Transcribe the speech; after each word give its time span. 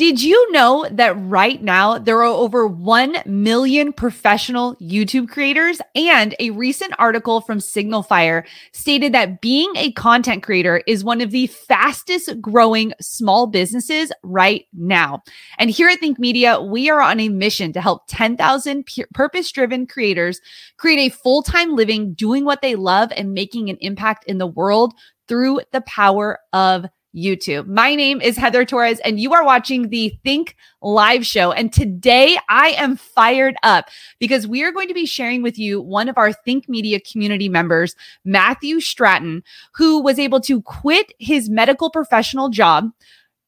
Did 0.00 0.22
you 0.22 0.50
know 0.50 0.88
that 0.92 1.12
right 1.14 1.62
now 1.62 1.98
there 1.98 2.16
are 2.20 2.24
over 2.24 2.66
1 2.66 3.16
million 3.26 3.92
professional 3.92 4.74
YouTube 4.76 5.28
creators? 5.28 5.82
And 5.94 6.34
a 6.40 6.52
recent 6.52 6.94
article 6.98 7.42
from 7.42 7.58
Signalfire 7.58 8.46
stated 8.72 9.12
that 9.12 9.42
being 9.42 9.70
a 9.76 9.92
content 9.92 10.42
creator 10.42 10.82
is 10.86 11.04
one 11.04 11.20
of 11.20 11.32
the 11.32 11.48
fastest 11.48 12.40
growing 12.40 12.94
small 12.98 13.46
businesses 13.46 14.10
right 14.22 14.64
now. 14.72 15.22
And 15.58 15.68
here 15.68 15.90
at 15.90 16.00
Think 16.00 16.18
Media, 16.18 16.62
we 16.62 16.88
are 16.88 17.02
on 17.02 17.20
a 17.20 17.28
mission 17.28 17.74
to 17.74 17.82
help 17.82 18.04
10,000 18.08 18.88
purpose 19.12 19.52
driven 19.52 19.86
creators 19.86 20.40
create 20.78 21.12
a 21.12 21.14
full 21.14 21.42
time 21.42 21.76
living 21.76 22.14
doing 22.14 22.46
what 22.46 22.62
they 22.62 22.74
love 22.74 23.12
and 23.14 23.34
making 23.34 23.68
an 23.68 23.76
impact 23.82 24.24
in 24.24 24.38
the 24.38 24.46
world 24.46 24.94
through 25.28 25.60
the 25.72 25.82
power 25.82 26.38
of 26.54 26.86
YouTube. 27.14 27.66
My 27.66 27.94
name 27.94 28.20
is 28.20 28.36
Heather 28.36 28.64
Torres, 28.64 29.00
and 29.00 29.18
you 29.18 29.32
are 29.32 29.44
watching 29.44 29.88
the 29.88 30.16
Think 30.22 30.56
Live 30.80 31.26
show. 31.26 31.50
And 31.50 31.72
today 31.72 32.38
I 32.48 32.68
am 32.70 32.96
fired 32.96 33.56
up 33.62 33.88
because 34.18 34.46
we 34.46 34.62
are 34.62 34.72
going 34.72 34.88
to 34.88 34.94
be 34.94 35.06
sharing 35.06 35.42
with 35.42 35.58
you 35.58 35.80
one 35.80 36.08
of 36.08 36.16
our 36.16 36.32
Think 36.32 36.68
Media 36.68 37.00
community 37.00 37.48
members, 37.48 37.96
Matthew 38.24 38.80
Stratton, 38.80 39.42
who 39.74 40.00
was 40.00 40.18
able 40.18 40.40
to 40.42 40.62
quit 40.62 41.12
his 41.18 41.50
medical 41.50 41.90
professional 41.90 42.48
job 42.48 42.90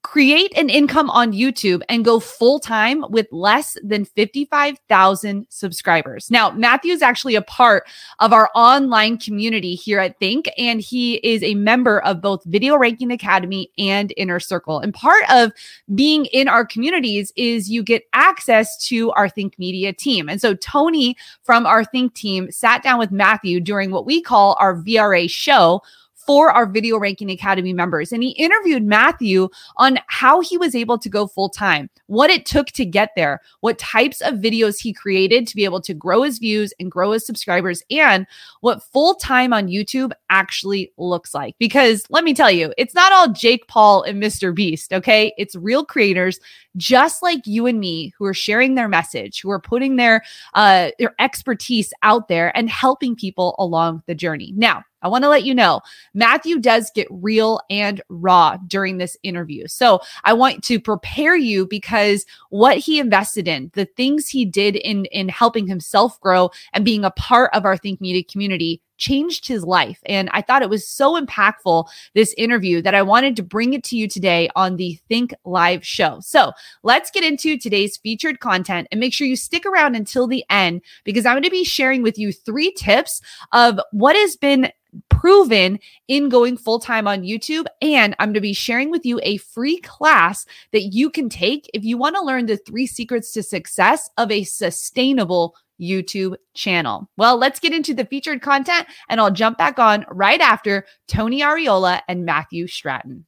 create 0.02 0.52
an 0.58 0.68
income 0.68 1.08
on 1.10 1.32
YouTube 1.32 1.80
and 1.88 2.04
go 2.04 2.18
full 2.18 2.58
time 2.58 3.04
with 3.08 3.26
less 3.30 3.76
than 3.82 4.04
55,000 4.04 5.46
subscribers. 5.48 6.30
Now, 6.30 6.50
Matthew 6.50 6.92
is 6.92 7.02
actually 7.02 7.36
a 7.36 7.42
part 7.42 7.84
of 8.18 8.32
our 8.32 8.50
online 8.54 9.16
community 9.16 9.74
here 9.74 10.00
at 10.00 10.18
Think, 10.18 10.50
and 10.58 10.80
he 10.80 11.14
is 11.16 11.42
a 11.42 11.54
member 11.54 12.00
of 12.00 12.20
both 12.20 12.44
Video 12.44 12.76
Ranking 12.76 13.12
Academy 13.12 13.70
and 13.78 14.12
Inner 14.16 14.40
Circle. 14.40 14.80
And 14.80 14.92
part 14.92 15.24
of 15.30 15.52
being 15.94 16.26
in 16.26 16.48
our 16.48 16.66
communities 16.66 17.32
is 17.36 17.70
you 17.70 17.82
get 17.82 18.02
access 18.12 18.84
to 18.88 19.12
our 19.12 19.28
Think 19.28 19.58
Media 19.58 19.92
team. 19.92 20.28
And 20.28 20.40
so 20.40 20.54
Tony 20.54 21.16
from 21.44 21.64
our 21.64 21.84
Think 21.84 22.14
team 22.14 22.50
sat 22.50 22.82
down 22.82 22.98
with 22.98 23.12
Matthew 23.12 23.60
during 23.60 23.92
what 23.92 24.04
we 24.04 24.20
call 24.20 24.56
our 24.58 24.74
VRA 24.74 25.30
show 25.30 25.80
for 26.26 26.50
our 26.50 26.66
Video 26.66 26.98
Ranking 26.98 27.30
Academy 27.30 27.72
members. 27.72 28.12
And 28.12 28.22
he 28.22 28.30
interviewed 28.30 28.84
Matthew 28.84 29.48
on 29.76 29.98
how 30.06 30.40
he 30.40 30.56
was 30.56 30.74
able 30.74 30.98
to 30.98 31.08
go 31.08 31.26
full 31.26 31.48
time, 31.48 31.90
what 32.06 32.30
it 32.30 32.46
took 32.46 32.68
to 32.68 32.84
get 32.84 33.10
there, 33.16 33.40
what 33.60 33.78
types 33.78 34.20
of 34.20 34.34
videos 34.34 34.80
he 34.80 34.92
created 34.92 35.46
to 35.46 35.56
be 35.56 35.64
able 35.64 35.80
to 35.82 35.94
grow 35.94 36.22
his 36.22 36.38
views 36.38 36.72
and 36.78 36.90
grow 36.90 37.12
his 37.12 37.26
subscribers, 37.26 37.82
and 37.90 38.26
what 38.60 38.82
full 38.82 39.14
time 39.14 39.52
on 39.52 39.68
YouTube 39.68 40.12
actually 40.30 40.92
looks 40.96 41.34
like. 41.34 41.54
Because 41.58 42.04
let 42.10 42.24
me 42.24 42.34
tell 42.34 42.50
you, 42.50 42.72
it's 42.76 42.94
not 42.94 43.12
all 43.12 43.28
Jake 43.28 43.66
Paul 43.68 44.02
and 44.02 44.22
Mr. 44.22 44.54
Beast, 44.54 44.92
okay? 44.92 45.32
It's 45.36 45.54
real 45.56 45.84
creators 45.84 46.38
just 46.76 47.22
like 47.22 47.46
you 47.46 47.66
and 47.66 47.78
me 47.78 48.14
who 48.16 48.24
are 48.24 48.34
sharing 48.34 48.74
their 48.74 48.88
message, 48.88 49.40
who 49.40 49.50
are 49.50 49.60
putting 49.60 49.96
their 49.96 50.22
uh 50.54 50.90
their 50.98 51.14
expertise 51.18 51.92
out 52.02 52.28
there 52.28 52.56
and 52.56 52.70
helping 52.70 53.14
people 53.14 53.54
along 53.58 54.02
the 54.06 54.14
journey. 54.14 54.52
Now, 54.56 54.84
I 55.02 55.08
want 55.08 55.24
to 55.24 55.28
let 55.28 55.44
you 55.44 55.54
know 55.54 55.80
Matthew 56.14 56.58
does 56.58 56.90
get 56.94 57.06
real 57.10 57.60
and 57.70 58.00
raw 58.08 58.56
during 58.66 58.98
this 58.98 59.16
interview. 59.22 59.66
So 59.66 60.00
I 60.24 60.32
want 60.32 60.62
to 60.64 60.80
prepare 60.80 61.36
you 61.36 61.66
because 61.66 62.24
what 62.50 62.78
he 62.78 62.98
invested 62.98 63.48
in, 63.48 63.70
the 63.74 63.84
things 63.84 64.28
he 64.28 64.44
did 64.44 64.76
in, 64.76 65.06
in 65.06 65.28
helping 65.28 65.66
himself 65.66 66.20
grow 66.20 66.50
and 66.72 66.84
being 66.84 67.04
a 67.04 67.10
part 67.12 67.50
of 67.54 67.64
our 67.64 67.76
Think 67.76 68.00
Media 68.00 68.22
community 68.24 68.80
changed 68.98 69.46
his 69.46 69.64
life. 69.64 70.00
And 70.06 70.28
I 70.32 70.42
thought 70.42 70.62
it 70.62 70.70
was 70.70 70.86
so 70.86 71.20
impactful, 71.20 71.88
this 72.14 72.34
interview, 72.38 72.82
that 72.82 72.94
I 72.94 73.02
wanted 73.02 73.36
to 73.36 73.42
bring 73.42 73.72
it 73.72 73.84
to 73.84 73.96
you 73.96 74.08
today 74.08 74.48
on 74.56 74.76
the 74.76 74.98
Think 75.08 75.34
Live 75.44 75.84
show. 75.84 76.20
So 76.20 76.52
let's 76.82 77.10
get 77.10 77.24
into 77.24 77.58
today's 77.58 77.96
featured 77.96 78.40
content 78.40 78.88
and 78.90 79.00
make 79.00 79.12
sure 79.12 79.26
you 79.26 79.36
stick 79.36 79.66
around 79.66 79.94
until 79.94 80.26
the 80.26 80.44
end 80.50 80.82
because 81.04 81.26
I'm 81.26 81.34
going 81.34 81.42
to 81.42 81.50
be 81.50 81.64
sharing 81.64 82.02
with 82.02 82.18
you 82.18 82.32
three 82.32 82.72
tips 82.72 83.20
of 83.52 83.80
what 83.90 84.16
has 84.16 84.36
been 84.36 84.70
proven 85.08 85.78
in 86.08 86.28
going 86.28 86.56
full 86.56 86.78
time 86.78 87.08
on 87.08 87.22
YouTube. 87.22 87.66
And 87.80 88.14
I'm 88.18 88.28
going 88.28 88.34
to 88.34 88.40
be 88.40 88.52
sharing 88.52 88.90
with 88.90 89.06
you 89.06 89.20
a 89.22 89.38
free 89.38 89.78
class 89.78 90.44
that 90.72 90.82
you 90.82 91.10
can 91.10 91.28
take 91.28 91.70
if 91.72 91.84
you 91.84 91.96
want 91.96 92.16
to 92.16 92.22
learn 92.22 92.46
the 92.46 92.56
three 92.56 92.86
secrets 92.86 93.32
to 93.32 93.42
success 93.42 94.10
of 94.18 94.30
a 94.30 94.44
sustainable 94.44 95.56
YouTube 95.82 96.36
channel. 96.54 97.08
Well, 97.16 97.36
let's 97.36 97.60
get 97.60 97.72
into 97.72 97.94
the 97.94 98.04
featured 98.04 98.40
content 98.40 98.86
and 99.08 99.20
I'll 99.20 99.30
jump 99.30 99.58
back 99.58 99.78
on 99.78 100.06
right 100.10 100.40
after 100.40 100.86
Tony 101.08 101.40
Ariola 101.40 102.00
and 102.08 102.24
Matthew 102.24 102.66
Stratton. 102.66 103.26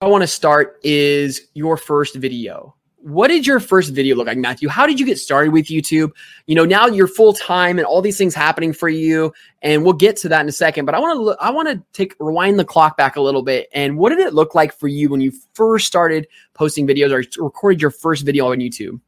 I 0.00 0.06
want 0.06 0.22
to 0.22 0.28
start 0.28 0.78
is 0.84 1.40
your 1.54 1.76
first 1.76 2.14
video 2.16 2.76
what 3.06 3.28
did 3.28 3.46
your 3.46 3.60
first 3.60 3.92
video 3.92 4.16
look 4.16 4.26
like, 4.26 4.36
Matthew? 4.36 4.68
How 4.68 4.84
did 4.84 4.98
you 4.98 5.06
get 5.06 5.16
started 5.16 5.52
with 5.52 5.66
YouTube? 5.66 6.10
You 6.46 6.56
know, 6.56 6.64
now 6.64 6.88
you're 6.88 7.06
full 7.06 7.32
time 7.32 7.78
and 7.78 7.86
all 7.86 8.02
these 8.02 8.18
things 8.18 8.34
happening 8.34 8.72
for 8.72 8.88
you, 8.88 9.32
and 9.62 9.84
we'll 9.84 9.92
get 9.92 10.16
to 10.18 10.28
that 10.30 10.40
in 10.40 10.48
a 10.48 10.52
second. 10.52 10.86
But 10.86 10.96
I 10.96 10.98
want 10.98 11.16
to 11.16 11.22
look, 11.22 11.38
I 11.40 11.50
want 11.50 11.68
to 11.68 11.80
take 11.92 12.16
rewind 12.18 12.58
the 12.58 12.64
clock 12.64 12.96
back 12.96 13.14
a 13.14 13.20
little 13.20 13.42
bit. 13.42 13.68
And 13.72 13.96
what 13.96 14.08
did 14.08 14.18
it 14.18 14.34
look 14.34 14.56
like 14.56 14.76
for 14.76 14.88
you 14.88 15.08
when 15.08 15.20
you 15.20 15.32
first 15.54 15.86
started 15.86 16.26
posting 16.54 16.84
videos 16.84 17.12
or 17.12 17.44
recorded 17.44 17.80
your 17.80 17.92
first 17.92 18.24
video 18.24 18.50
on 18.50 18.58
YouTube? 18.58 19.00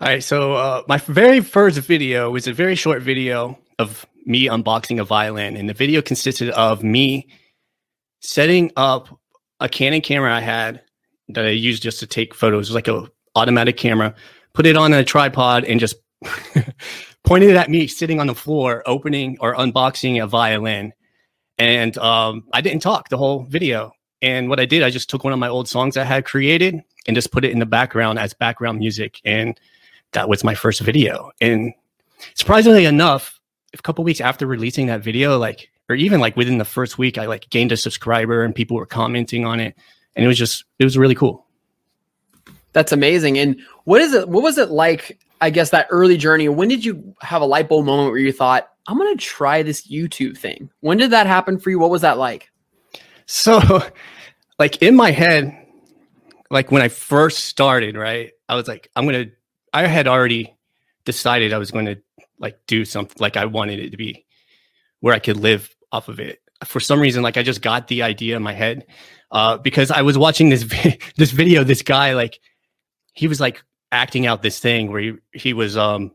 All 0.00 0.08
right, 0.08 0.24
so 0.24 0.54
uh, 0.54 0.82
my 0.88 0.98
very 0.98 1.40
first 1.40 1.78
video 1.78 2.28
was 2.28 2.48
a 2.48 2.52
very 2.52 2.74
short 2.74 3.00
video 3.00 3.56
of 3.78 4.04
me 4.26 4.48
unboxing 4.48 5.00
a 5.00 5.04
violin, 5.04 5.56
and 5.56 5.68
the 5.68 5.72
video 5.72 6.02
consisted 6.02 6.50
of 6.50 6.82
me 6.82 7.28
setting 8.18 8.72
up 8.76 9.20
a 9.60 9.68
Canon 9.68 10.00
camera 10.00 10.34
I 10.34 10.40
had 10.40 10.82
that 11.28 11.46
I 11.46 11.50
used 11.50 11.80
just 11.80 12.00
to 12.00 12.08
take 12.08 12.34
photos, 12.34 12.72
like 12.72 12.88
a 12.88 13.08
automatic 13.36 13.76
camera, 13.76 14.16
put 14.52 14.66
it 14.66 14.76
on 14.76 14.92
a 14.92 15.04
tripod 15.04 15.64
and 15.64 15.78
just 15.78 15.94
pointed 17.24 17.50
it 17.50 17.56
at 17.56 17.70
me 17.70 17.86
sitting 17.86 18.18
on 18.18 18.26
the 18.26 18.34
floor, 18.34 18.82
opening 18.86 19.36
or 19.38 19.54
unboxing 19.54 20.20
a 20.20 20.26
violin. 20.26 20.92
And 21.56 21.96
um, 21.98 22.42
I 22.52 22.62
didn't 22.62 22.82
talk 22.82 23.10
the 23.10 23.16
whole 23.16 23.44
video. 23.44 23.92
And 24.22 24.48
what 24.48 24.58
I 24.58 24.66
did, 24.66 24.82
I 24.82 24.90
just 24.90 25.08
took 25.08 25.22
one 25.22 25.32
of 25.32 25.38
my 25.38 25.48
old 25.48 25.68
songs 25.68 25.96
I 25.96 26.02
had 26.02 26.24
created 26.24 26.82
and 27.06 27.14
just 27.14 27.30
put 27.30 27.44
it 27.44 27.52
in 27.52 27.60
the 27.60 27.66
background 27.66 28.18
as 28.18 28.34
background 28.34 28.80
music. 28.80 29.20
And 29.24 29.58
that 30.14 30.28
was 30.28 30.42
my 30.42 30.54
first 30.54 30.80
video. 30.80 31.30
And 31.40 31.72
surprisingly 32.34 32.86
enough, 32.86 33.38
a 33.72 33.78
couple 33.78 34.02
weeks 34.02 34.20
after 34.20 34.46
releasing 34.46 34.86
that 34.86 35.02
video, 35.02 35.38
like, 35.38 35.70
or 35.88 35.96
even 35.96 36.18
like 36.18 36.36
within 36.36 36.58
the 36.58 36.64
first 36.64 36.98
week, 36.98 37.18
I 37.18 37.26
like 37.26 37.50
gained 37.50 37.70
a 37.70 37.76
subscriber 37.76 38.42
and 38.42 38.54
people 38.54 38.76
were 38.76 38.86
commenting 38.86 39.44
on 39.44 39.60
it 39.60 39.76
and 40.16 40.24
it 40.24 40.28
was 40.28 40.38
just 40.38 40.64
it 40.78 40.84
was 40.84 40.96
really 40.96 41.14
cool. 41.14 41.46
That's 42.72 42.92
amazing. 42.92 43.38
And 43.38 43.60
what 43.84 44.00
is 44.00 44.12
it? 44.12 44.28
What 44.28 44.42
was 44.42 44.58
it 44.58 44.70
like? 44.70 45.18
I 45.40 45.50
guess 45.50 45.70
that 45.70 45.86
early 45.90 46.16
journey. 46.16 46.48
When 46.48 46.68
did 46.68 46.84
you 46.84 47.14
have 47.20 47.42
a 47.42 47.46
light 47.46 47.68
bulb 47.68 47.86
moment 47.86 48.10
where 48.10 48.18
you 48.18 48.32
thought, 48.32 48.68
"I'm 48.86 48.98
going 48.98 49.16
to 49.16 49.24
try 49.24 49.62
this 49.62 49.86
YouTube 49.86 50.38
thing"? 50.38 50.70
When 50.80 50.98
did 50.98 51.10
that 51.10 51.26
happen 51.26 51.58
for 51.58 51.70
you? 51.70 51.78
What 51.78 51.90
was 51.90 52.02
that 52.02 52.18
like? 52.18 52.50
So, 53.26 53.82
like 54.58 54.82
in 54.82 54.96
my 54.96 55.10
head, 55.10 55.56
like 56.50 56.70
when 56.70 56.82
I 56.82 56.88
first 56.88 57.44
started, 57.44 57.96
right? 57.96 58.32
I 58.48 58.54
was 58.54 58.68
like, 58.68 58.90
"I'm 58.96 59.06
going 59.06 59.26
to." 59.26 59.32
I 59.74 59.88
had 59.88 60.06
already 60.06 60.56
decided 61.04 61.52
I 61.52 61.58
was 61.58 61.72
going 61.72 61.86
to 61.86 61.96
like 62.38 62.58
do 62.66 62.84
something. 62.84 63.16
Like 63.18 63.36
I 63.36 63.46
wanted 63.46 63.80
it 63.80 63.90
to 63.90 63.96
be 63.96 64.24
where 65.00 65.12
I 65.12 65.18
could 65.18 65.36
live 65.36 65.74
off 65.92 66.08
of 66.08 66.20
it. 66.20 66.40
For 66.64 66.80
some 66.80 67.00
reason, 67.00 67.22
like 67.22 67.36
I 67.36 67.42
just 67.42 67.60
got 67.60 67.88
the 67.88 68.02
idea 68.02 68.36
in 68.36 68.42
my 68.42 68.52
head 68.52 68.86
uh, 69.32 69.58
because 69.58 69.90
I 69.90 70.02
was 70.02 70.16
watching 70.16 70.48
this 70.48 70.62
vi- 70.62 70.98
this 71.16 71.32
video. 71.32 71.64
This 71.64 71.82
guy 71.82 72.14
like 72.14 72.38
he 73.14 73.26
was 73.26 73.40
like 73.40 73.62
acting 73.90 74.26
out 74.26 74.42
this 74.42 74.60
thing 74.60 74.90
where 74.90 75.00
he 75.00 75.12
he 75.32 75.52
was 75.52 75.76
um 75.76 76.12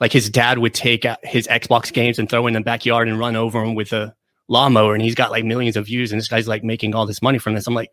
like 0.00 0.12
his 0.12 0.30
dad 0.30 0.58
would 0.58 0.74
take 0.74 1.06
his 1.22 1.46
Xbox 1.46 1.92
games 1.92 2.18
and 2.18 2.28
throw 2.28 2.46
in 2.46 2.54
the 2.54 2.60
backyard 2.60 3.06
and 3.06 3.18
run 3.18 3.36
over 3.36 3.62
him 3.62 3.74
with 3.74 3.92
a 3.92 4.14
lawnmower, 4.48 4.94
and 4.94 5.02
he's 5.02 5.14
got 5.14 5.30
like 5.30 5.44
millions 5.44 5.76
of 5.76 5.86
views, 5.86 6.10
and 6.10 6.18
this 6.18 6.28
guy's 6.28 6.48
like 6.48 6.64
making 6.64 6.94
all 6.94 7.06
this 7.06 7.22
money 7.22 7.38
from 7.38 7.54
this. 7.54 7.66
I'm 7.66 7.74
like, 7.74 7.90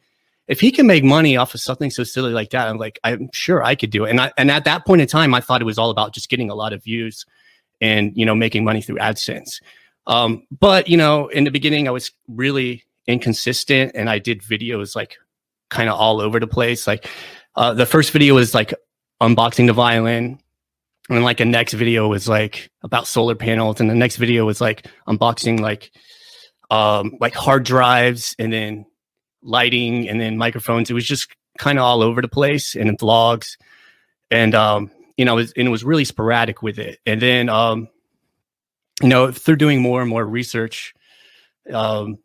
if 0.50 0.60
he 0.60 0.72
can 0.72 0.88
make 0.88 1.04
money 1.04 1.38
off 1.38 1.54
of 1.54 1.62
something 1.62 1.92
so 1.92 2.04
silly 2.04 2.32
like 2.32 2.50
that, 2.50 2.68
I'm 2.68 2.80
like, 2.80 3.00
I'm 3.04 3.30
sure 3.32 3.64
I 3.64 3.76
could 3.76 3.92
do 3.92 4.06
it. 4.06 4.10
And 4.10 4.20
I, 4.20 4.34
and 4.36 4.50
at 4.50 4.66
that 4.66 4.84
point 4.84 5.00
in 5.00 5.08
time, 5.08 5.36
I 5.36 5.42
thought 5.42 5.62
it 5.62 5.66
was 5.66 5.78
all 5.78 5.92
about 5.92 6.12
just 6.12 6.28
getting 6.28 6.50
a 6.50 6.56
lot 6.56 6.74
of 6.74 6.84
views 6.84 7.24
and 7.80 8.12
you 8.16 8.26
know 8.26 8.36
making 8.36 8.66
money 8.66 8.82
through 8.82 8.98
AdSense. 8.98 9.62
Um, 10.08 10.44
but 10.52 10.90
you 10.90 10.98
know, 10.98 11.28
in 11.28 11.44
the 11.44 11.52
beginning, 11.52 11.88
I 11.88 11.92
was 11.92 12.12
really 12.28 12.84
inconsistent 13.06 13.92
and 13.94 14.10
I 14.10 14.18
did 14.18 14.42
videos 14.42 14.96
like 14.96 15.18
kind 15.70 15.88
of 15.88 16.00
all 16.00 16.20
over 16.20 16.40
the 16.40 16.48
place. 16.48 16.88
Like 16.88 17.08
uh, 17.56 17.76
the 17.76 17.86
first 17.86 18.12
video 18.12 18.34
was 18.34 18.56
like 18.56 18.74
unboxing 19.22 19.68
the 19.68 19.74
violin. 19.74 20.40
And 21.12 21.24
like 21.24 21.38
the 21.38 21.46
next 21.46 21.74
video 21.74 22.08
was 22.08 22.28
like 22.28 22.72
about 22.84 23.08
solar 23.08 23.36
panels. 23.36 23.80
And 23.80 23.90
the 23.90 23.96
next 23.96 24.18
video 24.18 24.46
was 24.46 24.62
like 24.62 24.88
unboxing 25.08 25.60
like 25.60 25.92
um 26.72 27.18
like 27.20 27.34
hard 27.34 27.64
drives 27.64 28.36
and 28.38 28.54
then 28.54 28.86
lighting 29.42 30.08
and 30.10 30.20
then 30.20 30.38
microphones. 30.38 30.90
It 30.90 30.94
was 30.94 31.06
just 31.06 31.34
kind 31.58 31.78
of 31.78 31.86
all 31.86 32.02
over 32.02 32.22
the 32.22 32.28
place 32.28 32.76
and 32.76 32.90
in 32.90 32.98
vlogs. 32.98 33.58
And 34.32 34.56
um, 34.56 34.92
you 35.18 35.26
know, 35.26 35.34
it 35.34 35.42
was, 35.42 35.54
and 35.54 35.68
it 35.68 35.72
was 35.72 35.84
really 35.84 36.06
sporadic 36.06 36.62
with 36.62 36.80
it. 36.80 37.00
And 37.06 37.22
then 37.22 37.50
um, 37.50 37.88
you 39.02 39.10
know, 39.10 39.32
through 39.32 39.58
doing 39.58 39.82
more 39.82 40.02
and 40.02 40.10
more 40.10 40.26
research, 40.26 40.94
um, 41.72 42.18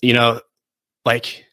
you 0.00 0.12
know, 0.12 0.40
like 1.04 1.46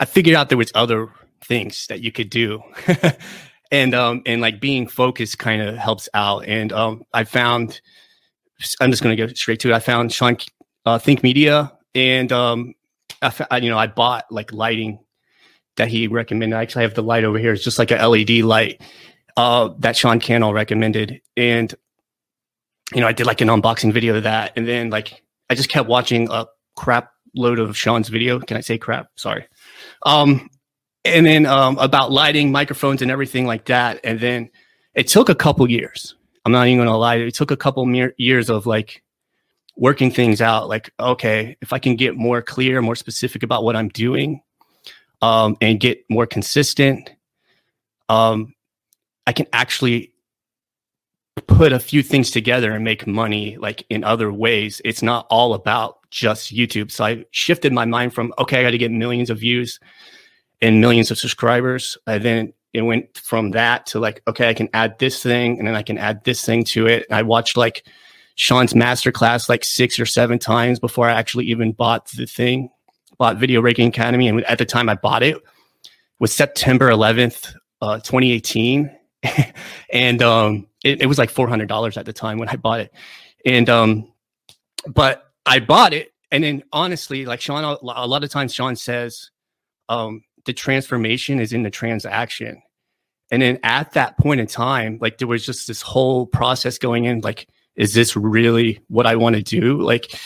I 0.00 0.04
figured 0.04 0.34
out 0.34 0.48
there 0.48 0.58
was 0.58 0.72
other 0.74 1.08
things 1.44 1.86
that 1.88 2.00
you 2.00 2.12
could 2.12 2.30
do. 2.30 2.62
and 3.70 3.94
um 3.94 4.22
and 4.26 4.40
like 4.40 4.60
being 4.60 4.86
focused 4.86 5.38
kind 5.38 5.62
of 5.62 5.76
helps 5.76 6.08
out. 6.14 6.46
And 6.46 6.72
um 6.72 7.02
I 7.12 7.24
found 7.24 7.80
I'm 8.80 8.90
just 8.90 9.02
going 9.02 9.16
to 9.16 9.26
go 9.26 9.32
straight 9.32 9.58
to 9.60 9.70
it. 9.70 9.74
I 9.74 9.80
found 9.80 10.12
Sean 10.12 10.36
uh, 10.86 10.98
Think 10.98 11.22
Media 11.22 11.72
and 11.94 12.30
um 12.30 12.74
I, 13.22 13.58
you 13.58 13.70
know 13.70 13.78
I 13.78 13.86
bought 13.86 14.26
like 14.30 14.52
lighting 14.52 14.98
that 15.76 15.88
he 15.88 16.08
recommended. 16.08 16.56
I 16.56 16.62
actually 16.62 16.82
have 16.82 16.94
the 16.94 17.02
light 17.02 17.24
over 17.24 17.38
here. 17.38 17.52
It's 17.52 17.64
just 17.64 17.78
like 17.78 17.90
a 17.90 18.06
LED 18.06 18.30
light 18.44 18.82
uh, 19.36 19.70
that 19.78 19.96
Sean 19.96 20.20
Cannell 20.20 20.52
recommended, 20.52 21.20
and 21.36 21.74
you 22.94 23.00
know 23.00 23.06
I 23.06 23.12
did 23.12 23.26
like 23.26 23.40
an 23.40 23.48
unboxing 23.48 23.92
video 23.92 24.16
of 24.16 24.24
that, 24.24 24.52
and 24.56 24.66
then 24.66 24.90
like 24.90 25.22
I 25.48 25.54
just 25.54 25.68
kept 25.68 25.88
watching 25.88 26.28
a 26.30 26.46
crap 26.76 27.12
load 27.34 27.58
of 27.58 27.76
Sean's 27.76 28.08
video. 28.08 28.40
Can 28.40 28.56
I 28.56 28.60
say 28.60 28.78
crap? 28.78 29.08
Sorry. 29.16 29.46
Um, 30.04 30.48
and 31.04 31.26
then 31.26 31.46
um, 31.46 31.78
about 31.78 32.12
lighting, 32.12 32.52
microphones, 32.52 33.02
and 33.02 33.10
everything 33.10 33.46
like 33.46 33.66
that. 33.66 34.00
And 34.04 34.20
then 34.20 34.50
it 34.94 35.08
took 35.08 35.28
a 35.28 35.34
couple 35.34 35.68
years. 35.70 36.14
I'm 36.44 36.52
not 36.52 36.66
even 36.66 36.84
gonna 36.84 36.96
lie. 36.96 37.16
It 37.16 37.34
took 37.34 37.50
a 37.50 37.56
couple 37.56 37.88
years 38.18 38.50
of 38.50 38.66
like 38.66 39.02
working 39.76 40.10
things 40.10 40.40
out. 40.40 40.68
Like, 40.68 40.90
okay, 41.00 41.56
if 41.60 41.72
I 41.72 41.78
can 41.78 41.96
get 41.96 42.16
more 42.16 42.42
clear, 42.42 42.82
more 42.82 42.96
specific 42.96 43.42
about 43.42 43.64
what 43.64 43.76
I'm 43.76 43.88
doing, 43.88 44.42
um, 45.20 45.56
and 45.60 45.80
get 45.80 46.04
more 46.10 46.26
consistent, 46.26 47.10
um, 48.08 48.54
I 49.26 49.32
can 49.32 49.46
actually 49.52 50.12
put 51.46 51.72
a 51.72 51.80
few 51.80 52.02
things 52.02 52.30
together 52.30 52.72
and 52.72 52.84
make 52.84 53.06
money 53.06 53.56
like 53.56 53.84
in 53.88 54.04
other 54.04 54.32
ways. 54.32 54.82
It's 54.84 55.02
not 55.02 55.26
all 55.30 55.54
about 55.54 55.98
just 56.10 56.54
YouTube. 56.54 56.90
So 56.90 57.04
I 57.04 57.24
shifted 57.30 57.72
my 57.72 57.84
mind 57.84 58.12
from 58.14 58.34
okay, 58.38 58.60
I 58.60 58.62
got 58.62 58.70
to 58.70 58.78
get 58.78 58.90
millions 58.90 59.30
of 59.30 59.38
views 59.38 59.80
and 60.60 60.80
millions 60.80 61.10
of 61.10 61.18
subscribers. 61.18 61.96
And 62.06 62.22
then 62.22 62.52
it 62.74 62.82
went 62.82 63.16
from 63.18 63.50
that 63.52 63.86
to 63.86 64.00
like, 64.00 64.22
okay, 64.28 64.48
I 64.48 64.54
can 64.54 64.68
add 64.74 64.98
this 64.98 65.22
thing 65.22 65.58
and 65.58 65.66
then 65.66 65.74
I 65.74 65.82
can 65.82 65.98
add 65.98 66.24
this 66.24 66.44
thing 66.44 66.64
to 66.64 66.86
it. 66.86 67.06
And 67.08 67.16
I 67.16 67.22
watched 67.22 67.56
like 67.56 67.86
Sean's 68.34 68.72
masterclass 68.72 69.48
like 69.48 69.64
six 69.64 69.98
or 70.00 70.06
seven 70.06 70.38
times 70.38 70.78
before 70.78 71.08
I 71.08 71.12
actually 71.12 71.46
even 71.46 71.72
bought 71.72 72.10
the 72.10 72.26
thing 72.26 72.70
bought 73.18 73.38
Video 73.38 73.60
Ranking 73.60 73.86
Academy, 73.86 74.26
and 74.26 74.42
at 74.46 74.58
the 74.58 74.64
time 74.64 74.88
I 74.88 74.94
bought 74.94 75.22
it 75.22 75.36
was 76.18 76.32
September 76.32 76.90
11th, 76.90 77.54
uh, 77.80 78.00
2018, 78.00 78.90
and 79.92 80.22
um, 80.22 80.66
it, 80.82 81.02
it, 81.02 81.06
was 81.06 81.18
like 81.18 81.32
$400 81.32 81.96
at 81.96 82.04
the 82.04 82.12
time 82.12 82.38
when 82.38 82.48
I 82.48 82.56
bought 82.56 82.80
it, 82.80 82.92
and 83.46 83.68
um, 83.70 84.12
but 84.88 85.30
I 85.46 85.60
bought 85.60 85.92
it, 85.92 86.12
and 86.32 86.42
then 86.42 86.64
honestly, 86.72 87.24
like 87.26 87.40
Sean, 87.40 87.62
a 87.62 88.06
lot 88.06 88.24
of 88.24 88.30
times 88.30 88.52
Sean 88.52 88.74
says, 88.74 89.30
um, 89.88 90.24
the 90.44 90.52
transformation 90.52 91.38
is 91.38 91.52
in 91.52 91.62
the 91.62 91.70
transaction. 91.70 92.60
And 93.30 93.40
then 93.40 93.60
at 93.62 93.92
that 93.92 94.18
point 94.18 94.40
in 94.40 94.46
time, 94.46 94.98
like 95.00 95.18
there 95.18 95.28
was 95.28 95.46
just 95.46 95.66
this 95.66 95.80
whole 95.80 96.26
process 96.26 96.76
going 96.76 97.04
in, 97.04 97.20
like, 97.20 97.48
is 97.76 97.94
this 97.94 98.16
really 98.16 98.80
what 98.88 99.06
I 99.06 99.16
want 99.16 99.36
to 99.36 99.42
do? 99.42 99.80
Like, 99.80 100.18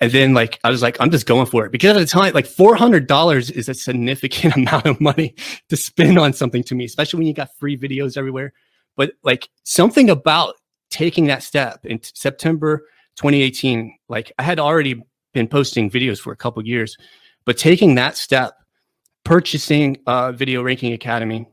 and 0.00 0.10
then 0.10 0.34
like 0.34 0.58
I 0.64 0.70
was 0.70 0.82
like, 0.82 0.96
I'm 1.00 1.10
just 1.10 1.26
going 1.26 1.46
for 1.46 1.66
it 1.66 1.72
because 1.72 1.96
at 1.96 2.00
the 2.00 2.06
time, 2.06 2.32
like 2.32 2.46
four 2.46 2.74
hundred 2.74 3.06
dollars 3.06 3.50
is 3.50 3.68
a 3.68 3.74
significant 3.74 4.56
amount 4.56 4.86
of 4.86 5.00
money 5.00 5.34
to 5.68 5.76
spend 5.76 6.18
on 6.18 6.32
something 6.32 6.62
to 6.64 6.74
me, 6.74 6.84
especially 6.84 7.18
when 7.18 7.26
you 7.26 7.34
got 7.34 7.54
free 7.56 7.76
videos 7.76 8.16
everywhere. 8.16 8.52
But 8.96 9.12
like 9.22 9.48
something 9.64 10.10
about 10.10 10.54
taking 10.90 11.26
that 11.26 11.42
step 11.42 11.84
in 11.84 12.00
September 12.02 12.78
2018, 13.16 13.96
like 14.08 14.32
I 14.38 14.42
had 14.42 14.58
already 14.58 15.02
been 15.32 15.46
posting 15.46 15.90
videos 15.90 16.18
for 16.18 16.32
a 16.32 16.36
couple 16.36 16.64
years, 16.66 16.96
but 17.44 17.56
taking 17.56 17.94
that 17.94 18.16
step, 18.16 18.54
purchasing 19.24 19.98
uh, 20.06 20.32
Video 20.32 20.62
Ranking 20.62 20.92
Academy, 20.92 21.46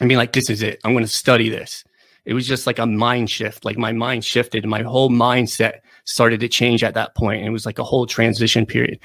and 0.00 0.08
being 0.08 0.18
like, 0.18 0.32
this 0.32 0.50
is 0.50 0.62
it. 0.62 0.80
I'm 0.84 0.92
going 0.92 1.04
to 1.04 1.10
study 1.10 1.48
this. 1.48 1.84
It 2.28 2.34
was 2.34 2.46
just 2.46 2.66
like 2.66 2.78
a 2.78 2.84
mind 2.84 3.30
shift. 3.30 3.64
Like 3.64 3.78
my 3.78 3.90
mind 3.90 4.22
shifted, 4.22 4.62
and 4.62 4.70
my 4.70 4.82
whole 4.82 5.08
mindset 5.08 5.78
started 6.04 6.40
to 6.40 6.48
change 6.48 6.84
at 6.84 6.92
that 6.92 7.14
point. 7.14 7.38
And 7.38 7.48
it 7.48 7.52
was 7.52 7.64
like 7.64 7.78
a 7.78 7.84
whole 7.84 8.04
transition 8.04 8.66
period. 8.66 9.00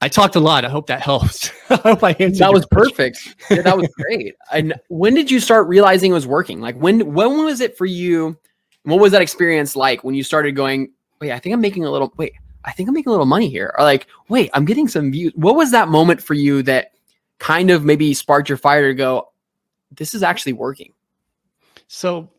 I 0.00 0.08
talked 0.08 0.34
a 0.34 0.40
lot. 0.40 0.64
I 0.64 0.68
hope 0.68 0.88
that 0.88 1.00
helps. 1.00 1.52
I 1.70 1.76
hope 1.76 2.02
I 2.02 2.16
answered. 2.18 2.40
That 2.40 2.52
was 2.52 2.66
perfect. 2.66 3.36
Yeah, 3.48 3.62
that 3.62 3.78
was 3.78 3.88
great. 3.94 4.34
And 4.52 4.74
when 4.88 5.14
did 5.14 5.30
you 5.30 5.38
start 5.38 5.68
realizing 5.68 6.10
it 6.10 6.14
was 6.14 6.26
working? 6.26 6.60
Like 6.60 6.74
when 6.74 7.14
when 7.14 7.44
was 7.44 7.60
it 7.60 7.78
for 7.78 7.86
you? 7.86 8.36
What 8.82 8.98
was 8.98 9.12
that 9.12 9.22
experience 9.22 9.76
like 9.76 10.02
when 10.02 10.16
you 10.16 10.24
started 10.24 10.56
going, 10.56 10.90
wait, 11.20 11.30
I 11.30 11.38
think 11.38 11.54
I'm 11.54 11.60
making 11.60 11.84
a 11.84 11.92
little 11.92 12.12
wait, 12.16 12.32
I 12.64 12.72
think 12.72 12.88
I'm 12.88 12.94
making 12.94 13.10
a 13.10 13.12
little 13.12 13.24
money 13.24 13.48
here. 13.48 13.72
Or 13.78 13.84
like, 13.84 14.08
wait, 14.28 14.50
I'm 14.52 14.64
getting 14.64 14.88
some 14.88 15.12
views. 15.12 15.32
What 15.36 15.54
was 15.54 15.70
that 15.70 15.86
moment 15.86 16.20
for 16.20 16.34
you 16.34 16.60
that 16.64 16.90
kind 17.38 17.70
of 17.70 17.84
maybe 17.84 18.12
sparked 18.14 18.48
your 18.48 18.58
fire 18.58 18.88
to 18.88 18.94
go, 18.94 19.28
this 19.92 20.12
is 20.12 20.24
actually 20.24 20.54
working? 20.54 20.92
So 21.86 22.30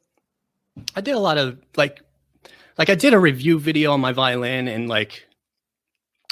I 0.96 1.02
did 1.02 1.16
a 1.16 1.20
lot 1.20 1.38
of 1.38 1.58
like 1.76 2.02
like 2.78 2.90
I 2.90 2.96
did 2.96 3.14
a 3.14 3.20
review 3.20 3.60
video 3.60 3.92
on 3.92 4.02
my 4.02 4.12
violin 4.12 4.68
and 4.68 4.88
like 4.90 5.26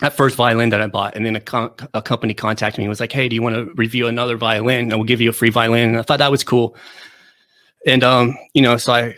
that 0.01 0.13
first 0.13 0.35
violin 0.35 0.69
that 0.69 0.81
I 0.81 0.87
bought, 0.87 1.15
and 1.15 1.25
then 1.25 1.35
a, 1.35 1.71
a 1.93 2.01
company 2.01 2.33
contacted 2.33 2.79
me 2.79 2.85
and 2.85 2.89
was 2.89 2.99
like, 2.99 3.11
"Hey, 3.11 3.29
do 3.29 3.35
you 3.35 3.41
want 3.41 3.55
to 3.55 3.73
review 3.75 4.07
another 4.07 4.37
violin? 4.37 4.91
And 4.91 4.93
we'll 4.93 5.03
give 5.03 5.21
you 5.21 5.29
a 5.29 5.33
free 5.33 5.49
violin." 5.49 5.89
And 5.89 5.97
I 5.97 6.01
thought 6.01 6.19
that 6.19 6.31
was 6.31 6.43
cool, 6.43 6.75
and 7.85 8.03
um, 8.03 8.35
you 8.53 8.61
know, 8.61 8.75
so 8.77 8.93
I, 8.93 9.15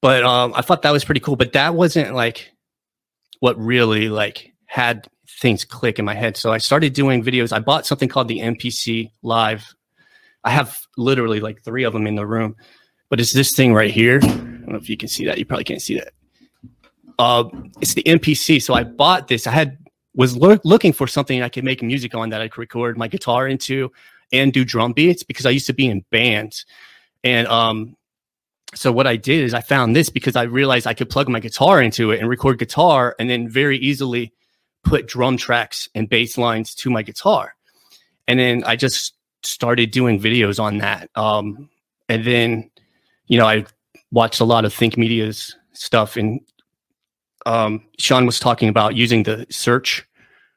but 0.00 0.24
um, 0.24 0.52
I 0.54 0.62
thought 0.62 0.82
that 0.82 0.92
was 0.92 1.04
pretty 1.04 1.20
cool, 1.20 1.36
but 1.36 1.52
that 1.52 1.74
wasn't 1.74 2.14
like 2.14 2.50
what 3.40 3.58
really 3.58 4.08
like 4.08 4.52
had 4.66 5.08
things 5.40 5.64
click 5.64 5.98
in 5.98 6.04
my 6.04 6.14
head. 6.14 6.36
So 6.36 6.52
I 6.52 6.58
started 6.58 6.92
doing 6.92 7.22
videos. 7.22 7.52
I 7.52 7.58
bought 7.58 7.86
something 7.86 8.08
called 8.08 8.28
the 8.28 8.40
MPC 8.40 9.10
Live. 9.22 9.74
I 10.44 10.50
have 10.50 10.78
literally 10.96 11.40
like 11.40 11.62
three 11.62 11.84
of 11.84 11.92
them 11.92 12.06
in 12.06 12.14
the 12.14 12.26
room, 12.26 12.56
but 13.08 13.20
it's 13.20 13.32
this 13.32 13.52
thing 13.52 13.74
right 13.74 13.90
here. 13.90 14.20
I 14.22 14.26
don't 14.26 14.68
know 14.68 14.76
if 14.76 14.88
you 14.88 14.96
can 14.96 15.08
see 15.08 15.24
that. 15.26 15.38
You 15.38 15.44
probably 15.44 15.64
can't 15.64 15.82
see 15.82 15.96
that 15.96 16.12
uh, 17.18 17.44
it's 17.80 17.94
the 17.94 18.02
MPC. 18.04 18.62
So 18.62 18.74
I 18.74 18.84
bought 18.84 19.28
this. 19.28 19.46
I 19.46 19.50
had 19.50 19.78
was 20.14 20.36
lo- 20.36 20.58
looking 20.64 20.92
for 20.92 21.06
something 21.06 21.42
I 21.42 21.48
could 21.48 21.64
make 21.64 21.82
music 21.82 22.14
on 22.14 22.30
that 22.30 22.40
I 22.40 22.48
could 22.48 22.58
record 22.58 22.96
my 22.96 23.08
guitar 23.08 23.46
into 23.46 23.92
and 24.32 24.52
do 24.52 24.64
drum 24.64 24.92
beats 24.92 25.22
because 25.22 25.46
I 25.46 25.50
used 25.50 25.66
to 25.66 25.72
be 25.72 25.86
in 25.86 26.04
bands. 26.10 26.66
And 27.24 27.46
um, 27.48 27.96
so 28.74 28.92
what 28.92 29.06
I 29.06 29.16
did 29.16 29.44
is 29.44 29.54
I 29.54 29.60
found 29.60 29.94
this 29.94 30.10
because 30.10 30.36
I 30.36 30.42
realized 30.42 30.86
I 30.86 30.94
could 30.94 31.10
plug 31.10 31.28
my 31.28 31.40
guitar 31.40 31.80
into 31.82 32.10
it 32.10 32.20
and 32.20 32.28
record 32.28 32.58
guitar 32.58 33.14
and 33.18 33.28
then 33.28 33.48
very 33.48 33.78
easily 33.78 34.32
put 34.84 35.06
drum 35.06 35.36
tracks 35.36 35.88
and 35.94 36.08
bass 36.08 36.38
lines 36.38 36.74
to 36.76 36.90
my 36.90 37.02
guitar. 37.02 37.54
And 38.26 38.38
then 38.38 38.64
I 38.64 38.76
just 38.76 39.14
started 39.42 39.90
doing 39.90 40.20
videos 40.20 40.60
on 40.60 40.78
that. 40.78 41.10
Um, 41.14 41.68
and 42.08 42.24
then, 42.24 42.70
you 43.28 43.38
know, 43.38 43.46
I 43.46 43.64
watched 44.10 44.40
a 44.40 44.44
lot 44.44 44.64
of 44.64 44.74
Think 44.74 44.96
Media's 44.96 45.54
stuff 45.72 46.16
and 46.16 46.40
um, 47.46 47.84
Sean 47.98 48.26
was 48.26 48.38
talking 48.38 48.68
about 48.68 48.94
using 48.94 49.22
the 49.22 49.46
search 49.48 50.06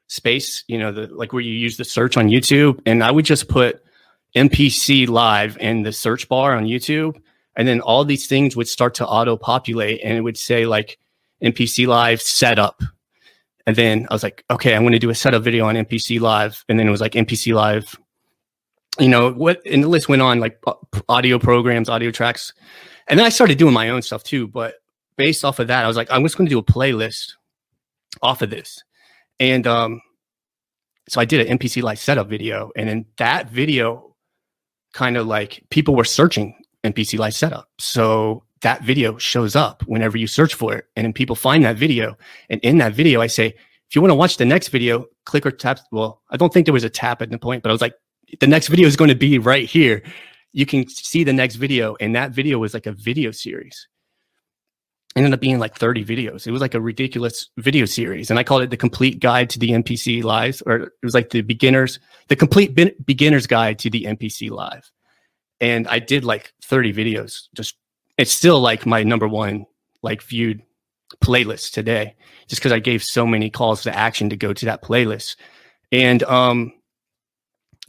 space, 0.08 0.62
you 0.68 0.78
know, 0.78 0.92
the 0.92 1.06
like 1.06 1.32
where 1.32 1.42
you 1.42 1.54
use 1.54 1.78
the 1.78 1.84
search 1.84 2.16
on 2.16 2.28
YouTube, 2.28 2.80
and 2.84 3.02
I 3.02 3.10
would 3.10 3.24
just 3.24 3.48
put 3.48 3.82
MPC 4.36 5.08
live 5.08 5.56
in 5.58 5.82
the 5.82 5.92
search 5.92 6.28
bar 6.28 6.54
on 6.54 6.66
YouTube, 6.66 7.20
and 7.56 7.66
then 7.66 7.80
all 7.80 8.04
these 8.04 8.26
things 8.26 8.56
would 8.56 8.68
start 8.68 8.94
to 8.94 9.06
auto 9.06 9.36
populate, 9.36 10.00
and 10.04 10.16
it 10.16 10.20
would 10.20 10.36
say 10.36 10.66
like 10.66 10.98
MPC 11.42 11.86
live 11.86 12.20
setup, 12.20 12.82
and 13.66 13.74
then 13.74 14.06
I 14.10 14.14
was 14.14 14.22
like, 14.22 14.44
okay, 14.50 14.74
I'm 14.74 14.82
going 14.82 14.92
to 14.92 14.98
do 14.98 15.10
a 15.10 15.14
setup 15.14 15.42
video 15.42 15.66
on 15.66 15.76
MPC 15.76 16.20
live, 16.20 16.62
and 16.68 16.78
then 16.78 16.86
it 16.86 16.90
was 16.90 17.00
like 17.00 17.12
MPC 17.12 17.54
live, 17.54 17.98
you 18.98 19.08
know 19.08 19.32
what, 19.32 19.60
and 19.66 19.82
the 19.82 19.88
list 19.88 20.08
went 20.08 20.22
on 20.22 20.40
like 20.40 20.62
audio 21.08 21.38
programs, 21.38 21.88
audio 21.88 22.10
tracks, 22.10 22.52
and 23.08 23.18
then 23.18 23.26
I 23.26 23.30
started 23.30 23.58
doing 23.58 23.74
my 23.74 23.90
own 23.90 24.02
stuff 24.02 24.22
too, 24.22 24.48
but 24.48 24.74
based 25.16 25.44
off 25.44 25.58
of 25.58 25.68
that, 25.68 25.84
I 25.84 25.88
was 25.88 25.96
like, 25.96 26.10
I'm 26.10 26.22
just 26.22 26.36
going 26.36 26.46
to 26.46 26.50
do 26.50 26.58
a 26.58 26.62
playlist 26.62 27.32
off 28.22 28.42
of 28.42 28.50
this. 28.50 28.82
And 29.40 29.66
um, 29.66 30.00
so 31.08 31.20
I 31.20 31.24
did 31.24 31.46
an 31.46 31.58
MPC 31.58 31.82
Live 31.82 31.98
setup 31.98 32.28
video. 32.28 32.70
And 32.76 32.88
in 32.88 33.06
that 33.18 33.50
video, 33.50 34.14
kind 34.92 35.16
of 35.16 35.26
like 35.26 35.64
people 35.70 35.94
were 35.94 36.04
searching 36.04 36.54
MPC 36.84 37.18
Live 37.18 37.34
setup. 37.34 37.68
So 37.78 38.44
that 38.60 38.82
video 38.82 39.18
shows 39.18 39.56
up 39.56 39.82
whenever 39.86 40.16
you 40.16 40.26
search 40.26 40.54
for 40.54 40.74
it. 40.74 40.86
And 40.96 41.04
then 41.04 41.12
people 41.12 41.36
find 41.36 41.64
that 41.64 41.76
video. 41.76 42.16
And 42.48 42.60
in 42.62 42.78
that 42.78 42.94
video, 42.94 43.20
I 43.20 43.26
say, 43.26 43.46
if 43.46 43.96
you 43.96 44.00
want 44.00 44.10
to 44.10 44.16
watch 44.16 44.38
the 44.38 44.44
next 44.44 44.68
video, 44.68 45.04
click 45.26 45.44
or 45.44 45.50
tap. 45.50 45.80
Well, 45.90 46.22
I 46.30 46.36
don't 46.36 46.52
think 46.52 46.66
there 46.66 46.72
was 46.72 46.84
a 46.84 46.90
tap 46.90 47.20
at 47.20 47.30
the 47.30 47.38
point, 47.38 47.62
but 47.62 47.68
I 47.68 47.72
was 47.72 47.82
like, 47.82 47.94
the 48.40 48.46
next 48.46 48.68
video 48.68 48.86
is 48.86 48.96
going 48.96 49.10
to 49.10 49.14
be 49.14 49.38
right 49.38 49.68
here. 49.68 50.02
You 50.52 50.66
can 50.66 50.88
see 50.88 51.24
the 51.24 51.32
next 51.32 51.56
video. 51.56 51.96
And 52.00 52.14
that 52.14 52.32
video 52.32 52.58
was 52.58 52.74
like 52.74 52.86
a 52.86 52.92
video 52.92 53.30
series 53.30 53.88
ended 55.16 55.32
up 55.32 55.40
being 55.40 55.58
like 55.58 55.76
30 55.76 56.04
videos. 56.04 56.46
It 56.46 56.52
was 56.52 56.60
like 56.60 56.74
a 56.74 56.80
ridiculous 56.80 57.48
video 57.58 57.84
series. 57.84 58.30
And 58.30 58.38
I 58.38 58.44
called 58.44 58.62
it 58.62 58.70
the 58.70 58.76
complete 58.76 59.20
guide 59.20 59.50
to 59.50 59.58
the 59.58 59.70
MPC 59.70 60.24
lives, 60.24 60.62
or 60.64 60.76
it 60.76 60.92
was 61.02 61.14
like 61.14 61.30
the 61.30 61.42
beginners, 61.42 61.98
the 62.28 62.36
complete 62.36 62.74
be- 62.74 62.94
beginner's 63.04 63.46
guide 63.46 63.78
to 63.80 63.90
the 63.90 64.04
MPC 64.04 64.50
live. 64.50 64.90
And 65.60 65.86
I 65.88 65.98
did 65.98 66.24
like 66.24 66.52
30 66.62 66.92
videos. 66.92 67.48
Just, 67.54 67.76
it's 68.16 68.32
still 68.32 68.60
like 68.60 68.86
my 68.86 69.02
number 69.02 69.28
one, 69.28 69.66
like 70.02 70.22
viewed 70.22 70.62
playlist 71.22 71.72
today, 71.72 72.16
just 72.48 72.60
because 72.60 72.72
I 72.72 72.78
gave 72.78 73.02
so 73.02 73.26
many 73.26 73.50
calls 73.50 73.82
to 73.82 73.96
action 73.96 74.30
to 74.30 74.36
go 74.36 74.52
to 74.52 74.66
that 74.66 74.82
playlist. 74.82 75.36
And, 75.90 76.22
um, 76.22 76.72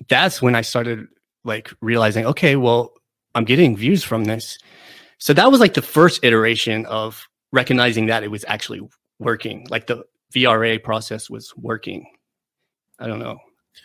that's 0.10 0.42
when 0.42 0.56
I 0.56 0.62
started 0.62 1.08
like 1.44 1.72
realizing, 1.82 2.26
okay, 2.26 2.56
well, 2.56 2.94
I'm 3.36 3.46
getting 3.46 3.76
views 3.76 4.04
from 4.04 4.26
this. 4.26 4.58
So 5.18 5.34
that 5.34 5.52
was 5.52 5.60
like 5.60 5.74
the 5.74 5.82
first 5.82 6.24
iteration 6.24 6.86
of 6.86 7.26
recognizing 7.52 8.08
that 8.08 8.24
it 8.24 8.32
was 8.32 8.46
actually 8.48 8.82
working. 9.20 9.66
Like 9.70 9.88
the 9.88 10.04
VRA 10.34 10.82
process 10.84 11.30
was 11.30 11.54
working. 11.56 12.06
I 13.00 13.08
don't 13.08 13.20
know. 13.20 13.38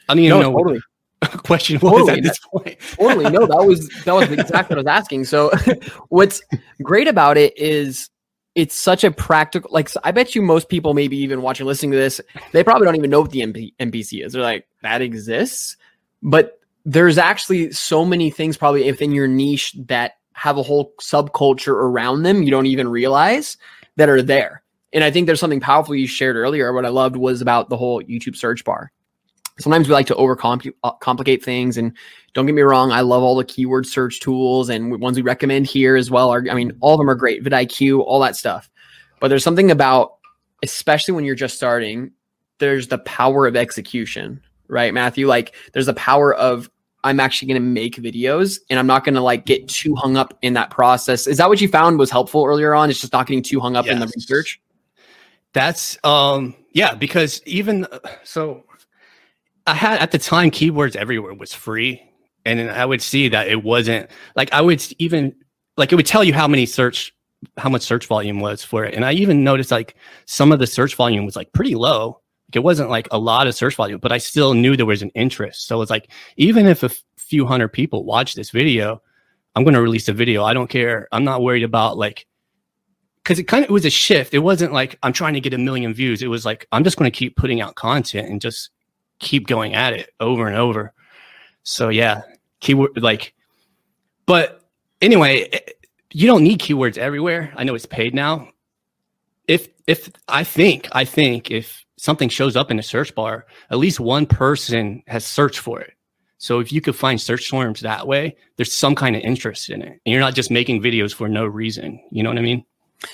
I 0.09 0.15
don't 0.15 0.25
even 0.25 0.41
No, 0.41 0.50
know 0.50 0.57
totally. 0.57 0.81
what 1.21 1.33
question 1.45 1.79
was 1.81 1.93
Totally. 1.93 2.19
at 2.19 2.23
this 2.23 2.38
point. 2.38 2.79
totally 2.97 3.31
no 3.31 3.45
that 3.47 3.65
was 3.67 3.88
that 4.05 4.12
was 4.15 4.31
exactly 4.31 4.77
what 4.77 4.87
i 4.87 4.93
was 4.93 5.00
asking 5.00 5.25
so 5.25 5.50
what's 6.11 6.41
great 6.83 7.09
about 7.09 7.37
it 7.37 7.57
is 7.59 8.09
it's 8.55 8.79
such 8.79 9.03
a 9.03 9.11
practical 9.11 9.69
like 9.73 9.91
i 10.05 10.12
bet 10.12 10.35
you 10.37 10.43
most 10.43 10.69
people 10.69 10.95
maybe 10.95 11.17
even 11.17 11.43
watching 11.43 11.67
listening 11.67 11.91
to 11.91 11.97
this 11.97 12.21
they 12.53 12.62
probably 12.62 12.85
don't 12.85 12.95
even 12.95 13.11
know 13.11 13.21
what 13.23 13.33
the 13.33 13.41
MP, 13.41 13.75
mpc 13.81 14.25
is 14.25 14.33
they're 14.33 14.43
like 14.43 14.67
that 14.83 15.03
exists 15.03 15.77
but 16.23 16.59
there's 16.85 17.19
actually 17.19 17.71
so 17.71 18.05
many 18.05 18.31
things 18.31 18.57
probably 18.57 18.91
within 18.91 19.13
your 19.13 19.29
niche 19.29 19.75
that 19.87 20.13
have 20.33 20.57
a 20.57 20.63
whole 20.63 20.95
subculture 21.01 21.75
around 21.75 22.23
them 22.23 22.43
you 22.43 22.51
don't 22.51 22.67
even 22.67 22.89
realize 22.89 23.57
that 23.97 24.09
are 24.09 24.23
there. 24.23 24.63
And 24.93 25.05
i 25.05 25.11
think 25.11 25.27
there's 25.27 25.41
something 25.41 25.61
powerful 25.61 25.95
you 25.95 26.07
shared 26.07 26.37
earlier. 26.37 26.73
What 26.73 26.87
i 26.87 26.89
loved 26.89 27.17
was 27.17 27.41
about 27.43 27.69
the 27.69 27.77
whole 27.77 28.03
youtube 28.03 28.37
search 28.37 28.65
bar. 28.65 28.91
Sometimes 29.59 29.89
we 29.89 29.95
like 29.95 30.07
to 30.07 30.15
overcomplicate 30.15 31.41
uh, 31.41 31.45
things 31.45 31.77
and 31.77 31.97
don't 32.33 32.47
get 32.47 32.55
me 32.55 32.63
wrong 32.63 32.93
i 32.93 33.01
love 33.01 33.23
all 33.23 33.37
the 33.37 33.45
keyword 33.45 33.87
search 33.87 34.21
tools 34.21 34.69
and 34.69 35.01
ones 35.01 35.17
we 35.17 35.23
recommend 35.23 35.67
here 35.67 35.97
as 35.97 36.11
well 36.11 36.31
are 36.31 36.45
i 36.51 36.55
mean 36.55 36.73
all 36.81 36.95
of 36.95 36.99
them 36.99 37.11
are 37.11 37.15
great 37.15 37.45
vidiq 37.45 37.99
all 37.99 38.21
that 38.21 38.37
stuff. 38.37 38.71
But 39.21 39.29
there's 39.29 39.45
something 39.45 39.71
about 39.71 40.15
especially 40.63 41.15
when 41.15 41.25
you're 41.25 41.35
just 41.35 41.57
starting 41.57 42.13
there's 42.59 42.89
the 42.89 42.99
power 42.99 43.47
of 43.47 43.57
execution 43.57 44.41
right 44.69 44.93
matthew? 44.95 45.27
Like 45.27 45.55
there's 45.73 45.87
the 45.87 45.95
power 45.95 46.35
of 46.35 46.71
i'm 47.05 47.21
actually 47.21 47.47
going 47.47 47.63
to 47.63 47.67
make 47.67 47.95
videos 47.95 48.59
and 48.71 48.79
i'm 48.79 48.87
not 48.87 49.05
going 49.05 49.15
to 49.15 49.21
like 49.21 49.47
get 49.47 49.69
too 49.69 49.95
hung 49.95 50.17
up 50.17 50.37
in 50.43 50.55
that 50.55 50.71
process. 50.71 51.27
Is 51.27 51.39
that 51.39 51.49
what 51.49 51.61
you 51.61 51.69
found 51.69 51.99
was 51.99 52.11
helpful 52.11 52.45
earlier 52.45 52.75
on? 52.75 52.91
It's 52.91 53.01
just 53.01 53.13
not 53.13 53.27
getting 53.27 53.43
too 53.43 53.61
hung 53.61 53.77
up 53.77 53.87
in 53.87 54.01
the 54.01 54.11
research? 54.17 54.61
That's 55.53 55.97
um 56.05 56.55
yeah, 56.73 56.95
because 56.95 57.43
even 57.47 57.87
so 58.25 58.65
I 59.67 59.75
had 59.75 60.01
at 60.01 60.11
the 60.11 60.19
time 60.19 60.51
keywords 60.51 60.97
everywhere 60.97 61.35
was 61.35 61.55
free 61.55 62.03
and 62.45 62.71
I 62.71 62.85
would 62.85 63.03
see 63.03 63.29
that 63.29 63.49
it 63.49 63.63
wasn't 63.63 64.11
like 64.37 64.53
I 64.53 64.61
would 64.61 64.85
even 64.99 65.35
like 65.77 65.93
it 65.93 65.97
would 65.97 66.07
tell 66.07 66.25
you 66.25 66.35
how 66.35 66.49
many 66.49 66.67
search 66.67 67.15
how 67.57 67.69
much 67.69 67.83
search 67.83 68.07
volume 68.07 68.41
was 68.41 68.65
for 68.65 68.85
it 68.85 68.95
and 68.95 69.05
I 69.05 69.13
even 69.13 69.45
noticed 69.45 69.71
like 69.71 69.95
some 70.27 70.53
of 70.53 70.59
the 70.59 70.67
search 70.67 70.95
volume 70.95 71.25
was 71.25 71.37
like 71.37 71.53
pretty 71.53 71.75
low. 71.75 72.21
Like 72.49 72.57
it 72.57 72.64
wasn't 72.64 72.90
like 72.90 73.09
a 73.11 73.19
lot 73.19 73.47
of 73.47 73.55
search 73.55 73.75
volume, 73.75 74.00
but 74.00 74.12
I 74.12 74.19
still 74.19 74.55
knew 74.55 74.76
there 74.76 74.87
was 74.87 75.02
an 75.02 75.11
interest. 75.11 75.67
So 75.67 75.83
it's 75.83 75.90
like 75.90 76.11
even 76.37 76.67
if 76.67 76.83
a 76.83 76.87
f- 76.87 77.02
few 77.17 77.47
hundred 77.47 77.69
people 77.69 78.05
watch 78.05 78.35
this 78.35 78.50
video, 78.50 79.02
I'm 79.55 79.64
going 79.64 79.75
to 79.75 79.83
release 79.83 80.09
a 80.09 80.12
video. 80.12 80.45
I 80.45 80.55
don't 80.55 80.71
care. 80.71 81.09
I'm 81.12 81.25
not 81.25 81.43
worried 81.43 81.64
about 81.64 81.99
like 81.99 82.26
because 83.23 83.38
it 83.38 83.45
kind 83.45 83.64
of 83.64 83.71
it 83.71 83.73
was 83.73 83.85
a 83.85 83.90
shift. 83.90 84.33
It 84.33 84.38
wasn't 84.38 84.73
like 84.73 84.99
I'm 85.02 85.12
trying 85.12 85.35
to 85.35 85.40
get 85.40 85.52
a 85.52 85.59
million 85.59 85.93
views. 85.93 86.23
It 86.23 86.28
was 86.28 86.47
like 86.47 86.67
I'm 86.73 86.85
just 86.85 86.97
going 86.97 87.11
to 87.11 87.17
keep 87.17 87.37
putting 87.37 87.61
out 87.61 87.75
content 87.75 88.28
and 88.28 88.40
just 88.40 88.71
keep 89.19 89.47
going 89.47 89.75
at 89.75 89.93
it 89.93 90.11
over 90.21 90.47
and 90.47 90.57
over. 90.57 90.95
So 91.64 91.90
yeah, 91.90 92.23
keyword 92.61 93.02
like, 93.02 93.35
but 94.25 94.62
anyway, 95.02 95.49
eh, 95.52 95.59
you 96.12 96.26
don't 96.26 96.43
need 96.43 96.61
keywords 96.61 96.97
everywhere. 96.97 97.52
I 97.57 97.64
know 97.64 97.75
it's 97.75 97.85
paid 97.85 98.14
now. 98.14 98.49
If 99.47 99.69
if 99.87 100.11
I 100.28 100.45
think 100.45 100.88
I 100.93 101.05
think 101.05 101.50
if 101.50 101.85
something 101.99 102.28
shows 102.28 102.57
up 102.57 102.71
in 102.71 102.78
a 102.78 102.83
search 102.83 103.14
bar, 103.14 103.47
at 103.71 103.78
least 103.78 104.00
one 104.00 104.25
person 104.25 105.02
has 105.07 105.25
searched 105.25 105.59
for 105.59 105.81
it. 105.81 105.93
So 106.38 106.61
if 106.61 106.73
you 106.73 106.81
could 106.81 106.95
find 106.95 107.21
search 107.21 107.50
terms 107.50 107.81
that 107.81 108.07
way, 108.07 108.37
there's 108.57 108.73
some 108.73 108.95
kind 108.95 109.17
of 109.17 109.23
interest 109.23 109.71
in 109.71 109.83
it, 109.83 109.88
and 109.88 110.00
you're 110.07 110.21
not 110.21 110.37
just 110.37 110.50
making 110.50 110.81
videos 110.81 111.12
for 111.12 111.28
no 111.28 111.45
reason. 111.45 112.00
You 112.12 112.23
know 112.23 112.31
what 112.31 112.38
I 112.38 112.43
mean? 112.43 112.64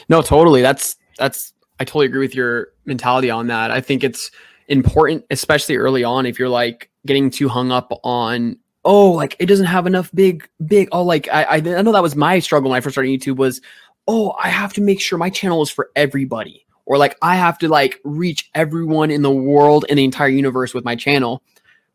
No, 0.08 0.20
totally. 0.20 0.60
That's 0.60 0.96
that's 1.18 1.54
I 1.80 1.84
totally 1.84 2.06
agree 2.06 2.20
with 2.20 2.34
your 2.34 2.68
mentality 2.84 3.30
on 3.30 3.46
that. 3.46 3.70
I 3.70 3.80
think 3.80 4.04
it's 4.04 4.30
important, 4.68 5.24
especially 5.30 5.76
early 5.76 6.04
on, 6.04 6.26
if 6.26 6.38
you're 6.38 6.50
like 6.50 6.90
getting 7.06 7.30
too 7.30 7.48
hung 7.48 7.72
up 7.72 7.98
on 8.04 8.58
oh, 8.84 9.12
like 9.12 9.34
it 9.38 9.46
doesn't 9.46 9.66
have 9.66 9.86
enough 9.86 10.10
big, 10.14 10.46
big. 10.66 10.88
Oh, 10.92 11.02
like 11.02 11.26
I 11.32 11.44
I, 11.44 11.54
I 11.56 11.82
know 11.82 11.92
that 11.92 12.02
was 12.02 12.14
my 12.16 12.38
struggle 12.40 12.70
when 12.70 12.76
I 12.76 12.80
first 12.80 12.94
started 12.94 13.08
YouTube 13.08 13.36
was 13.36 13.62
oh, 14.06 14.34
I 14.38 14.48
have 14.50 14.74
to 14.74 14.82
make 14.82 15.00
sure 15.00 15.18
my 15.18 15.30
channel 15.30 15.62
is 15.62 15.70
for 15.70 15.90
everybody, 15.96 16.63
or 16.86 16.98
like 16.98 17.16
I 17.22 17.36
have 17.36 17.58
to 17.58 17.68
like 17.68 18.00
reach 18.04 18.50
everyone 18.54 19.10
in 19.10 19.22
the 19.22 19.30
world 19.30 19.84
and 19.88 19.98
the 19.98 20.04
entire 20.04 20.28
universe 20.28 20.74
with 20.74 20.84
my 20.84 20.96
channel. 20.96 21.42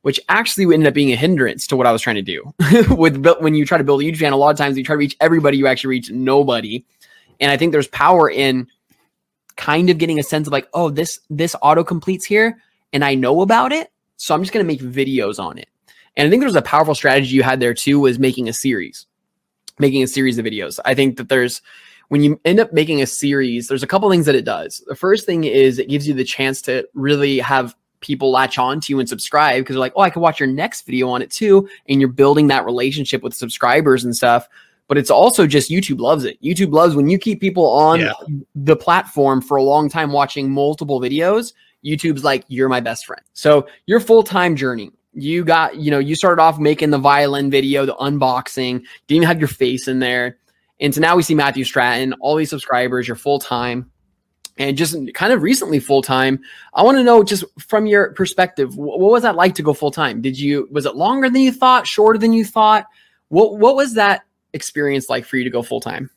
Which 0.02 0.18
actually 0.30 0.74
ended 0.74 0.88
up 0.88 0.94
being 0.94 1.12
a 1.12 1.18
hindrance 1.18 1.68
to 1.68 1.76
what 1.76 1.86
I 1.86 1.92
was 1.92 2.02
trying 2.02 2.16
to 2.16 2.22
do. 2.22 2.54
with 2.96 3.22
when 3.42 3.54
you 3.54 3.66
try 3.66 3.78
to 3.78 3.84
build 3.84 4.02
a 4.02 4.06
YouTube 4.06 4.16
channel, 4.16 4.40
a 4.40 4.42
lot 4.42 4.50
of 4.50 4.58
times 4.58 4.78
you 4.78 4.84
try 4.84 4.94
to 4.94 4.98
reach 4.98 5.18
everybody, 5.20 5.58
you 5.58 5.68
actually 5.68 5.90
reach 5.90 6.10
nobody. 6.10 6.86
And 7.42 7.52
I 7.52 7.58
think 7.58 7.74
there's 7.74 7.90
power 7.90 8.30
in 8.30 8.68
kind 9.60 9.90
of 9.90 9.98
getting 9.98 10.18
a 10.18 10.24
sense 10.24 10.48
of 10.48 10.54
like, 10.54 10.70
oh, 10.74 10.90
this 10.90 11.20
this 11.30 11.54
auto 11.62 11.84
completes 11.84 12.26
here, 12.26 12.62
and 12.94 13.04
I 13.04 13.14
know 13.14 13.42
about 13.42 13.74
it, 13.74 13.92
so 14.16 14.34
I'm 14.34 14.42
just 14.42 14.54
gonna 14.54 14.64
make 14.64 14.80
videos 14.80 15.38
on 15.38 15.58
it. 15.58 15.68
And 16.16 16.26
I 16.26 16.30
think 16.30 16.42
there's 16.42 16.56
a 16.56 16.62
powerful 16.62 16.96
strategy 16.96 17.36
you 17.36 17.44
had 17.44 17.60
there 17.60 17.74
too, 17.74 18.00
was 18.00 18.18
making 18.18 18.48
a 18.48 18.54
series, 18.54 19.06
making 19.78 20.02
a 20.02 20.08
series 20.08 20.38
of 20.38 20.46
videos. 20.46 20.80
I 20.86 20.96
think 20.96 21.18
that 21.18 21.28
there's 21.28 21.62
when 22.10 22.22
you 22.24 22.40
end 22.46 22.60
up 22.60 22.74
making 22.74 23.02
a 23.02 23.08
series, 23.08 23.68
there's 23.68 23.84
a 23.84 23.88
couple 23.88 24.10
things 24.10 24.26
that 24.26 24.36
it 24.36 24.46
does. 24.46 24.84
The 24.88 24.96
first 24.96 25.26
thing 25.26 25.46
is 25.46 25.80
it 25.80 25.90
gives 25.90 26.08
you 26.08 26.14
the 26.14 26.24
chance 26.24 26.62
to 26.64 26.88
really 26.94 27.40
have 27.40 27.76
people 28.02 28.32
latch 28.32 28.58
on 28.58 28.80
to 28.82 28.94
you 28.94 29.00
and 29.00 29.08
subscribe 29.08 29.62
because 29.62 29.76
they're 29.76 29.80
like, 29.80 29.94
oh, 29.96 30.02
I 30.02 30.10
can 30.10 30.22
watch 30.22 30.40
your 30.40 30.48
next 30.48 30.86
video 30.86 31.10
on 31.10 31.22
it 31.22 31.32
too. 31.32 31.68
And 31.88 32.00
you're 32.00 32.10
building 32.10 32.48
that 32.48 32.66
relationship 32.66 33.22
with 33.24 33.34
subscribers 33.34 34.04
and 34.04 34.16
stuff. 34.16 34.48
But 34.88 34.98
it's 34.98 35.12
also 35.12 35.46
just 35.46 35.70
YouTube 35.70 36.00
loves 36.00 36.26
it. 36.26 36.42
YouTube 36.42 36.74
loves 36.74 36.96
when 36.96 37.10
you 37.10 37.20
keep 37.20 37.40
people 37.42 37.70
on 37.70 38.00
Yeah. 38.00 38.14
the 38.56 38.76
platform 38.76 39.42
for 39.42 39.58
a 39.58 39.64
long 39.64 39.90
time 39.90 40.12
watching 40.12 40.50
multiple 40.52 41.00
videos. 41.00 41.54
YouTube's 41.86 42.24
like, 42.24 42.44
you're 42.48 42.70
my 42.70 42.80
best 42.80 43.06
friend. 43.06 43.22
So 43.34 43.68
your 43.86 44.00
full 44.00 44.24
time 44.24 44.56
journey, 44.56 44.92
you 45.14 45.44
got, 45.44 45.76
you 45.76 45.92
know, 45.92 46.00
you 46.00 46.16
started 46.16 46.42
off 46.42 46.58
making 46.58 46.90
the 46.90 46.98
violin 46.98 47.52
video, 47.52 47.86
the 47.86 47.96
unboxing, 47.96 48.82
didn't 49.08 49.18
even 49.18 49.28
have 49.28 49.40
your 49.40 49.48
face 49.48 49.88
in 49.88 50.00
there. 50.00 50.38
And 50.80 50.94
so 50.94 51.02
now 51.02 51.16
we 51.16 51.24
see 51.24 51.36
Matthew 51.36 51.64
Stratton, 51.64 52.14
all 52.22 52.36
these 52.36 52.50
subscribers, 52.50 53.08
you're 53.08 53.18
full 53.18 53.40
time 53.40 53.92
and 54.58 54.78
just 54.78 54.96
kind 55.14 55.32
of 55.32 55.42
recently 55.42 55.80
full 55.80 56.02
time. 56.02 56.40
I 56.74 56.84
want 56.84 56.98
to 56.98 57.04
know 57.04 57.24
just 57.24 57.44
from 57.60 57.86
your 57.86 58.14
perspective, 58.14 58.76
what 58.76 59.00
was 59.00 59.24
that 59.24 59.36
like 59.36 59.56
to 59.56 59.64
go 59.64 59.74
full 59.74 59.92
time? 59.92 60.22
Did 60.22 60.40
you, 60.40 60.68
was 60.72 60.86
it 60.86 60.96
longer 60.96 61.30
than 61.30 61.42
you 61.42 61.52
thought, 61.52 61.88
shorter 61.88 62.20
than 62.20 62.34
you 62.34 62.46
thought? 62.46 62.86
What, 63.30 63.58
what 63.58 63.76
was 63.76 63.94
that 63.94 64.24
experience 64.54 65.10
like 65.10 65.26
for 65.26 65.38
you 65.38 65.44
to 65.44 65.50
go 65.50 65.62
full 65.62 65.82
time? 65.82 66.10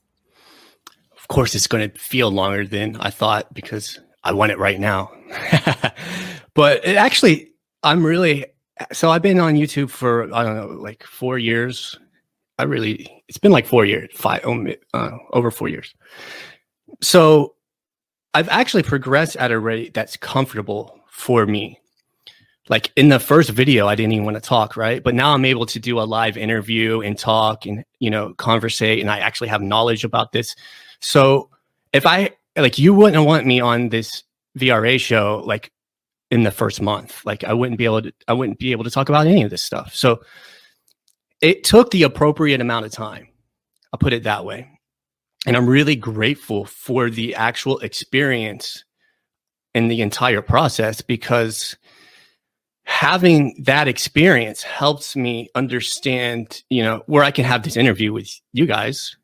of 1.23 1.28
course 1.28 1.54
it's 1.54 1.69
going 1.69 1.88
to 1.88 1.99
feel 1.99 2.31
longer 2.33 2.66
than 2.66 2.97
I 2.97 3.11
thought 3.11 3.54
because 3.54 4.00
I 4.25 4.33
want 4.33 4.50
it 4.50 4.59
right 4.59 4.78
now. 4.78 5.12
but 6.54 6.85
it 6.85 6.97
actually, 6.97 7.52
I'm 7.85 8.04
really 8.04 8.47
so 8.90 9.11
I've 9.11 9.23
been 9.23 9.38
on 9.38 9.54
YouTube 9.54 9.90
for 9.90 10.35
I 10.35 10.42
don't 10.42 10.57
know, 10.57 10.66
like 10.66 11.04
four 11.04 11.38
years. 11.38 11.97
I 12.59 12.65
really, 12.65 13.25
it's 13.29 13.39
been 13.39 13.53
like 13.53 13.67
four 13.67 13.85
years, 13.85 14.11
five, 14.15 14.43
oh, 14.45 14.67
uh, 14.95 15.19
over 15.33 15.51
four 15.51 15.69
years. 15.69 15.95
So 17.01 17.55
I've 18.35 18.49
actually 18.49 18.83
progressed 18.83 19.37
at 19.37 19.51
a 19.51 19.59
rate 19.59 19.95
that's 19.95 20.17
comfortable 20.17 21.01
for 21.11 21.47
me. 21.47 21.79
Like 22.69 22.93
in 22.97 23.09
the 23.09 23.19
first 23.19 23.51
video, 23.51 23.89
I 23.89 23.95
didn't 23.95 24.13
even 24.13 24.25
want 24.25 24.37
to 24.37 24.41
talk, 24.41 24.77
right? 24.77 25.03
But 25.03 25.15
now 25.15 25.35
I'm 25.35 25.45
able 25.45 25.67
to 25.67 25.81
do 25.81 26.01
a 26.01 26.03
live 26.03 26.37
interview 26.37 27.01
and 27.01 27.19
talk 27.19 27.67
and, 27.67 27.85
you 27.99 28.09
know, 28.09 28.35
conversate. 28.35 29.01
And 29.01 29.11
I 29.11 29.19
actually 29.19 29.49
have 29.49 29.63
knowledge 29.63 30.05
about 30.05 30.33
this. 30.33 30.55
So 31.01 31.51
if 31.93 32.07
I 32.07 32.31
like, 32.57 32.79
you 32.79 32.95
wouldn't 32.95 33.27
want 33.27 33.47
me 33.47 33.61
on 33.61 33.89
this 33.89 34.23
VRA 34.59 35.01
show 35.01 35.43
like 35.45 35.73
in 36.31 36.45
the 36.45 36.51
first 36.51 36.81
month. 36.81 37.25
Like 37.27 37.45
I 37.45 37.53
wouldn't 37.53 37.79
be 37.79 37.85
able 37.85 38.03
to, 38.03 38.13
I 38.29 38.33
wouldn't 38.33 38.59
be 38.59 38.73
able 38.73 38.85
to 38.85 38.91
talk 38.91 39.09
about 39.09 39.27
any 39.27 39.43
of 39.43 39.51
this 39.51 39.63
stuff. 39.63 39.95
So 39.95 40.23
it 41.43 41.65
took 41.65 41.91
the 41.91 42.05
appropriate 42.05 42.61
amount 42.61 42.87
of 42.87 42.93
time. 42.93 43.29
I'll 43.93 43.99
put 43.99 44.15
it 44.15 44.23
that 44.23 44.45
way. 44.45 44.69
And 45.45 45.57
I'm 45.57 45.69
really 45.69 45.97
grateful 45.97 46.65
for 46.65 47.11
the 47.11 47.35
actual 47.35 47.81
experience 47.81 48.85
in 49.75 49.89
the 49.89 50.01
entire 50.01 50.41
process 50.41 51.01
because 51.01 51.77
having 52.85 53.61
that 53.65 53.89
experience 53.89 54.63
helps 54.63 55.17
me 55.17 55.49
understand, 55.55 56.63
you 56.71 56.83
know, 56.83 57.03
where 57.07 57.25
I 57.25 57.33
can 57.33 57.45
have 57.45 57.65
this 57.65 57.77
interview 57.77 58.13
with 58.13 58.31
you 58.53 58.67
guys. 58.67 59.17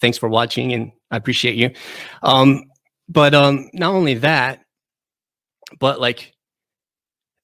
Thanks 0.00 0.16
for 0.16 0.28
watching 0.28 0.72
and 0.72 0.92
I 1.10 1.18
appreciate 1.18 1.56
you. 1.56 1.70
Um, 2.22 2.64
but 3.08 3.34
um, 3.34 3.68
not 3.74 3.92
only 3.94 4.14
that, 4.14 4.60
but 5.78 6.00
like 6.00 6.32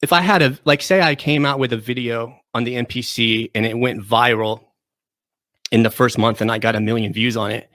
if 0.01 0.13
I 0.13 0.21
had 0.21 0.43
a 0.43 0.59
like 0.65 0.83
say 0.83 1.01
I 1.03 1.15
came 1.15 1.45
out 1.45 1.59
with 1.59 1.73
a 1.73 1.77
video 1.77 2.39
on 2.55 2.65
the 2.65 2.75
MPC 2.77 3.51
and 3.55 3.65
it 3.65 3.79
went 3.79 4.03
viral 4.03 4.65
in 5.71 5.83
the 5.83 5.91
first 5.91 6.19
month 6.19 6.41
and 6.41 6.51
I 6.51 6.59
got 6.59 6.77
a 6.77 6.81
million 6.81 7.13
views 7.13 7.37
on 7.37 7.51
it, 7.51 7.71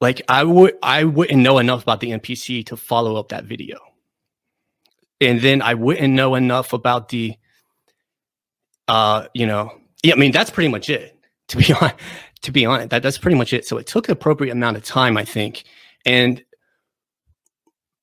like 0.00 0.22
I 0.28 0.44
would 0.44 0.74
I 0.82 1.04
wouldn't 1.04 1.42
know 1.42 1.58
enough 1.58 1.82
about 1.82 2.00
the 2.00 2.10
MPC 2.10 2.66
to 2.66 2.76
follow 2.76 3.16
up 3.16 3.28
that 3.28 3.44
video. 3.44 3.78
And 5.20 5.40
then 5.40 5.62
I 5.62 5.74
wouldn't 5.74 6.12
know 6.12 6.34
enough 6.34 6.72
about 6.72 7.08
the 7.08 7.36
uh, 8.88 9.26
you 9.34 9.46
know, 9.46 9.72
yeah, 10.02 10.14
I 10.14 10.16
mean 10.16 10.32
that's 10.32 10.50
pretty 10.50 10.68
much 10.68 10.90
it. 10.90 11.16
To 11.48 11.56
be 11.56 11.72
on 11.80 11.92
to 12.42 12.52
be 12.52 12.66
honest, 12.66 12.90
that 12.90 13.02
that's 13.02 13.18
pretty 13.18 13.36
much 13.36 13.52
it. 13.52 13.66
So 13.66 13.78
it 13.78 13.86
took 13.86 14.08
an 14.08 14.12
appropriate 14.12 14.52
amount 14.52 14.76
of 14.76 14.84
time, 14.84 15.16
I 15.16 15.24
think, 15.24 15.64
and 16.04 16.42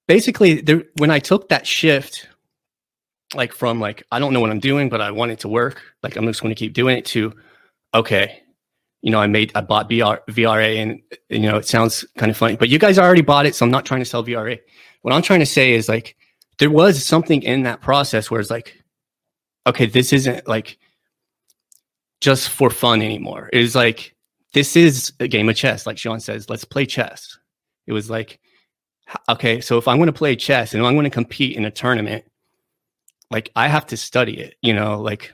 basically, 0.10 0.62
there, 0.62 0.84
when 0.98 1.12
I 1.12 1.19
took 1.19 1.50
that 1.50 1.67
shift, 1.67 2.29
like 3.34 3.54
from 3.54 3.80
like 3.80 4.04
I 4.12 4.20
don't 4.20 4.34
know 4.34 4.40
what 4.40 4.50
I'm 4.50 4.60
doing, 4.60 4.90
but 4.90 5.02
I 5.02 5.12
want 5.12 5.32
it 5.32 5.40
to 5.40 5.48
work. 5.48 5.82
Like 6.04 6.16
I'm 6.16 6.26
just 6.26 6.42
going 6.42 6.54
to 6.54 6.60
keep 6.60 6.74
doing 6.74 6.98
it. 6.98 7.06
To 7.06 7.34
okay, 7.94 8.42
you 9.02 9.12
know, 9.12 9.20
I 9.20 9.28
made 9.28 9.52
I 9.56 9.62
bought 9.62 9.90
VR, 9.90 10.20
VRA, 10.30 10.78
and 10.78 11.02
you 11.30 11.40
know, 11.40 11.58
it 11.58 11.68
sounds 11.68 12.06
kind 12.18 12.30
of 12.30 12.38
funny, 12.38 12.56
but 12.56 12.70
you 12.70 12.80
guys 12.80 12.98
already 12.98 13.22
bought 13.22 13.46
it, 13.46 13.56
so 13.56 13.66
I'm 13.66 13.72
not 13.72 13.86
trying 13.86 14.02
to 14.02 14.06
sell 14.06 14.24
VRA. 14.24 14.60
What 15.02 15.14
I'm 15.14 15.22
trying 15.22 15.40
to 15.40 15.46
say 15.46 15.74
is 15.74 15.88
like 15.88 16.16
there 16.58 16.70
was 16.70 17.06
something 17.06 17.42
in 17.44 17.64
that 17.64 17.82
process 17.82 18.30
where 18.30 18.42
it's 18.42 18.50
like, 18.50 18.82
okay, 19.68 19.86
this 19.86 20.12
isn't 20.12 20.48
like 20.48 20.78
just 22.22 22.50
for 22.50 22.70
fun 22.70 23.02
anymore. 23.02 23.50
It 23.54 23.62
was 23.62 23.76
like 23.76 24.16
this 24.54 24.76
is 24.76 25.14
a 25.20 25.28
game 25.28 25.50
of 25.50 25.56
chess, 25.56 25.86
like 25.86 25.98
Sean 25.98 26.20
says. 26.20 26.50
Let's 26.50 26.66
play 26.66 26.86
chess. 26.86 27.38
It 27.88 27.94
was 27.94 28.10
like, 28.10 28.40
okay, 29.30 29.62
so 29.62 29.78
if 29.78 29.88
I'm 29.88 29.98
going 29.98 30.08
to 30.08 30.14
play 30.14 30.36
chess 30.36 30.74
and 30.74 30.86
I'm 30.86 30.96
going 30.96 31.06
to 31.06 31.10
compete 31.10 31.56
in 31.56 31.66
a 31.66 31.72
tournament, 31.72 32.26
like 33.32 33.52
I 33.56 33.68
have 33.68 33.88
to 33.88 33.98
study 33.98 34.40
it, 34.40 34.56
you 34.62 34.74
know, 34.74 35.02
like. 35.02 35.34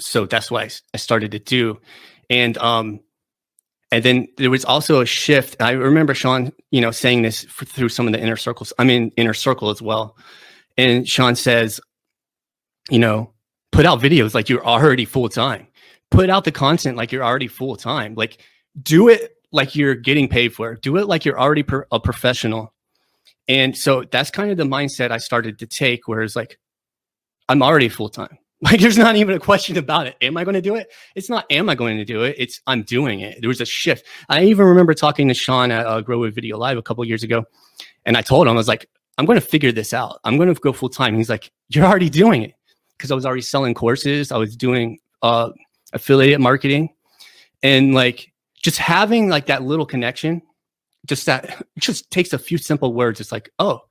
So 0.00 0.26
that's 0.26 0.50
what 0.50 0.82
I, 0.92 0.96
started 0.96 1.30
to 1.32 1.38
do, 1.38 1.80
and 2.28 2.58
um, 2.58 2.98
and 3.94 4.04
then 4.04 4.26
there 4.38 4.50
was 4.50 4.64
also 4.64 5.00
a 5.00 5.06
shift. 5.06 5.54
I 5.60 5.70
remember 5.70 6.14
Sean, 6.14 6.52
you 6.72 6.80
know, 6.80 6.90
saying 6.90 7.22
this 7.22 7.44
for, 7.44 7.64
through 7.64 7.90
some 7.90 8.08
of 8.08 8.12
the 8.12 8.20
inner 8.20 8.36
circles. 8.36 8.72
I'm 8.76 8.90
in 8.90 9.12
inner 9.16 9.34
circle 9.34 9.70
as 9.70 9.80
well. 9.80 10.16
And 10.76 11.08
Sean 11.08 11.36
says, 11.36 11.80
you 12.90 12.98
know, 12.98 13.32
put 13.70 13.86
out 13.86 14.00
videos 14.00 14.34
like 14.34 14.48
you're 14.48 14.66
already 14.66 15.04
full 15.04 15.28
time. 15.28 15.68
Put 16.10 16.28
out 16.28 16.42
the 16.42 16.50
content 16.50 16.96
like 16.96 17.12
you're 17.12 17.22
already 17.22 17.46
full 17.46 17.76
time. 17.76 18.16
Like 18.16 18.38
do 18.82 19.08
it 19.08 19.36
like 19.52 19.76
you're 19.76 19.94
getting 19.94 20.28
paid 20.28 20.52
for 20.52 20.72
it. 20.72 20.82
Do 20.82 20.96
it 20.96 21.06
like 21.06 21.24
you're 21.24 21.38
already 21.38 21.64
a 21.92 22.00
professional. 22.00 22.74
And 23.46 23.76
so 23.76 24.02
that's 24.02 24.30
kind 24.30 24.50
of 24.50 24.56
the 24.56 24.64
mindset 24.64 25.12
I 25.12 25.18
started 25.18 25.60
to 25.60 25.68
take, 25.68 26.08
where 26.08 26.22
it's 26.22 26.34
like, 26.34 26.58
I'm 27.48 27.62
already 27.62 27.88
full 27.88 28.08
time. 28.08 28.38
Like 28.62 28.80
there's 28.80 28.96
not 28.96 29.16
even 29.16 29.36
a 29.36 29.40
question 29.40 29.76
about 29.76 30.06
it. 30.06 30.16
Am 30.22 30.38
I 30.38 30.44
going 30.44 30.54
to 30.54 30.62
do 30.62 30.74
it? 30.76 30.90
It's 31.14 31.28
not 31.28 31.44
am 31.50 31.68
I 31.68 31.74
going 31.74 31.98
to 31.98 32.04
do 32.04 32.22
it? 32.22 32.34
It's 32.38 32.62
I'm 32.66 32.82
doing 32.82 33.20
it. 33.20 33.36
There 33.40 33.48
was 33.48 33.60
a 33.60 33.66
shift. 33.66 34.06
I 34.30 34.44
even 34.44 34.64
remember 34.64 34.94
talking 34.94 35.28
to 35.28 35.34
Sean 35.34 35.70
at 35.70 35.84
uh, 35.86 36.00
Grow 36.00 36.20
with 36.20 36.34
Video 36.34 36.56
Live 36.56 36.78
a 36.78 36.82
couple 36.82 37.04
years 37.04 37.22
ago, 37.22 37.44
and 38.06 38.16
I 38.16 38.22
told 38.22 38.46
him 38.46 38.54
I 38.54 38.56
was 38.56 38.68
like, 38.68 38.88
I'm 39.18 39.26
going 39.26 39.38
to 39.38 39.46
figure 39.46 39.70
this 39.70 39.92
out. 39.92 40.18
I'm 40.24 40.38
going 40.38 40.52
to 40.52 40.58
go 40.58 40.72
full 40.72 40.88
time. 40.88 41.14
He's 41.14 41.28
like, 41.28 41.52
You're 41.68 41.84
already 41.84 42.08
doing 42.08 42.42
it 42.42 42.54
because 42.96 43.10
I 43.10 43.14
was 43.14 43.26
already 43.26 43.42
selling 43.42 43.74
courses. 43.74 44.32
I 44.32 44.38
was 44.38 44.56
doing 44.56 44.98
uh, 45.20 45.50
affiliate 45.92 46.40
marketing, 46.40 46.88
and 47.62 47.92
like 47.94 48.32
just 48.62 48.78
having 48.78 49.28
like 49.28 49.46
that 49.46 49.62
little 49.62 49.84
connection, 49.84 50.40
just 51.04 51.26
that 51.26 51.66
just 51.78 52.10
takes 52.10 52.32
a 52.32 52.38
few 52.38 52.56
simple 52.56 52.94
words. 52.94 53.20
It's 53.20 53.32
like, 53.32 53.50
oh, 53.58 53.82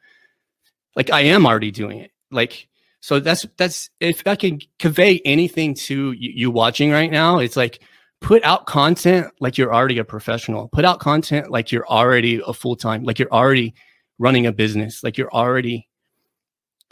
like 0.96 1.12
I 1.12 1.22
am 1.22 1.46
already 1.46 1.70
doing 1.70 2.00
it. 2.00 2.12
Like 2.32 2.68
so 3.04 3.20
that's 3.20 3.46
that's 3.58 3.90
if 4.00 4.26
I 4.26 4.38
can 4.38 4.62
convey 4.80 5.20
anything 5.26 5.74
to 5.74 6.14
you, 6.14 6.50
watching 6.50 6.90
right 6.90 7.12
now, 7.12 7.40
it's 7.40 7.58
like 7.58 7.82
put 8.22 8.42
out 8.46 8.66
content 8.66 9.28
like 9.42 9.58
you're 9.58 9.76
already 9.76 9.98
a 9.98 10.06
professional. 10.06 10.70
Put 10.70 10.86
out 10.86 11.02
content 11.02 11.52
like 11.52 11.70
you're 11.70 11.86
already 11.86 12.42
a 12.48 12.54
full 12.54 12.78
time, 12.78 13.04
like 13.04 13.20
you're 13.20 13.34
already 13.34 13.74
running 14.20 14.46
a 14.46 14.54
business, 14.54 15.04
like 15.04 15.18
you're 15.18 15.34
already 15.34 15.90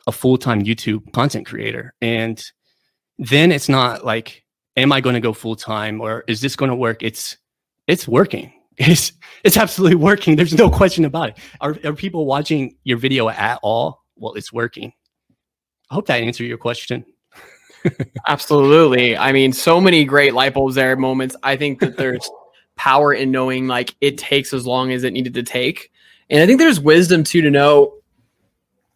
a 0.06 0.12
full 0.12 0.38
time 0.38 0.62
YouTube 0.64 1.14
content 1.14 1.46
creator. 1.46 1.94
And 2.02 2.44
then 3.18 3.54
it's 3.54 3.70
not 3.70 4.04
like, 4.04 4.44
am 4.76 4.92
I 4.92 5.00
going 5.00 5.16
to 5.16 5.22
go 5.22 5.32
full 5.32 5.56
time 5.56 6.02
or 6.02 6.26
is 6.28 6.42
this 6.42 6.58
going 6.58 6.72
to 6.72 6.76
work? 6.76 7.04
It's 7.04 7.38
it's 7.88 8.06
working. 8.06 8.52
It's 8.78 9.14
it's 9.44 9.58
absolutely 9.58 9.96
working. 9.96 10.36
There's 10.36 10.56
no 10.56 10.70
question 10.70 11.06
about 11.06 11.30
it. 11.30 11.38
Are 11.62 11.78
are 11.86 11.94
people 11.94 12.26
watching 12.26 12.76
your 12.84 12.98
video 12.98 13.30
at 13.30 13.60
all? 13.64 14.04
Well, 14.18 14.34
it's 14.34 14.52
working. 14.52 14.92
I 15.92 15.94
hope 15.94 16.08
that 16.08 16.22
answered 16.22 16.46
your 16.46 16.58
question. 16.58 17.06
Absolutely. 18.28 19.18
I 19.18 19.34
mean, 19.34 19.52
so 19.52 19.82
many 19.82 20.06
great 20.06 20.34
light 20.34 20.54
bulbs 20.54 20.76
there 20.76 20.96
moments. 20.96 21.36
I 21.44 21.58
think 21.58 21.82
that 21.82 21.98
there's 21.98 22.30
power 22.78 23.14
in 23.14 23.30
knowing 23.30 23.68
like 23.68 23.94
it 24.00 24.18
takes 24.18 24.54
as 24.54 24.66
long 24.66 24.94
as 24.94 25.04
it 25.04 25.12
needed 25.12 25.34
to 25.34 25.44
take. 25.44 25.92
And 26.30 26.42
I 26.42 26.46
think 26.46 26.60
there's 26.60 26.80
wisdom 26.80 27.26
too 27.26 27.42
to 27.42 27.50
know 27.50 27.94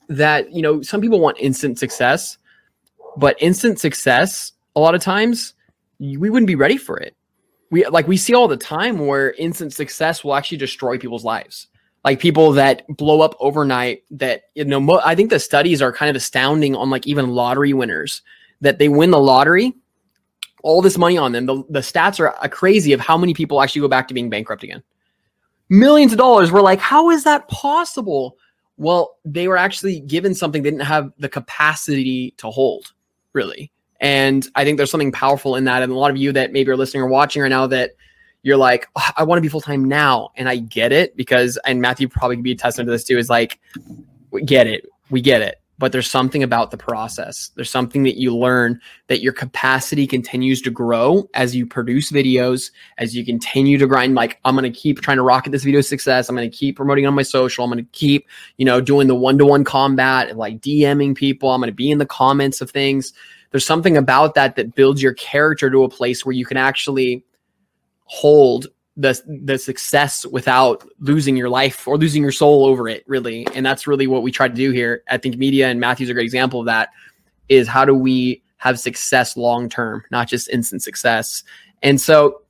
that, 0.08 0.53
you 0.53 0.62
know, 0.62 0.81
some 0.81 1.01
people 1.01 1.19
want 1.19 1.38
instant 1.38 1.77
success, 1.77 2.38
but 3.17 3.36
instant 3.41 3.77
success, 3.77 4.53
a 4.77 4.79
lot 4.79 4.95
of 4.95 5.01
times, 5.01 5.53
we 5.99 6.29
wouldn't 6.29 6.47
be 6.47 6.55
ready 6.55 6.77
for 6.77 6.97
it. 6.97 7.13
We 7.71 7.86
like 7.88 8.08
we 8.08 8.15
see 8.15 8.34
all 8.34 8.47
the 8.47 8.55
time 8.55 9.05
where 9.05 9.31
instant 9.31 9.73
success 9.73 10.23
will 10.23 10.36
actually 10.36 10.60
destroy 10.60 10.97
people's 10.97 11.25
lives 11.25 11.67
like 12.05 12.19
people 12.19 12.53
that 12.53 12.87
blow 12.87 13.19
up 13.19 13.35
overnight 13.41 14.03
that 14.11 14.43
you 14.53 14.63
know 14.63 14.79
mo- 14.79 15.01
i 15.03 15.13
think 15.13 15.29
the 15.29 15.39
studies 15.39 15.81
are 15.81 15.91
kind 15.91 16.09
of 16.09 16.15
astounding 16.15 16.75
on 16.75 16.89
like 16.89 17.05
even 17.05 17.29
lottery 17.29 17.73
winners 17.73 18.21
that 18.61 18.79
they 18.79 18.87
win 18.87 19.11
the 19.11 19.19
lottery 19.19 19.73
all 20.65 20.81
this 20.81 20.97
money 20.97 21.15
on 21.15 21.31
them. 21.31 21.45
The, 21.45 21.63
the 21.69 21.79
stats 21.79 22.19
are 22.19 22.35
uh, 22.43 22.47
crazy 22.47 22.91
of 22.91 22.99
how 22.99 23.19
many 23.19 23.35
people 23.35 23.61
actually 23.61 23.81
go 23.81 23.87
back 23.87 24.07
to 24.07 24.15
being 24.15 24.31
bankrupt 24.31 24.63
again. 24.63 24.81
Millions 25.69 26.11
of 26.11 26.17
dollars. 26.17 26.51
We're 26.51 26.61
like 26.61 26.79
how 26.79 27.11
is 27.11 27.23
that 27.23 27.47
possible? 27.47 28.37
Well 28.77 29.17
they 29.23 29.47
were 29.47 29.57
actually 29.57 29.99
given 30.01 30.33
something 30.33 30.63
they 30.63 30.71
didn't 30.71 30.85
have 30.85 31.11
the 31.19 31.29
capacity 31.29 32.33
to 32.37 32.49
hold 32.49 32.93
really. 33.33 33.71
And 34.01 34.47
i 34.55 34.63
think 34.63 34.77
there's 34.77 34.91
something 34.91 35.11
powerful 35.11 35.55
in 35.55 35.65
that. 35.65 35.83
And 35.83 35.91
a 35.91 35.95
lot 35.95 36.11
of 36.11 36.17
you 36.17 36.31
that 36.31 36.51
maybe 36.51 36.71
are 36.71 36.77
listening 36.77 37.03
or 37.03 37.07
watching 37.07 37.43
right 37.43 37.49
now 37.49 37.67
that 37.67 37.91
you're 38.45 38.58
like, 38.58 38.88
oh, 38.95 39.10
I 39.17 39.23
want 39.23 39.39
to 39.39 39.41
be 39.41 39.47
full 39.47 39.60
time 39.60 39.84
now. 39.86 40.29
And 40.36 40.47
I 40.47 40.58
get 40.58 40.91
it 40.91 41.17
because, 41.17 41.58
and 41.65 41.81
Matthew 41.81 42.08
probably 42.08 42.36
could 42.36 42.43
be 42.43 42.51
a 42.51 42.55
testament 42.55 42.88
to 42.88 42.91
this 42.91 43.03
too, 43.03 43.17
is 43.17 43.27
like, 43.27 43.60
we 44.29 44.43
get 44.43 44.67
it. 44.67 44.86
We 45.10 45.19
get 45.19 45.41
it. 45.41 45.60
But 45.79 45.91
there's 45.91 46.10
something 46.10 46.43
about 46.43 46.69
the 46.69 46.77
process. 46.77 47.49
There's 47.55 47.71
something 47.71 48.03
that 48.03 48.17
you 48.17 48.38
learn 48.38 48.79
that 49.08 49.21
your 49.21 49.34
capacity 49.34 50.05
continues 50.05 50.62
to 50.62 50.69
grow 50.69 51.27
as 51.34 51.55
you 51.55 51.65
produce 51.65 52.12
videos, 52.12 52.69
as 52.99 53.15
you 53.15 53.25
continue 53.25 53.79
to 53.79 53.88
grind. 53.88 54.13
Like, 54.13 54.39
I'm 54.45 54.55
going 54.55 54.71
to 54.71 54.79
keep 54.79 55.01
trying 55.01 55.17
to 55.17 55.23
rocket 55.23 55.49
this 55.49 55.63
video 55.63 55.81
success. 55.81 56.29
I'm 56.29 56.36
going 56.36 56.49
to 56.49 56.55
keep 56.55 56.75
promoting 56.75 57.08
on 57.08 57.15
my 57.15 57.23
social. 57.23 57.65
I'm 57.65 57.71
going 57.71 57.84
to 57.84 57.91
keep, 57.93 58.27
you 58.58 58.65
know, 58.65 58.79
doing 58.79 59.08
the 59.08 59.15
one 59.15 59.39
to 59.39 59.45
one 59.45 59.63
combat, 59.63 60.38
like 60.38 60.62
DMing 60.62 61.15
people. 61.15 61.49
I'm 61.49 61.62
going 61.62 61.71
to 61.71 61.75
be 61.75 61.89
in 61.89 61.97
the 61.97 62.05
comments 62.05 62.62
of 62.62 62.69
things. 62.69 63.12
There's 63.49 63.65
something 63.65 63.97
about 63.97 64.36
that 64.36 64.55
that 64.58 64.75
builds 64.75 65.01
your 65.01 65.15
character 65.15 65.71
to 65.71 65.84
a 65.84 65.89
place 65.89 66.23
where 66.23 66.34
you 66.34 66.45
can 66.45 66.58
actually 66.58 67.23
hold 68.05 68.67
the 68.97 69.21
the 69.43 69.57
success 69.57 70.25
without 70.25 70.87
losing 70.99 71.35
your 71.35 71.49
life 71.49 71.87
or 71.87 71.97
losing 71.97 72.21
your 72.21 72.31
soul 72.31 72.65
over 72.65 72.87
it 72.87 73.03
really. 73.07 73.45
And 73.53 73.65
that's 73.65 73.87
really 73.87 74.07
what 74.07 74.23
we 74.23 74.31
try 74.31 74.47
to 74.47 74.53
do 74.53 74.71
here. 74.71 75.03
At 75.07 75.21
think 75.21 75.37
media 75.37 75.67
and 75.67 75.79
matthew's 75.79 76.09
a 76.09 76.13
great 76.13 76.23
example 76.23 76.61
of 76.61 76.65
that 76.67 76.89
is 77.49 77.67
how 77.67 77.83
do 77.83 77.93
we 77.93 78.41
have 78.57 78.79
success 78.79 79.35
long 79.35 79.67
term 79.67 80.03
not 80.11 80.27
just 80.27 80.49
instant 80.49 80.81
success. 80.81 81.43
And 81.83 81.99
so 81.99 82.41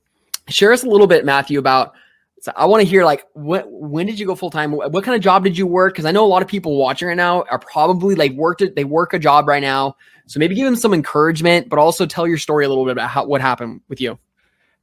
share 0.48 0.72
us 0.72 0.84
a 0.84 0.88
little 0.88 1.08
bit 1.08 1.24
matthew 1.24 1.58
about 1.58 1.92
so 2.40 2.52
i 2.54 2.64
want 2.64 2.80
to 2.80 2.88
hear 2.88 3.04
like 3.04 3.24
what 3.32 3.66
when 3.68 4.06
did 4.06 4.16
you 4.16 4.24
go 4.24 4.36
full 4.36 4.48
time 4.48 4.70
what 4.70 5.02
kind 5.02 5.16
of 5.16 5.20
job 5.20 5.42
did 5.42 5.58
you 5.58 5.66
work? 5.66 5.94
Because 5.94 6.04
i 6.04 6.12
know 6.12 6.24
a 6.24 6.28
lot 6.28 6.42
of 6.42 6.46
people 6.46 6.76
watching 6.76 7.08
right 7.08 7.16
now 7.16 7.42
are 7.50 7.58
probably 7.58 8.14
like 8.14 8.30
worked 8.32 8.62
it 8.62 8.76
they 8.76 8.84
work 8.84 9.12
a 9.12 9.18
job 9.18 9.48
right 9.48 9.62
now. 9.62 9.96
So 10.28 10.38
maybe 10.38 10.54
give 10.54 10.64
them 10.64 10.76
some 10.76 10.94
encouragement 10.94 11.68
but 11.68 11.80
also 11.80 12.06
tell 12.06 12.28
your 12.28 12.38
story 12.38 12.64
a 12.64 12.68
little 12.68 12.84
bit 12.84 12.92
about 12.92 13.10
how, 13.10 13.26
what 13.26 13.40
happened 13.40 13.80
with 13.88 14.00
you 14.00 14.16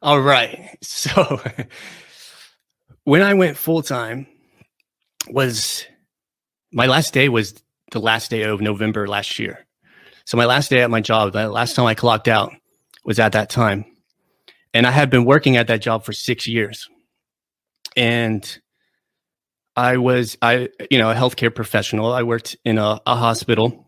all 0.04 0.22
right. 0.22 0.70
So 0.84 1.40
when 3.06 3.22
I 3.22 3.34
went 3.34 3.58
full 3.58 3.82
time 3.82 4.28
was 5.30 5.86
my 6.74 6.88
last 6.88 7.14
day 7.14 7.30
was 7.30 7.62
the 7.92 8.00
last 8.00 8.30
day 8.30 8.44
of 8.44 8.60
November 8.60 9.08
last 9.08 9.40
year. 9.40 9.66
So 10.26 10.38
my 10.38 10.46
last 10.46 10.70
day 10.70 10.82
at 10.82 10.90
my 10.90 11.00
job, 11.00 11.32
the 11.34 11.50
last 11.50 11.76
time 11.76 11.86
I 11.86 11.96
clocked 11.96 12.28
out 12.28 12.54
was 13.06 13.20
at 13.20 13.32
that 13.32 13.50
time. 13.50 13.86
And 14.74 14.86
I 14.86 14.92
had 14.92 15.10
been 15.10 15.24
working 15.24 15.56
at 15.56 15.68
that 15.68 15.82
job 15.82 16.04
for 16.04 16.12
6 16.12 16.48
years. 16.48 16.90
And 17.96 18.60
I 19.76 19.98
was 19.98 20.38
I 20.42 20.70
you 20.92 20.98
know, 20.98 21.12
a 21.12 21.16
healthcare 21.16 21.54
professional. 21.54 22.12
I 22.12 22.24
worked 22.24 22.58
in 22.66 22.78
a, 22.78 23.00
a 23.06 23.16
hospital 23.16 23.88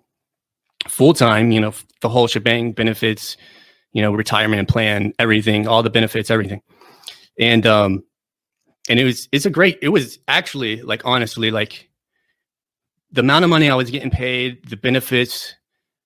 full 0.88 1.14
time, 1.14 1.52
you 1.52 1.60
know, 1.60 1.74
the 2.02 2.10
whole 2.10 2.28
shebang 2.28 2.72
benefits, 2.72 3.38
you 3.96 4.02
know, 4.02 4.12
retirement 4.12 4.68
plan, 4.68 5.14
everything, 5.20 5.70
all 5.70 5.82
the 5.82 5.90
benefits, 5.90 6.30
everything. 6.30 6.62
And 7.40 7.66
um 7.66 8.04
and 8.90 9.00
it 9.00 9.06
was 9.06 9.30
it's 9.32 9.46
a 9.46 9.50
great 9.50 9.80
it 9.82 9.88
was 9.88 10.20
actually 10.28 10.82
like 10.82 11.02
honestly 11.06 11.50
like 11.50 11.90
the 13.12 13.22
amount 13.22 13.46
of 13.46 13.50
money 13.50 13.70
I 13.70 13.76
was 13.76 13.90
getting 13.90 14.12
paid, 14.12 14.68
the 14.68 14.76
benefits, 14.76 15.56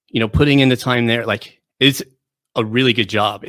you 0.08 0.20
know, 0.20 0.28
putting 0.28 0.60
in 0.60 0.70
the 0.70 0.78
time 0.78 1.08
there, 1.08 1.26
like 1.26 1.60
it's 1.80 2.04
a 2.56 2.64
really 2.64 2.94
good 2.94 3.10
job. 3.10 3.44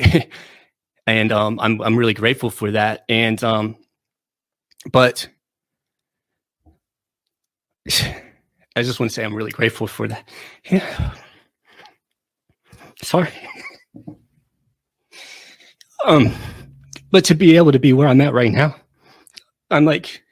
and 1.06 1.32
um 1.32 1.60
I'm 1.60 1.78
I'm 1.82 1.96
really 1.96 2.14
grateful 2.14 2.48
for 2.48 2.70
that. 2.70 3.04
And 3.10 3.44
um 3.44 3.76
but 4.90 5.28
I 8.74 8.82
just 8.82 8.98
want 9.00 9.10
to 9.10 9.14
say 9.14 9.22
I'm 9.22 9.34
really 9.34 9.50
grateful 9.50 9.86
for 9.86 10.08
that. 10.08 10.26
Yeah. 10.70 11.14
Sorry. 13.02 13.28
Um, 16.06 16.32
but 17.10 17.24
to 17.26 17.34
be 17.34 17.56
able 17.56 17.72
to 17.72 17.78
be 17.78 17.92
where 17.92 18.08
I'm 18.08 18.20
at 18.20 18.34
right 18.34 18.52
now, 18.52 18.76
I'm 19.70 19.84
like 19.84 20.22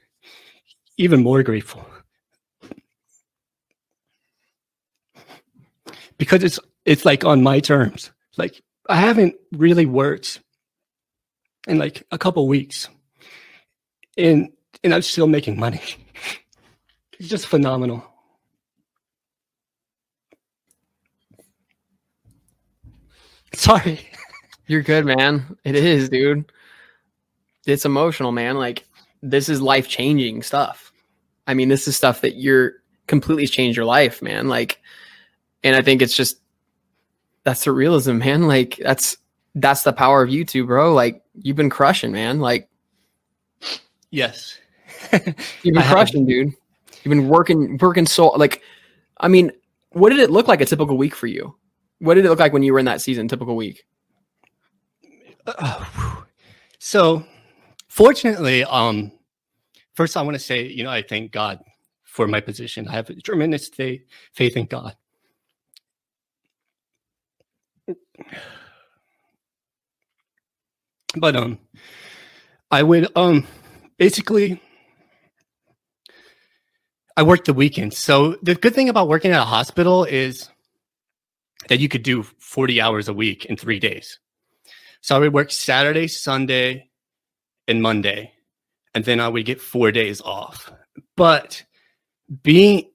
even 0.99 1.23
more 1.23 1.43
grateful 1.43 1.85
because 6.19 6.45
it's 6.45 6.59
it's 6.85 7.05
like 7.05 7.25
on 7.25 7.43
my 7.43 7.61
terms. 7.61 8.11
Like 8.37 8.63
I 8.89 8.97
haven't 8.97 9.37
really 9.53 9.87
worked 9.87 10.41
in 11.69 11.79
like 11.79 12.05
a 12.13 12.19
couple 12.19 12.47
weeks, 12.49 12.89
and 14.17 14.51
and 14.85 14.95
I'm 14.95 15.03
still 15.03 15.27
making 15.29 15.59
money. 15.59 15.83
It's 17.21 17.29
just 17.31 17.47
phenomenal. 17.47 18.05
Sorry. 23.55 24.01
You're 24.69 24.83
good, 24.83 25.07
man. 25.07 25.57
It 25.65 25.75
is, 25.75 26.09
dude. 26.09 26.53
It's 27.67 27.85
emotional, 27.85 28.33
man. 28.33 28.57
Like 28.57 28.87
this 29.23 29.49
is 29.49 29.61
life 29.61 29.89
changing 29.89 30.43
stuff. 30.43 30.93
I 31.47 31.55
mean, 31.55 31.69
this 31.71 31.89
is 31.89 31.97
stuff 31.97 32.21
that 32.21 32.37
you're 32.37 32.75
completely 33.07 33.47
changed 33.47 33.77
your 33.77 33.87
life, 33.87 34.23
man. 34.23 34.49
Like, 34.49 34.81
and 35.65 35.75
I 35.75 35.81
think 35.83 36.03
it's 36.03 36.15
just 36.15 36.41
that's 37.45 37.65
the 37.65 37.73
realism, 37.73 38.19
man. 38.19 38.47
Like 38.47 38.77
that's 38.77 39.17
that's 39.55 39.83
the 39.83 39.93
power 39.93 40.23
of 40.23 40.31
YouTube, 40.31 40.67
bro. 40.67 40.93
Like 40.93 41.23
you've 41.35 41.57
been 41.57 41.71
crushing, 41.71 42.13
man. 42.13 42.39
Like 42.39 42.69
Yes. 44.11 44.59
you've 45.13 45.75
been 45.75 45.83
crushing, 45.83 46.27
dude. 46.27 46.53
You've 47.03 47.11
been 47.11 47.29
working 47.29 47.79
working 47.79 48.07
so 48.07 48.29
like 48.29 48.63
I 49.19 49.29
mean, 49.29 49.51
what 49.93 50.11
did 50.11 50.19
it 50.21 50.31
look 50.31 50.47
like 50.47 50.61
a 50.61 50.67
typical 50.67 50.99
week 50.99 51.15
for 51.15 51.27
you? 51.27 51.57
What 52.01 52.15
did 52.15 52.27
it 52.27 52.29
look 52.29 52.39
like 52.39 52.53
when 52.53 52.63
you 52.63 52.73
were 52.75 52.79
in 52.79 52.85
that 52.85 53.01
season, 53.01 53.29
typical 53.29 53.57
week? 53.57 53.85
Uh, 55.49 55.85
so 56.79 57.25
fortunately 57.89 58.63
um 58.65 59.11
first 59.95 60.17
i 60.17 60.23
want 60.23 60.35
to 60.35 60.39
say 60.39 60.67
you 60.67 60.85
know 60.85 60.91
i 60.91 61.01
thank 61.01 61.33
god 61.33 61.59
for 62.19 62.27
my 62.27 62.41
position. 62.41 62.89
I 62.89 62.93
have 62.93 63.09
a 63.11 63.15
tremendous 63.15 63.69
faith, 63.69 64.03
faith 64.33 64.57
in 64.57 64.67
god. 64.67 64.97
But 71.17 71.37
um 71.37 71.61
i 72.73 72.83
would 72.83 73.07
um 73.17 73.47
basically 73.99 74.61
i 77.17 77.23
worked 77.23 77.47
the 77.47 77.55
weekends. 77.55 77.97
So 77.99 78.37
the 78.43 78.57
good 78.57 78.75
thing 78.75 78.89
about 78.89 79.07
working 79.07 79.31
at 79.31 79.41
a 79.41 79.45
hospital 79.45 80.05
is 80.05 80.51
that 81.69 81.79
you 81.79 81.89
could 81.89 82.03
do 82.03 82.25
40 82.25 82.81
hours 82.81 83.09
a 83.09 83.15
week 83.15 83.45
in 83.45 83.57
three 83.57 83.79
days 83.79 84.19
so 85.01 85.17
I 85.17 85.19
would 85.21 85.35
work 85.35 85.53
Saturday, 85.53 86.09
Sunday, 86.09 86.91
and 87.67 87.83
Monday, 87.83 88.33
and 88.95 89.05
then 89.05 89.21
I 89.21 89.29
would 89.29 89.45
get 89.45 89.61
four 89.61 89.93
days 89.93 90.21
off. 90.21 90.73
But 91.17 91.65
being 92.43 92.91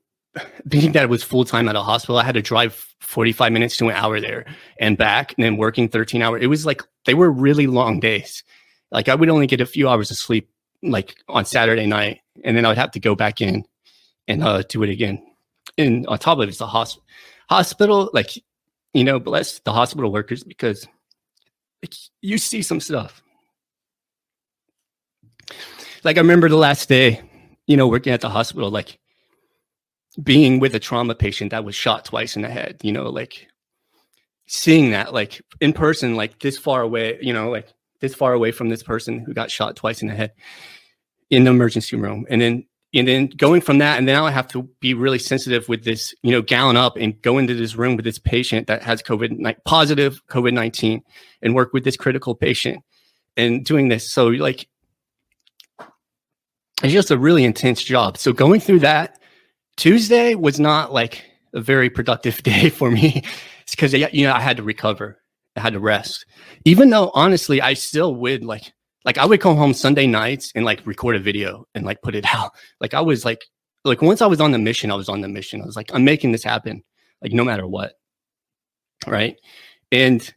being 0.67 0.91
that 0.93 1.03
it 1.03 1.09
was 1.09 1.23
full 1.23 1.45
time 1.45 1.69
at 1.69 1.75
a 1.75 1.81
hospital, 1.81 2.17
I 2.17 2.23
had 2.23 2.35
to 2.35 2.41
drive 2.41 2.87
45 3.01 3.51
minutes 3.51 3.77
to 3.77 3.89
an 3.89 3.95
hour 3.95 4.19
there 4.19 4.45
and 4.79 4.97
back, 4.97 5.33
and 5.37 5.43
then 5.43 5.57
working 5.57 5.87
13 5.87 6.21
hours. 6.21 6.41
It 6.41 6.47
was 6.47 6.65
like 6.65 6.81
they 7.05 7.13
were 7.13 7.31
really 7.31 7.67
long 7.67 7.99
days. 7.99 8.43
Like 8.91 9.09
I 9.09 9.15
would 9.15 9.29
only 9.29 9.47
get 9.47 9.61
a 9.61 9.65
few 9.65 9.87
hours 9.89 10.11
of 10.11 10.17
sleep 10.17 10.49
like 10.81 11.15
on 11.29 11.45
Saturday 11.45 11.85
night, 11.85 12.19
and 12.43 12.57
then 12.57 12.65
I 12.65 12.69
would 12.69 12.77
have 12.77 12.91
to 12.91 12.99
go 12.99 13.15
back 13.15 13.41
in 13.41 13.63
and 14.27 14.43
uh, 14.43 14.63
do 14.63 14.83
it 14.83 14.89
again. 14.89 15.23
And 15.77 16.05
on 16.07 16.17
top 16.19 16.37
of 16.37 16.43
it, 16.43 16.49
it's 16.49 16.61
a 16.61 16.65
hosp- 16.67 16.99
hospital. 17.49 18.09
Like 18.13 18.31
you 18.93 19.03
know, 19.03 19.19
bless 19.19 19.59
the 19.59 19.71
hospital 19.71 20.11
workers 20.11 20.43
because 20.43 20.87
you 22.21 22.37
see 22.37 22.61
some 22.61 22.79
stuff. 22.79 23.21
Like 26.03 26.17
I 26.17 26.21
remember 26.21 26.49
the 26.49 26.57
last 26.57 26.89
day, 26.89 27.21
you 27.67 27.77
know, 27.77 27.87
working 27.87 28.13
at 28.13 28.21
the 28.21 28.29
hospital, 28.29 28.69
like 28.69 28.99
being 30.21 30.59
with 30.59 30.75
a 30.75 30.79
trauma 30.79 31.15
patient 31.15 31.51
that 31.51 31.65
was 31.65 31.75
shot 31.75 32.05
twice 32.05 32.35
in 32.35 32.41
the 32.41 32.49
head, 32.49 32.79
you 32.83 32.91
know, 32.91 33.09
like 33.09 33.47
seeing 34.47 34.91
that 34.91 35.13
like 35.13 35.41
in 35.61 35.73
person, 35.73 36.15
like 36.15 36.39
this 36.39 36.57
far 36.57 36.81
away, 36.81 37.17
you 37.21 37.33
know, 37.33 37.49
like 37.49 37.73
this 38.01 38.13
far 38.13 38.33
away 38.33 38.51
from 38.51 38.69
this 38.69 38.83
person 38.83 39.19
who 39.19 39.33
got 39.33 39.49
shot 39.49 39.75
twice 39.75 40.01
in 40.01 40.07
the 40.07 40.15
head 40.15 40.33
in 41.29 41.45
the 41.45 41.51
emergency 41.51 41.95
room. 41.95 42.25
And 42.29 42.41
then 42.41 42.65
and 42.93 43.08
then 43.08 43.27
going 43.27 43.62
from 43.62 43.79
that, 43.79 43.97
and 43.97 44.06
now 44.06 44.25
I 44.25 44.32
have 44.32 44.47
to 44.49 44.63
be 44.79 44.93
really 44.93 45.17
sensitive 45.17 45.67
with 45.67 45.84
this, 45.84 46.13
you 46.21 46.32
know, 46.32 46.41
gallon 46.41 46.77
up 46.77 46.95
and 46.95 47.19
go 47.21 47.38
into 47.38 47.56
this 47.56 47.75
room 47.75 47.95
with 47.95 48.06
this 48.06 48.19
patient 48.19 48.67
that 48.67 48.84
has 48.84 49.01
covid 49.01 49.56
positive 49.65 50.25
covid-19 50.27 51.01
and 51.41 51.56
work 51.56 51.73
with 51.73 51.84
this 51.84 51.97
critical 51.97 52.36
patient, 52.36 52.84
and 53.36 53.65
doing 53.65 53.89
this. 53.89 54.10
So 54.10 54.27
like, 54.27 54.67
it's 56.84 56.93
just 56.93 57.12
a 57.12 57.17
really 57.17 57.43
intense 57.43 57.82
job. 57.84 58.17
So 58.17 58.32
going 58.32 58.60
through 58.60 58.79
that, 58.79 59.19
Tuesday 59.77 60.36
was 60.36 60.60
not 60.60 60.93
like 60.93 61.23
a 61.53 61.62
very 61.62 61.89
productive 61.89 62.43
day 62.43 62.69
for 62.69 62.91
me. 62.91 63.23
Because 63.71 63.93
you 63.93 64.27
know 64.27 64.34
I 64.34 64.41
had 64.41 64.58
to 64.58 64.63
recover, 64.63 65.19
I 65.56 65.62
had 65.62 65.73
to 65.73 65.79
rest. 65.79 66.25
Even 66.65 66.89
though 66.89 67.12
honestly, 67.15 67.62
I 67.62 67.73
still 67.73 68.13
would 68.15 68.43
like 68.43 68.73
like 69.05 69.17
I 69.17 69.25
would 69.25 69.41
come 69.41 69.57
home 69.57 69.73
Sunday 69.73 70.07
nights 70.07 70.51
and 70.55 70.65
like 70.65 70.85
record 70.85 71.15
a 71.15 71.19
video 71.19 71.67
and 71.75 71.85
like 71.85 72.01
put 72.01 72.15
it 72.15 72.25
out. 72.33 72.51
Like 72.79 72.93
I 72.93 73.01
was 73.01 73.25
like 73.25 73.45
like 73.85 74.01
once 74.01 74.21
I 74.21 74.27
was 74.27 74.39
on 74.39 74.51
the 74.51 74.57
mission, 74.57 74.91
I 74.91 74.95
was 74.95 75.09
on 75.09 75.21
the 75.21 75.27
mission. 75.27 75.61
I 75.61 75.65
was 75.65 75.75
like, 75.75 75.91
I'm 75.93 76.05
making 76.05 76.31
this 76.31 76.43
happen, 76.43 76.83
like 77.21 77.33
no 77.33 77.43
matter 77.43 77.67
what. 77.67 77.93
Right. 79.05 79.37
And 79.91 80.33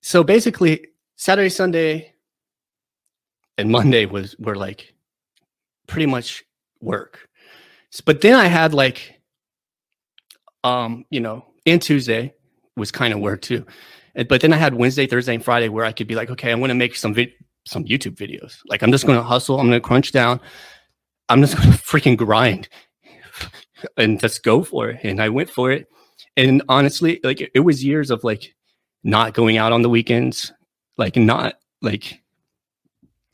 so 0.00 0.24
basically 0.24 0.86
Saturday, 1.16 1.50
Sunday, 1.50 2.14
and 3.58 3.70
Monday 3.70 4.06
was 4.06 4.34
were 4.38 4.56
like 4.56 4.94
pretty 5.86 6.06
much 6.06 6.42
work. 6.80 7.28
But 8.06 8.22
then 8.22 8.34
I 8.34 8.46
had 8.46 8.72
like 8.72 9.20
um, 10.64 11.04
you 11.10 11.20
know, 11.20 11.44
and 11.66 11.80
Tuesday 11.80 12.34
was 12.76 12.90
kind 12.90 13.12
of 13.12 13.20
work 13.20 13.42
too. 13.42 13.66
And, 14.14 14.28
but 14.28 14.40
then 14.40 14.52
I 14.52 14.56
had 14.56 14.74
Wednesday, 14.74 15.06
Thursday, 15.06 15.34
and 15.34 15.44
Friday 15.44 15.68
where 15.68 15.84
I 15.84 15.92
could 15.92 16.06
be 16.06 16.14
like, 16.14 16.30
okay, 16.30 16.50
I'm 16.52 16.58
going 16.58 16.70
to 16.70 16.74
make 16.74 16.96
some 16.96 17.14
vid- 17.14 17.32
some 17.66 17.84
YouTube 17.84 18.16
videos. 18.16 18.58
Like 18.66 18.82
I'm 18.82 18.92
just 18.92 19.06
going 19.06 19.18
to 19.18 19.22
hustle. 19.22 19.58
I'm 19.58 19.68
going 19.68 19.80
to 19.80 19.86
crunch 19.86 20.12
down. 20.12 20.40
I'm 21.28 21.40
just 21.40 21.56
going 21.58 21.70
to 21.70 21.78
freaking 21.78 22.16
grind 22.16 22.68
and 23.96 24.20
just 24.20 24.42
go 24.42 24.62
for 24.62 24.90
it. 24.90 25.00
And 25.04 25.20
I 25.20 25.28
went 25.28 25.50
for 25.50 25.70
it. 25.70 25.86
And 26.36 26.62
honestly, 26.68 27.20
like 27.22 27.40
it, 27.40 27.50
it 27.54 27.60
was 27.60 27.84
years 27.84 28.10
of 28.10 28.24
like 28.24 28.54
not 29.04 29.34
going 29.34 29.56
out 29.56 29.72
on 29.72 29.82
the 29.82 29.88
weekends, 29.88 30.52
like 30.96 31.16
not 31.16 31.54
like 31.82 32.20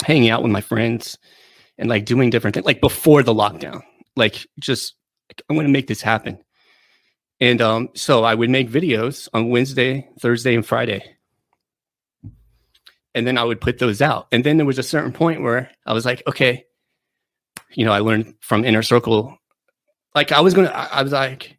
hanging 0.05 0.31
out 0.31 0.43
with 0.43 0.53
my 0.53 0.61
friends 0.61 1.19
and 1.79 1.89
like 1.89 2.05
doing 2.05 2.31
different 2.31 2.55
things, 2.55 2.67
like 2.67 2.81
before 2.81 3.23
the 3.23 3.35
lockdown. 3.35 3.83
Like 4.15 4.47
just, 4.59 4.95
like, 5.29 5.43
I 5.51 5.55
want 5.55 5.67
to 5.67 5.73
make 5.73 5.89
this 5.89 6.01
happen. 6.01 6.39
And 7.41 7.61
um, 7.61 7.91
so 7.95 8.25
I 8.25 8.35
would 8.35 8.51
make 8.51 8.71
videos 8.71 9.29
on 9.35 9.51
Wednesday, 9.51 10.09
Thursday, 10.21 10.55
and 10.55 10.65
Friday. 10.65 11.05
And 13.15 13.27
then 13.27 13.39
I 13.39 13.45
would 13.45 13.61
put 13.61 13.79
those 13.79 14.03
out. 14.03 14.29
And 14.33 14.45
then 14.45 14.57
there 14.57 14.67
was 14.67 14.79
a 14.79 14.83
certain 14.83 15.13
point 15.13 15.43
where 15.43 15.71
I 15.87 15.93
was 15.93 16.05
like, 16.05 16.23
okay, 16.27 16.65
you 17.75 17.85
know, 17.85 17.93
I 17.93 18.01
learned 18.01 18.35
from 18.41 18.65
Inner 18.65 18.83
Circle. 18.83 19.37
Like 20.15 20.33
I 20.33 20.41
was 20.41 20.55
gonna, 20.55 20.69
I, 20.69 20.87
I 20.87 21.03
was 21.03 21.13
like, 21.13 21.59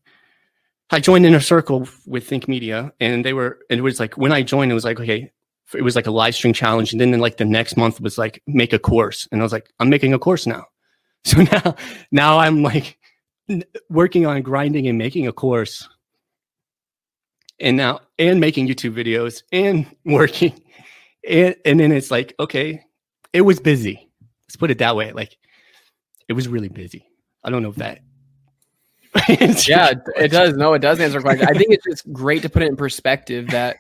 I 0.90 1.00
joined 1.00 1.26
Inner 1.26 1.40
Circle 1.40 1.88
with 2.06 2.28
Think 2.28 2.48
Media, 2.48 2.94
and 3.00 3.26
they 3.26 3.34
were, 3.34 3.60
and 3.70 3.80
it 3.80 3.84
was 3.84 4.00
like 4.00 4.18
when 4.18 4.32
I 4.32 4.42
joined, 4.42 4.72
it 4.72 4.76
was 4.76 4.86
like, 4.86 5.00
okay, 5.00 5.32
it 5.74 5.82
was 5.82 5.96
like 5.96 6.08
a 6.08 6.12
live 6.12 6.34
stream 6.34 6.54
challenge, 6.54 6.92
and 6.92 7.02
then 7.02 7.14
in 7.14 7.20
like 7.20 7.38
the 7.38 7.46
next 7.46 7.76
month 7.76 8.00
was 8.00 8.18
like 8.18 8.42
make 8.48 8.72
a 8.74 8.80
course, 8.80 9.28
and 9.32 9.42
I 9.42 9.44
was 9.44 9.52
like, 9.52 9.70
I'm 9.80 9.90
making 9.90 10.14
a 10.14 10.20
course 10.20 10.48
now. 10.48 10.66
So 11.26 11.42
now, 11.42 11.76
now 12.10 12.40
I'm 12.40 12.64
like 12.64 12.97
working 13.90 14.26
on 14.26 14.42
grinding 14.42 14.88
and 14.88 14.98
making 14.98 15.28
a 15.28 15.32
course 15.32 15.88
and 17.60 17.78
now 17.78 18.00
and 18.20 18.40
making 18.40 18.68
youtube 18.68 18.94
videos 18.94 19.44
and 19.52 19.86
working 20.06 20.54
and 21.28 21.56
and 21.66 21.80
then 21.80 21.92
it's 21.92 22.12
like 22.12 22.34
okay 22.40 22.84
it 23.34 23.42
was 23.42 23.60
busy 23.60 24.10
let's 24.46 24.56
put 24.56 24.70
it 24.72 24.78
that 24.80 24.96
way 24.96 25.12
like 25.12 25.38
it 26.28 26.34
was 26.34 26.48
really 26.48 26.70
busy 26.70 27.08
i 27.44 27.50
don't 27.50 27.64
know 27.64 27.70
if 27.70 27.76
that 27.76 28.00
yeah, 29.68 29.94
it- 30.18 30.32
does. 30.32 30.56
No, 30.56 30.74
it 30.74 30.80
does 30.80 31.00
answer 31.00 31.22
question. 31.22 31.48
I 31.48 31.54
think 31.54 31.72
it's 31.72 31.86
just 31.86 32.12
great 32.12 32.42
to 32.44 32.50
put 32.50 32.62
it 32.62 32.68
in 32.68 32.76
perspective 32.76 33.48
that 33.50 33.78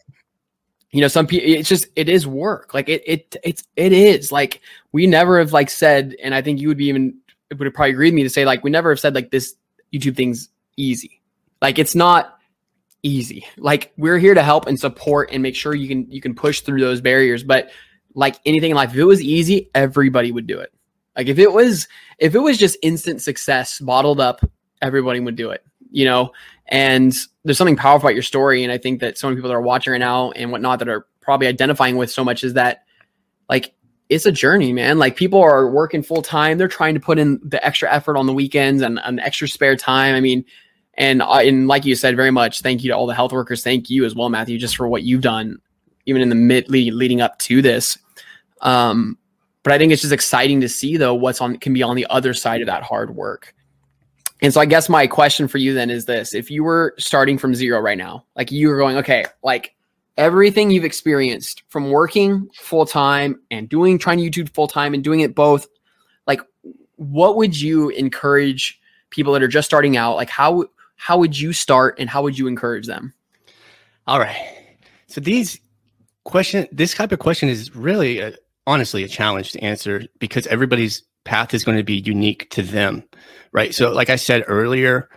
you 0.91 1.01
know 1.01 1.07
some 1.07 1.27
people. 1.27 1.47
It's 1.49 1.69
just 1.69 1.87
it 1.95 2.09
is 2.09 2.25
work. 2.25 2.73
Like 2.73 2.89
it 2.89 3.03
it 3.05 3.35
it's 3.43 3.63
it 3.75 3.93
is 3.93 4.31
like 4.31 4.61
we 4.91 5.05
never 5.07 5.39
have 5.39 5.53
like 5.53 5.69
said, 5.69 6.15
and 6.23 6.33
I 6.33 6.41
think 6.41 6.59
you 6.59 6.67
would 6.67 6.77
be 6.77 6.87
even 6.87 7.17
would 7.55 7.73
probably 7.73 7.91
agree 7.91 8.07
with 8.07 8.13
me 8.13 8.23
to 8.23 8.29
say 8.29 8.45
like 8.45 8.63
we 8.63 8.69
never 8.69 8.89
have 8.89 8.99
said 8.99 9.15
like 9.15 9.31
this 9.31 9.55
YouTube 9.93 10.15
thing's 10.15 10.49
easy. 10.75 11.21
Like 11.61 11.79
it's 11.79 11.95
not 11.95 12.37
easy. 13.03 13.45
Like 13.57 13.93
we're 13.97 14.17
here 14.17 14.33
to 14.33 14.43
help 14.43 14.67
and 14.67 14.79
support 14.79 15.29
and 15.31 15.41
make 15.41 15.55
sure 15.55 15.73
you 15.73 15.87
can 15.87 16.09
you 16.11 16.21
can 16.21 16.35
push 16.35 16.61
through 16.61 16.81
those 16.81 17.01
barriers. 17.01 17.43
But 17.43 17.69
like 18.13 18.39
anything 18.45 18.71
in 18.71 18.75
life, 18.75 18.91
if 18.91 18.97
it 18.97 19.03
was 19.03 19.21
easy, 19.21 19.69
everybody 19.73 20.31
would 20.31 20.47
do 20.47 20.59
it. 20.59 20.73
Like 21.15 21.27
if 21.27 21.39
it 21.39 21.51
was 21.51 21.87
if 22.19 22.35
it 22.35 22.39
was 22.39 22.57
just 22.57 22.77
instant 22.81 23.21
success 23.21 23.79
bottled 23.79 24.19
up, 24.19 24.41
everybody 24.81 25.19
would 25.19 25.35
do 25.35 25.49
it. 25.51 25.63
You 25.89 26.05
know, 26.05 26.31
and 26.67 27.15
there's 27.43 27.57
something 27.57 27.77
powerful 27.77 28.07
about 28.07 28.15
your 28.15 28.23
story. 28.23 28.63
And 28.63 28.71
I 28.71 28.77
think 28.77 28.99
that 28.99 29.17
so 29.17 29.27
many 29.27 29.37
people 29.37 29.49
that 29.49 29.55
are 29.55 29.61
watching 29.61 29.91
right 29.91 29.99
now 29.99 30.31
and 30.31 30.51
whatnot 30.51 30.79
that 30.79 30.89
are 30.89 31.07
probably 31.21 31.47
identifying 31.47 31.95
with 31.95 32.11
so 32.11 32.23
much 32.23 32.43
is 32.43 32.53
that 32.53 32.83
like 33.49 33.73
it's 34.09 34.25
a 34.25 34.31
journey, 34.31 34.71
man. 34.71 34.99
Like 34.99 35.15
people 35.15 35.41
are 35.41 35.69
working 35.69 36.01
full 36.01 36.21
time. 36.21 36.57
They're 36.57 36.67
trying 36.67 36.93
to 36.93 36.99
put 36.99 37.19
in 37.19 37.39
the 37.43 37.63
extra 37.65 37.91
effort 37.91 38.17
on 38.17 38.25
the 38.25 38.33
weekends 38.33 38.81
and 38.81 38.99
an 39.03 39.19
extra 39.19 39.47
spare 39.47 39.75
time. 39.75 40.15
I 40.15 40.21
mean, 40.21 40.45
and 40.95 41.21
and 41.21 41.67
like 41.67 41.85
you 41.85 41.95
said, 41.95 42.15
very 42.15 42.31
much 42.31 42.61
thank 42.61 42.83
you 42.83 42.91
to 42.91 42.95
all 42.95 43.07
the 43.07 43.13
health 43.13 43.31
workers. 43.31 43.63
Thank 43.63 43.89
you 43.89 44.05
as 44.05 44.15
well, 44.15 44.29
Matthew, 44.29 44.57
just 44.57 44.77
for 44.77 44.87
what 44.87 45.03
you've 45.03 45.21
done, 45.21 45.59
even 46.05 46.21
in 46.21 46.29
the 46.29 46.35
mid 46.35 46.69
lead, 46.69 46.93
leading 46.93 47.21
up 47.21 47.37
to 47.39 47.61
this. 47.61 47.97
Um, 48.61 49.17
but 49.63 49.73
I 49.73 49.77
think 49.77 49.91
it's 49.91 50.01
just 50.01 50.13
exciting 50.13 50.61
to 50.61 50.69
see 50.69 50.97
though 50.97 51.13
what's 51.13 51.41
on 51.41 51.57
can 51.57 51.73
be 51.73 51.83
on 51.83 51.95
the 51.95 52.07
other 52.09 52.33
side 52.33 52.61
of 52.61 52.67
that 52.67 52.83
hard 52.83 53.15
work. 53.15 53.53
And 54.41 54.53
so 54.53 54.61
I 54.61 54.65
guess 54.65 54.87
my 54.87 55.07
question 55.07 55.47
for 55.47 55.57
you 55.57 55.73
then 55.73 55.89
is 55.89 56.05
this: 56.05 56.33
If 56.33 56.49
you 56.49 56.63
were 56.63 56.95
starting 56.97 57.37
from 57.37 57.53
zero 57.53 57.79
right 57.79 57.97
now, 57.97 58.25
like 58.35 58.51
you 58.51 58.69
were 58.69 58.77
going, 58.77 58.97
okay, 58.97 59.25
like 59.43 59.75
everything 60.17 60.71
you've 60.71 60.83
experienced 60.83 61.63
from 61.69 61.89
working 61.89 62.49
full 62.55 62.85
time 62.85 63.39
and 63.51 63.69
doing 63.69 63.97
trying 63.97 64.19
YouTube 64.19 64.49
full 64.53 64.67
time 64.67 64.93
and 64.93 65.03
doing 65.03 65.19
it 65.19 65.35
both, 65.35 65.67
like 66.25 66.41
what 66.95 67.37
would 67.37 67.59
you 67.59 67.89
encourage 67.89 68.79
people 69.09 69.33
that 69.33 69.43
are 69.43 69.47
just 69.47 69.67
starting 69.67 69.97
out? 69.97 70.15
Like 70.15 70.29
how 70.29 70.65
how 70.95 71.17
would 71.17 71.39
you 71.39 71.53
start 71.53 71.95
and 71.99 72.09
how 72.09 72.23
would 72.23 72.37
you 72.37 72.47
encourage 72.47 72.87
them? 72.87 73.13
All 74.07 74.19
right. 74.19 74.75
So 75.07 75.21
these 75.21 75.59
question 76.23 76.67
this 76.71 76.93
type 76.93 77.11
of 77.11 77.19
question 77.19 77.47
is 77.47 77.75
really 77.75 78.19
a, 78.19 78.33
honestly 78.65 79.03
a 79.03 79.07
challenge 79.07 79.51
to 79.53 79.59
answer 79.63 80.03
because 80.19 80.45
everybody's 80.47 81.03
path 81.23 81.53
is 81.53 81.63
going 81.63 81.77
to 81.77 81.83
be 81.83 81.97
unique 81.99 82.49
to 82.51 82.63
them, 82.63 83.03
right? 83.51 83.75
So, 83.75 83.91
like 83.91 84.09
I 84.09 84.15
said 84.15 84.43
earlier, 84.47 85.09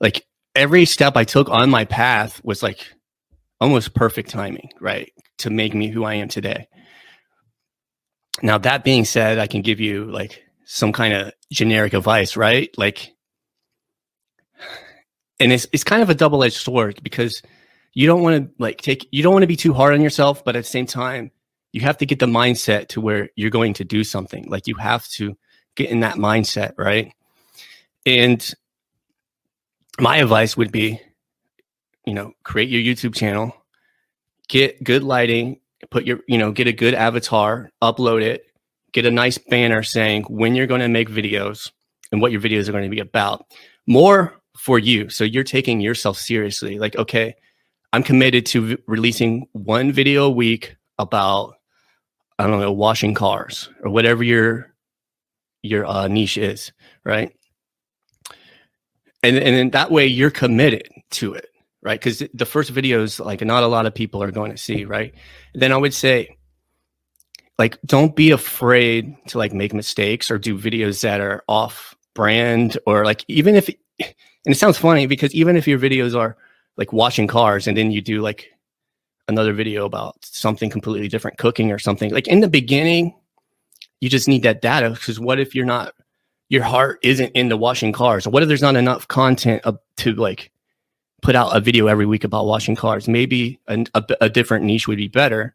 like 0.00 0.26
every 0.54 0.84
step 0.84 1.16
I 1.16 1.24
took 1.24 1.48
on 1.48 1.70
my 1.70 1.84
path 1.84 2.42
was 2.44 2.62
like 2.62 2.86
almost 3.60 3.94
perfect 3.94 4.30
timing, 4.30 4.70
right? 4.80 5.12
To 5.38 5.50
make 5.50 5.74
me 5.74 5.88
who 5.88 6.04
I 6.04 6.14
am 6.14 6.28
today. 6.28 6.68
Now, 8.42 8.58
that 8.58 8.84
being 8.84 9.04
said, 9.04 9.38
I 9.38 9.46
can 9.46 9.62
give 9.62 9.80
you 9.80 10.04
like 10.04 10.42
some 10.64 10.92
kind 10.92 11.14
of 11.14 11.32
generic 11.50 11.94
advice, 11.94 12.36
right? 12.36 12.70
Like, 12.76 13.12
and 15.40 15.52
it's, 15.52 15.66
it's 15.72 15.84
kind 15.84 16.02
of 16.02 16.10
a 16.10 16.14
double 16.14 16.44
edged 16.44 16.56
sword 16.56 17.02
because 17.02 17.42
you 17.94 18.06
don't 18.06 18.22
want 18.22 18.44
to 18.44 18.62
like 18.62 18.82
take, 18.82 19.08
you 19.10 19.22
don't 19.22 19.32
want 19.32 19.42
to 19.42 19.48
be 19.48 19.56
too 19.56 19.72
hard 19.72 19.94
on 19.94 20.02
yourself, 20.02 20.44
but 20.44 20.56
at 20.56 20.64
the 20.64 20.70
same 20.70 20.86
time, 20.86 21.30
you 21.72 21.80
have 21.82 21.98
to 21.98 22.06
get 22.06 22.18
the 22.18 22.26
mindset 22.26 22.88
to 22.88 23.00
where 23.00 23.30
you're 23.36 23.50
going 23.50 23.74
to 23.74 23.84
do 23.84 24.04
something. 24.04 24.44
Like, 24.48 24.66
you 24.66 24.76
have 24.76 25.06
to 25.08 25.36
get 25.74 25.90
in 25.90 26.00
that 26.00 26.16
mindset, 26.16 26.72
right? 26.78 27.12
And 28.04 28.54
my 30.00 30.18
advice 30.18 30.56
would 30.56 30.72
be, 30.72 31.00
you 32.06 32.14
know, 32.14 32.32
create 32.44 32.68
your 32.68 32.80
YouTube 32.80 33.14
channel, 33.14 33.54
get 34.48 34.82
good 34.82 35.02
lighting, 35.02 35.60
put 35.90 36.06
your, 36.06 36.20
you 36.26 36.38
know, 36.38 36.52
get 36.52 36.66
a 36.66 36.72
good 36.72 36.94
avatar, 36.94 37.70
upload 37.82 38.22
it, 38.22 38.46
get 38.92 39.04
a 39.04 39.10
nice 39.10 39.38
banner 39.38 39.82
saying 39.82 40.22
when 40.24 40.54
you're 40.54 40.66
going 40.66 40.80
to 40.80 40.88
make 40.88 41.10
videos 41.10 41.70
and 42.12 42.20
what 42.20 42.32
your 42.32 42.40
videos 42.40 42.68
are 42.68 42.72
going 42.72 42.84
to 42.84 42.90
be 42.90 43.00
about. 43.00 43.44
More 43.86 44.34
for 44.56 44.78
you. 44.78 45.10
So 45.10 45.24
you're 45.24 45.44
taking 45.44 45.80
yourself 45.80 46.16
seriously. 46.16 46.78
Like, 46.78 46.96
okay, 46.96 47.34
I'm 47.92 48.02
committed 48.02 48.46
to 48.46 48.66
v- 48.66 48.82
releasing 48.86 49.46
one 49.52 49.92
video 49.92 50.24
a 50.24 50.30
week 50.30 50.76
about, 50.98 51.54
I 52.38 52.46
don't 52.46 52.60
know, 52.60 52.72
washing 52.72 53.14
cars 53.14 53.68
or 53.82 53.90
whatever 53.90 54.22
your 54.22 54.72
your 55.62 55.84
uh, 55.86 56.06
niche 56.06 56.38
is, 56.38 56.72
right? 57.04 57.32
And 59.22 59.36
and 59.36 59.56
then 59.56 59.70
that 59.70 59.90
way 59.90 60.06
you're 60.06 60.30
committed 60.30 60.88
to 61.12 61.34
it, 61.34 61.48
right? 61.86 62.00
Because 62.00 62.22
the 62.34 62.44
first 62.44 62.74
videos, 62.74 63.24
like 63.24 63.40
not 63.42 63.62
a 63.62 63.68
lot 63.68 63.86
of 63.86 63.94
people 63.94 64.20
are 64.20 64.32
going 64.32 64.50
to 64.50 64.56
see, 64.56 64.84
right? 64.84 65.14
Then 65.54 65.72
I 65.72 65.76
would 65.76 65.94
say, 65.94 66.36
like, 67.58 67.78
don't 67.86 68.16
be 68.16 68.32
afraid 68.32 69.16
to 69.28 69.38
like 69.38 69.54
make 69.54 69.72
mistakes 69.72 70.28
or 70.28 70.36
do 70.36 70.58
videos 70.58 71.00
that 71.02 71.20
are 71.20 71.44
off 71.48 71.94
brand 72.12 72.76
or 72.86 73.04
like 73.04 73.24
even 73.28 73.54
if, 73.54 73.68
and 73.68 74.14
it 74.44 74.58
sounds 74.58 74.76
funny 74.76 75.06
because 75.06 75.32
even 75.32 75.56
if 75.56 75.68
your 75.68 75.78
videos 75.78 76.18
are 76.18 76.36
like 76.76 76.92
washing 76.92 77.28
cars 77.28 77.68
and 77.68 77.76
then 77.76 77.92
you 77.92 78.02
do 78.02 78.20
like 78.20 78.50
another 79.28 79.52
video 79.52 79.86
about 79.86 80.16
something 80.24 80.68
completely 80.68 81.06
different, 81.06 81.38
cooking 81.38 81.70
or 81.70 81.78
something, 81.78 82.10
like 82.10 82.26
in 82.26 82.40
the 82.40 82.48
beginning 82.48 83.14
you 84.00 84.08
just 84.08 84.28
need 84.28 84.42
that 84.42 84.60
data 84.60 84.90
because 84.90 85.20
what 85.20 85.38
if 85.38 85.54
you're 85.54 85.64
not 85.64 85.94
your 86.48 86.62
heart 86.62 86.98
isn't 87.02 87.32
into 87.32 87.56
washing 87.56 87.92
cars 87.92 88.28
what 88.28 88.42
if 88.42 88.48
there's 88.48 88.62
not 88.62 88.76
enough 88.76 89.08
content 89.08 89.60
up 89.64 89.82
to 89.96 90.12
like 90.14 90.52
put 91.22 91.34
out 91.34 91.56
a 91.56 91.60
video 91.60 91.86
every 91.86 92.06
week 92.06 92.24
about 92.24 92.46
washing 92.46 92.76
cars 92.76 93.08
maybe 93.08 93.58
a, 93.68 93.84
a, 93.94 94.04
a 94.22 94.30
different 94.30 94.64
niche 94.64 94.86
would 94.86 94.98
be 94.98 95.08
better 95.08 95.54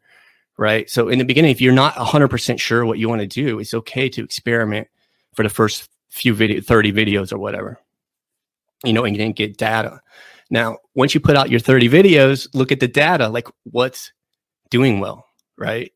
right 0.58 0.90
so 0.90 1.08
in 1.08 1.18
the 1.18 1.24
beginning 1.24 1.50
if 1.50 1.60
you're 1.60 1.72
not 1.72 1.94
100% 1.94 2.60
sure 2.60 2.84
what 2.84 2.98
you 2.98 3.08
want 3.08 3.20
to 3.20 3.26
do 3.26 3.58
it's 3.58 3.74
okay 3.74 4.08
to 4.08 4.22
experiment 4.22 4.88
for 5.34 5.42
the 5.42 5.48
first 5.48 5.88
few 6.08 6.34
video 6.34 6.60
30 6.60 6.92
videos 6.92 7.32
or 7.32 7.38
whatever 7.38 7.78
you 8.84 8.92
know 8.92 9.04
and 9.04 9.18
then 9.18 9.32
get 9.32 9.56
data 9.56 10.00
now 10.50 10.76
once 10.94 11.14
you 11.14 11.20
put 11.20 11.36
out 11.36 11.50
your 11.50 11.60
30 11.60 11.88
videos 11.88 12.48
look 12.52 12.70
at 12.70 12.80
the 12.80 12.88
data 12.88 13.28
like 13.28 13.48
what's 13.64 14.12
doing 14.70 15.00
well 15.00 15.26
right 15.56 15.92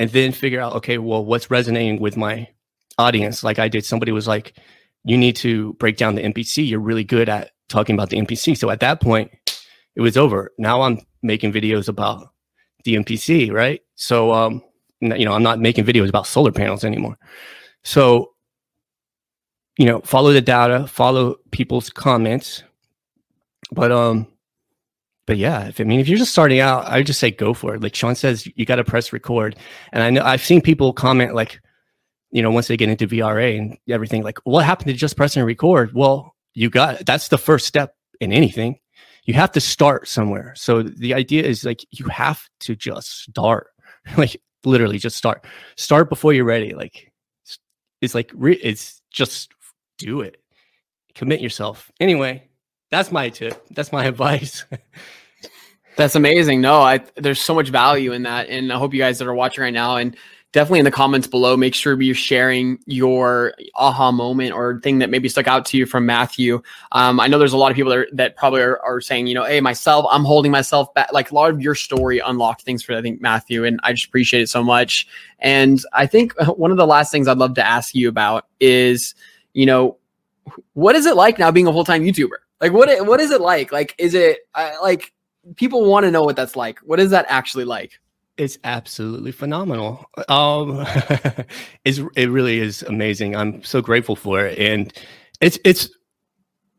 and 0.00 0.08
then 0.08 0.32
figure 0.32 0.62
out, 0.62 0.76
okay, 0.76 0.96
well, 0.96 1.22
what's 1.22 1.50
resonating 1.50 2.00
with 2.00 2.16
my 2.16 2.48
audience? 2.96 3.44
Like 3.44 3.58
I 3.58 3.68
did, 3.68 3.84
somebody 3.84 4.12
was 4.12 4.26
like, 4.26 4.54
you 5.04 5.18
need 5.18 5.36
to 5.36 5.74
break 5.74 5.98
down 5.98 6.14
the 6.14 6.22
MPC. 6.22 6.66
You're 6.66 6.80
really 6.80 7.04
good 7.04 7.28
at 7.28 7.50
talking 7.70 7.94
about 7.94 8.10
the 8.10 8.18
MPC. 8.18 8.56
So 8.58 8.68
at 8.68 8.80
that 8.80 9.00
point, 9.00 9.30
it 9.96 10.02
was 10.02 10.16
over. 10.16 10.52
Now 10.58 10.82
I'm 10.82 11.00
making 11.22 11.52
videos 11.52 11.88
about 11.88 12.32
the 12.84 12.96
MPC, 12.96 13.52
right? 13.52 13.80
So, 13.94 14.32
um, 14.32 14.62
you 15.00 15.24
know, 15.24 15.32
I'm 15.32 15.42
not 15.42 15.58
making 15.58 15.84
videos 15.84 16.08
about 16.08 16.26
solar 16.26 16.52
panels 16.52 16.84
anymore. 16.84 17.16
So, 17.84 18.32
you 19.78 19.86
know, 19.86 20.00
follow 20.00 20.32
the 20.32 20.42
data, 20.42 20.86
follow 20.86 21.36
people's 21.52 21.88
comments. 21.88 22.62
But 23.72 23.92
um, 23.92 24.26
but 25.26 25.38
yeah, 25.38 25.68
if, 25.68 25.80
I 25.80 25.84
mean, 25.84 26.00
if 26.00 26.08
you're 26.08 26.18
just 26.18 26.32
starting 26.32 26.58
out, 26.58 26.86
I 26.86 26.98
would 26.98 27.06
just 27.06 27.20
say 27.20 27.30
go 27.30 27.54
for 27.54 27.74
it. 27.74 27.82
Like 27.82 27.94
Sean 27.94 28.16
says, 28.16 28.48
you 28.56 28.66
got 28.66 28.76
to 28.76 28.84
press 28.84 29.12
record. 29.12 29.56
And 29.92 30.02
I 30.02 30.10
know 30.10 30.22
I've 30.22 30.42
seen 30.42 30.60
people 30.60 30.92
comment 30.92 31.34
like, 31.34 31.60
you 32.32 32.42
know, 32.42 32.50
once 32.50 32.68
they 32.68 32.76
get 32.76 32.88
into 32.88 33.06
VRA 33.06 33.56
and 33.56 33.78
everything, 33.88 34.22
like, 34.22 34.38
what 34.44 34.64
happened 34.64 34.88
to 34.88 34.92
just 34.92 35.16
pressing 35.16 35.44
record? 35.44 35.94
Well, 35.94 36.34
you 36.54 36.70
got 36.70 37.04
that's 37.06 37.28
the 37.28 37.38
first 37.38 37.66
step 37.66 37.94
in 38.20 38.32
anything. 38.32 38.78
You 39.24 39.34
have 39.34 39.52
to 39.52 39.60
start 39.60 40.08
somewhere. 40.08 40.54
So 40.56 40.82
the 40.82 41.14
idea 41.14 41.44
is 41.44 41.64
like 41.64 41.84
you 41.90 42.06
have 42.06 42.42
to 42.60 42.74
just 42.74 43.24
start, 43.24 43.68
like 44.16 44.40
literally 44.64 44.98
just 44.98 45.16
start. 45.16 45.44
Start 45.76 46.08
before 46.08 46.32
you're 46.32 46.44
ready. 46.44 46.74
Like 46.74 47.12
it's 48.00 48.14
like 48.14 48.32
it's 48.34 49.02
just 49.10 49.52
do 49.98 50.20
it. 50.20 50.38
Commit 51.14 51.40
yourself. 51.40 51.90
Anyway, 52.00 52.48
that's 52.90 53.12
my 53.12 53.28
tip. 53.28 53.62
That's 53.70 53.92
my 53.92 54.04
advice. 54.06 54.64
That's 55.96 56.14
amazing. 56.14 56.60
No, 56.60 56.80
I 56.80 57.00
there's 57.16 57.40
so 57.40 57.54
much 57.54 57.68
value 57.68 58.12
in 58.12 58.22
that, 58.22 58.48
and 58.48 58.72
I 58.72 58.78
hope 58.78 58.94
you 58.94 59.00
guys 59.00 59.18
that 59.18 59.28
are 59.28 59.34
watching 59.34 59.62
right 59.62 59.74
now 59.74 59.96
and 59.96 60.16
definitely 60.52 60.80
in 60.80 60.84
the 60.84 60.90
comments 60.90 61.26
below, 61.26 61.56
make 61.56 61.74
sure 61.74 62.00
you're 62.00 62.14
sharing 62.14 62.78
your 62.86 63.54
aha 63.76 64.10
moment 64.10 64.52
or 64.52 64.80
thing 64.80 64.98
that 64.98 65.10
maybe 65.10 65.28
stuck 65.28 65.46
out 65.46 65.64
to 65.66 65.76
you 65.76 65.86
from 65.86 66.04
Matthew. 66.06 66.60
Um, 66.92 67.20
I 67.20 67.28
know 67.28 67.38
there's 67.38 67.52
a 67.52 67.56
lot 67.56 67.70
of 67.70 67.76
people 67.76 67.90
that, 67.90 67.98
are, 67.98 68.08
that 68.12 68.36
probably 68.36 68.62
are, 68.62 68.80
are, 68.84 69.00
saying, 69.00 69.28
you 69.28 69.34
know, 69.34 69.44
hey, 69.44 69.60
myself, 69.60 70.06
I'm 70.10 70.24
holding 70.24 70.50
myself 70.50 70.92
back. 70.94 71.12
Like 71.12 71.30
a 71.30 71.34
lot 71.34 71.50
of 71.50 71.60
your 71.60 71.74
story 71.74 72.18
unlocked 72.18 72.62
things 72.62 72.82
for 72.82 72.96
I 72.96 73.02
think 73.02 73.20
Matthew, 73.20 73.64
and 73.64 73.78
I 73.84 73.92
just 73.92 74.06
appreciate 74.06 74.42
it 74.42 74.48
so 74.48 74.62
much. 74.62 75.06
And 75.38 75.80
I 75.92 76.06
think 76.06 76.34
one 76.56 76.70
of 76.70 76.76
the 76.76 76.86
last 76.86 77.12
things 77.12 77.28
I'd 77.28 77.38
love 77.38 77.54
to 77.54 77.66
ask 77.66 77.94
you 77.94 78.08
about 78.08 78.46
is, 78.58 79.14
you 79.52 79.66
know, 79.66 79.98
what 80.72 80.96
is 80.96 81.06
it 81.06 81.14
like 81.14 81.38
now 81.38 81.50
being 81.50 81.66
a 81.68 81.72
full 81.72 81.84
time 81.84 82.02
YouTuber? 82.02 82.38
Like 82.60 82.72
what 82.72 83.06
what 83.06 83.20
is 83.20 83.30
it 83.30 83.40
like? 83.40 83.72
Like 83.72 83.94
is 83.98 84.14
it 84.14 84.40
uh, 84.54 84.72
like 84.82 85.12
people 85.56 85.84
want 85.84 86.04
to 86.04 86.10
know 86.10 86.22
what 86.22 86.36
that's 86.36 86.56
like. 86.56 86.78
What 86.80 87.00
is 87.00 87.10
that 87.10 87.26
actually 87.28 87.64
like? 87.64 88.00
It's 88.40 88.56
absolutely 88.64 89.32
phenomenal. 89.32 90.06
Um, 90.30 90.86
it's 91.84 92.00
it 92.16 92.30
really 92.30 92.58
is 92.58 92.82
amazing. 92.82 93.36
I'm 93.36 93.62
so 93.62 93.82
grateful 93.82 94.16
for 94.16 94.46
it, 94.46 94.58
and 94.58 94.90
it's 95.42 95.58
it's 95.62 95.90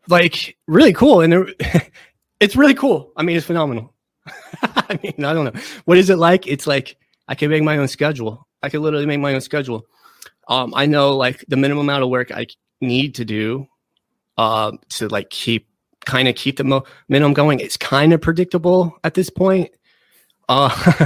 like 0.08 0.58
really 0.68 0.92
cool, 0.92 1.22
and 1.22 1.54
it's 2.40 2.56
really 2.56 2.74
cool. 2.74 3.14
I 3.16 3.22
mean, 3.22 3.38
it's 3.38 3.46
phenomenal. 3.46 3.94
I 4.64 5.00
mean, 5.04 5.24
I 5.24 5.34
don't 5.34 5.54
know 5.54 5.62
what 5.86 6.00
is 6.00 6.10
it 6.10 6.18
like. 6.18 6.48
It's 6.48 6.66
like 6.66 6.98
I 7.28 7.36
can 7.36 7.52
make 7.52 7.62
my 7.62 7.78
own 7.78 7.88
schedule. 7.88 8.48
I 8.64 8.70
can 8.70 8.82
literally 8.82 9.06
make 9.06 9.20
my 9.20 9.36
own 9.36 9.42
schedule. 9.42 9.86
Um, 10.48 10.74
I 10.76 10.88
know 10.88 11.16
like 11.16 11.46
the 11.48 11.58
minimum 11.58 11.86
amount 11.86 12.02
of 12.02 12.10
work 12.10 12.32
I 12.32 12.48
need 12.82 13.14
to 13.16 13.24
do 13.24 13.68
uh, 14.40 14.72
to 14.90 15.10
like 15.10 15.30
keep 15.30 15.68
kind 16.08 16.28
of 16.28 16.34
keep 16.34 16.58
the 16.58 16.64
mo- 16.64 16.86
minimum 17.08 17.36
going. 17.36 17.60
It's 17.60 17.78
kind 17.78 18.14
of 18.14 18.20
predictable 18.20 18.98
at 19.04 19.14
this 19.14 19.30
point. 19.30 19.70
Uh, 20.50 21.06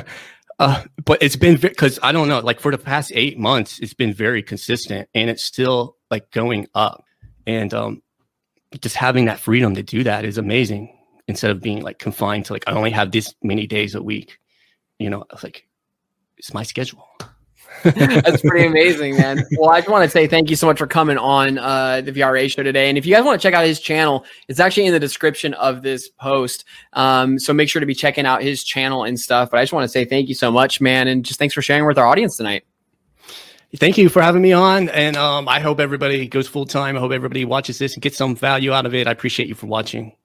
uh, 0.59 0.83
but 1.03 1.21
it's 1.21 1.35
been 1.35 1.57
because 1.57 1.99
I 2.01 2.11
don't 2.11 2.27
know, 2.27 2.39
like 2.39 2.59
for 2.59 2.71
the 2.71 2.77
past 2.77 3.11
eight 3.13 3.37
months, 3.37 3.79
it's 3.79 3.93
been 3.93 4.13
very 4.13 4.41
consistent 4.41 5.09
and 5.13 5.29
it's 5.29 5.43
still 5.43 5.97
like 6.09 6.31
going 6.31 6.67
up. 6.73 7.03
And 7.45 7.73
um, 7.73 8.01
just 8.81 8.95
having 8.95 9.25
that 9.25 9.39
freedom 9.39 9.75
to 9.75 9.83
do 9.83 10.03
that 10.03 10.25
is 10.25 10.37
amazing 10.37 10.97
instead 11.27 11.51
of 11.51 11.61
being 11.61 11.81
like 11.81 11.99
confined 11.99 12.45
to 12.45 12.53
like 12.53 12.63
I 12.67 12.71
only 12.71 12.91
have 12.91 13.11
this 13.11 13.33
many 13.43 13.67
days 13.67 13.95
a 13.95 14.01
week. 14.01 14.39
you 14.99 15.09
know, 15.09 15.25
like, 15.43 15.67
it's 16.37 16.53
my 16.53 16.63
schedule. 16.63 17.07
That's 17.83 18.41
pretty 18.41 18.65
amazing, 18.65 19.17
man. 19.17 19.45
Well, 19.57 19.69
I 19.69 19.79
just 19.79 19.89
want 19.89 20.03
to 20.03 20.09
say 20.09 20.27
thank 20.27 20.49
you 20.49 20.55
so 20.55 20.67
much 20.67 20.77
for 20.77 20.87
coming 20.87 21.17
on 21.17 21.57
uh, 21.57 22.01
the 22.01 22.11
VRA 22.11 22.49
show 22.49 22.63
today. 22.63 22.89
And 22.89 22.97
if 22.97 23.05
you 23.05 23.13
guys 23.13 23.23
want 23.23 23.39
to 23.39 23.45
check 23.45 23.53
out 23.53 23.65
his 23.65 23.79
channel, 23.79 24.25
it's 24.47 24.59
actually 24.59 24.85
in 24.85 24.93
the 24.93 24.99
description 24.99 25.53
of 25.55 25.81
this 25.81 26.09
post. 26.09 26.65
Um, 26.93 27.39
so 27.39 27.53
make 27.53 27.69
sure 27.69 27.79
to 27.79 27.85
be 27.85 27.95
checking 27.95 28.25
out 28.25 28.41
his 28.41 28.63
channel 28.63 29.03
and 29.03 29.19
stuff. 29.19 29.51
But 29.51 29.59
I 29.59 29.63
just 29.63 29.73
want 29.73 29.83
to 29.83 29.89
say 29.89 30.05
thank 30.05 30.29
you 30.29 30.35
so 30.35 30.51
much, 30.51 30.81
man. 30.81 31.07
And 31.07 31.23
just 31.23 31.39
thanks 31.39 31.53
for 31.53 31.61
sharing 31.61 31.85
with 31.85 31.97
our 31.97 32.07
audience 32.07 32.37
tonight. 32.37 32.65
Thank 33.75 33.97
you 33.97 34.09
for 34.09 34.21
having 34.21 34.41
me 34.41 34.53
on. 34.53 34.89
And 34.89 35.17
um, 35.17 35.47
I 35.47 35.59
hope 35.59 35.79
everybody 35.79 36.27
goes 36.27 36.47
full 36.47 36.65
time. 36.65 36.95
I 36.95 36.99
hope 36.99 37.11
everybody 37.11 37.45
watches 37.45 37.77
this 37.77 37.93
and 37.93 38.01
gets 38.01 38.17
some 38.17 38.35
value 38.35 38.71
out 38.71 38.85
of 38.85 38.95
it. 38.95 39.07
I 39.07 39.11
appreciate 39.11 39.49
you 39.49 39.55
for 39.55 39.67
watching. 39.67 40.15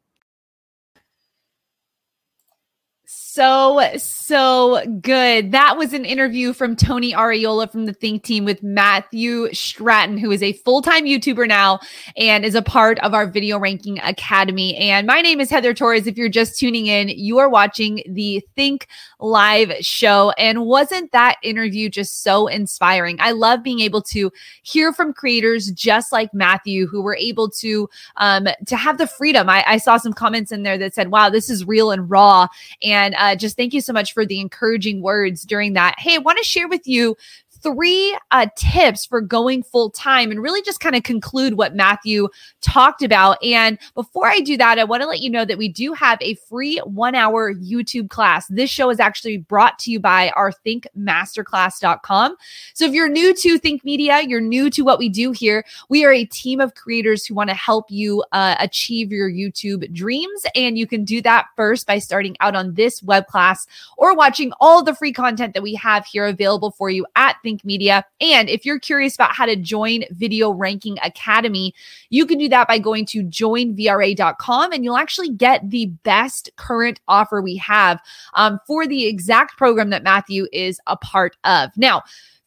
So, 3.41 3.81
so 3.97 4.85
good. 5.01 5.53
That 5.53 5.79
was 5.79 5.95
an 5.95 6.05
interview 6.05 6.53
from 6.53 6.77
Tony 6.77 7.15
Ariola 7.15 7.73
from 7.73 7.87
the 7.87 7.95
Think 7.95 8.23
Team 8.23 8.45
with 8.45 8.63
Matthew 8.63 9.51
Stratton, 9.55 10.19
who 10.19 10.31
is 10.31 10.43
a 10.43 10.53
full 10.53 10.83
time 10.83 11.07
YouTuber 11.07 11.49
now 11.49 11.81
and 12.19 12.45
is 12.45 12.55
a 12.55 12.61
part 12.61 12.99
of 12.99 13.15
our 13.15 13.27
Video 13.27 13.59
Ranking 13.59 13.99
Academy. 14.01 14.77
And 14.77 15.07
my 15.07 15.23
name 15.23 15.41
is 15.41 15.49
Heather 15.49 15.73
Torres. 15.73 16.07
If 16.07 16.19
you're 16.19 16.29
just 16.29 16.59
tuning 16.59 16.87
in, 16.87 17.09
you 17.09 17.39
are 17.39 17.49
watching 17.49 18.03
the 18.07 18.45
Think 18.57 18.89
Live 19.21 19.73
show. 19.81 20.33
And 20.37 20.67
wasn't 20.67 21.11
that 21.13 21.37
interview 21.43 21.89
just 21.89 22.23
so 22.23 22.47
inspiring? 22.47 23.17
I 23.21 23.31
love 23.33 23.63
being 23.63 23.81
able 23.81 24.03
to 24.03 24.31
hear 24.65 24.93
from 24.93 25.15
creators 25.15 25.71
just 25.71 26.13
like 26.13 26.35
Matthew, 26.35 26.87
who 26.87 27.01
were 27.01 27.17
able 27.17 27.49
to 27.53 27.89
um, 28.19 28.49
to 28.67 28.77
have 28.77 28.99
the 28.99 29.07
freedom. 29.07 29.49
I, 29.49 29.65
I 29.67 29.79
saw 29.79 29.97
some 29.97 30.13
comments 30.13 30.53
in 30.53 30.63
there 30.63 30.77
that 30.77 30.95
said, 30.95 31.11
"Wow, 31.11 31.31
this 31.31 31.49
is 31.49 31.65
real 31.65 31.91
and 31.91 32.11
raw." 32.11 32.47
And 32.83 33.15
uh, 33.17 33.30
just 33.37 33.57
thank 33.57 33.73
you 33.73 33.81
so 33.81 33.93
much 33.93 34.13
for 34.13 34.25
the 34.25 34.41
encouraging 34.41 35.03
words 35.03 35.43
during 35.43 35.75
that. 35.75 35.97
Hey, 35.99 36.17
I 36.17 36.19
want 36.19 36.39
to 36.39 36.45
share 36.45 36.69
with 36.69 36.87
you 36.87 37.17
three 37.63 38.17
uh, 38.31 38.47
tips 38.57 39.05
for 39.05 39.21
going 39.21 39.63
full 39.63 39.91
time 39.91 40.31
and 40.31 40.43
really 40.43 40.63
just 40.63 40.81
kind 40.81 40.97
of 40.97 41.03
conclude 41.03 41.55
what 41.55 41.75
Matthew 41.75 42.29
talked 42.61 43.03
about. 43.03 43.43
And 43.45 43.79
before 43.95 44.27
I 44.27 44.41
do 44.41 44.57
that, 44.57 44.79
I 44.79 44.85
want 44.85 45.03
to 45.03 45.09
let 45.09 45.21
you 45.21 45.31
know 45.31 45.45
that 45.45 45.59
we 45.59 45.69
do 45.69 45.93
have 45.93 46.19
a 46.21 46.35
free 46.35 46.79
one 46.79 47.15
hour 47.15 47.55
YouTube 47.55 48.11
class. 48.11 48.47
This 48.49 48.71
show 48.71 48.91
is 48.91 49.01
actually 49.01 49.39
brought 49.39 49.79
to 49.81 49.91
you 49.91 50.01
by 50.01 50.31
our 50.31 50.53
thinkmasterclass.com. 50.67 52.37
So 52.75 52.85
if 52.85 52.93
you're 52.93 53.09
new 53.09 53.35
to 53.35 53.59
Think 53.59 53.85
Media, 53.85 54.21
you're 54.23 54.41
new 54.41 54.71
to 54.71 54.83
what 54.83 54.99
we 54.99 55.09
do 55.09 55.33
here, 55.33 55.65
we 55.89 56.05
are 56.05 56.13
a 56.13 56.25
team 56.25 56.61
of 56.61 56.75
creators 56.75 57.27
who 57.27 57.35
want 57.35 57.51
to 57.51 57.55
help 57.55 57.91
you 57.91 58.25
uh, 58.33 58.57
achieve 58.59 59.13
your 59.13 59.31
YouTube 59.31 59.93
dreams. 59.93 60.47
And 60.55 60.79
you 60.79 60.87
can 60.87 61.05
do 61.05 61.21
that 61.23 61.47
first 61.57 61.87
by 61.87 61.99
starting 61.99 62.37
out 62.41 62.55
on 62.55 62.75
this 62.75 63.03
web 63.03 63.27
class 63.27 63.67
or 63.97 64.15
watching 64.15 64.53
all 64.61 64.83
the 64.83 64.95
free 64.95 65.13
content 65.13 65.55
that 65.55 65.63
we 65.63 65.75
have 65.75 66.07
here 66.07 66.27
available 66.27 66.71
for 66.73 66.91
you 66.91 67.07
at 67.17 67.37
Think 67.43 67.50
Think 67.51 67.65
Media. 67.65 68.05
And 68.21 68.49
if 68.49 68.65
you're 68.65 68.79
curious 68.79 69.17
about 69.17 69.33
how 69.35 69.45
to 69.45 69.57
join 69.57 70.05
Video 70.13 70.51
Ranking 70.51 70.99
Academy, 71.03 71.75
you 72.09 72.25
can 72.25 72.39
do 72.39 72.49
that 72.49 72.69
by 72.69 72.79
going 72.79 73.07
to 73.07 73.25
joinvra.com 73.25 74.73
and 74.73 74.85
you'll 74.85 74.97
actually 74.97 75.31
get 75.31 75.69
the 75.69 75.87
best 76.05 76.51
current 76.57 77.01
offer 77.09 77.43
we 77.43 77.57
have 77.57 78.01
um, 78.35 78.61
for 78.67 78.87
the 78.87 79.07
exact 79.07 79.59
program 79.59 79.91
that 79.91 80.05
Matthew 80.05 80.47
is 80.53 80.81
a 80.87 80.97
part 80.97 81.37
of. 81.43 81.71
Now, 81.77 82.03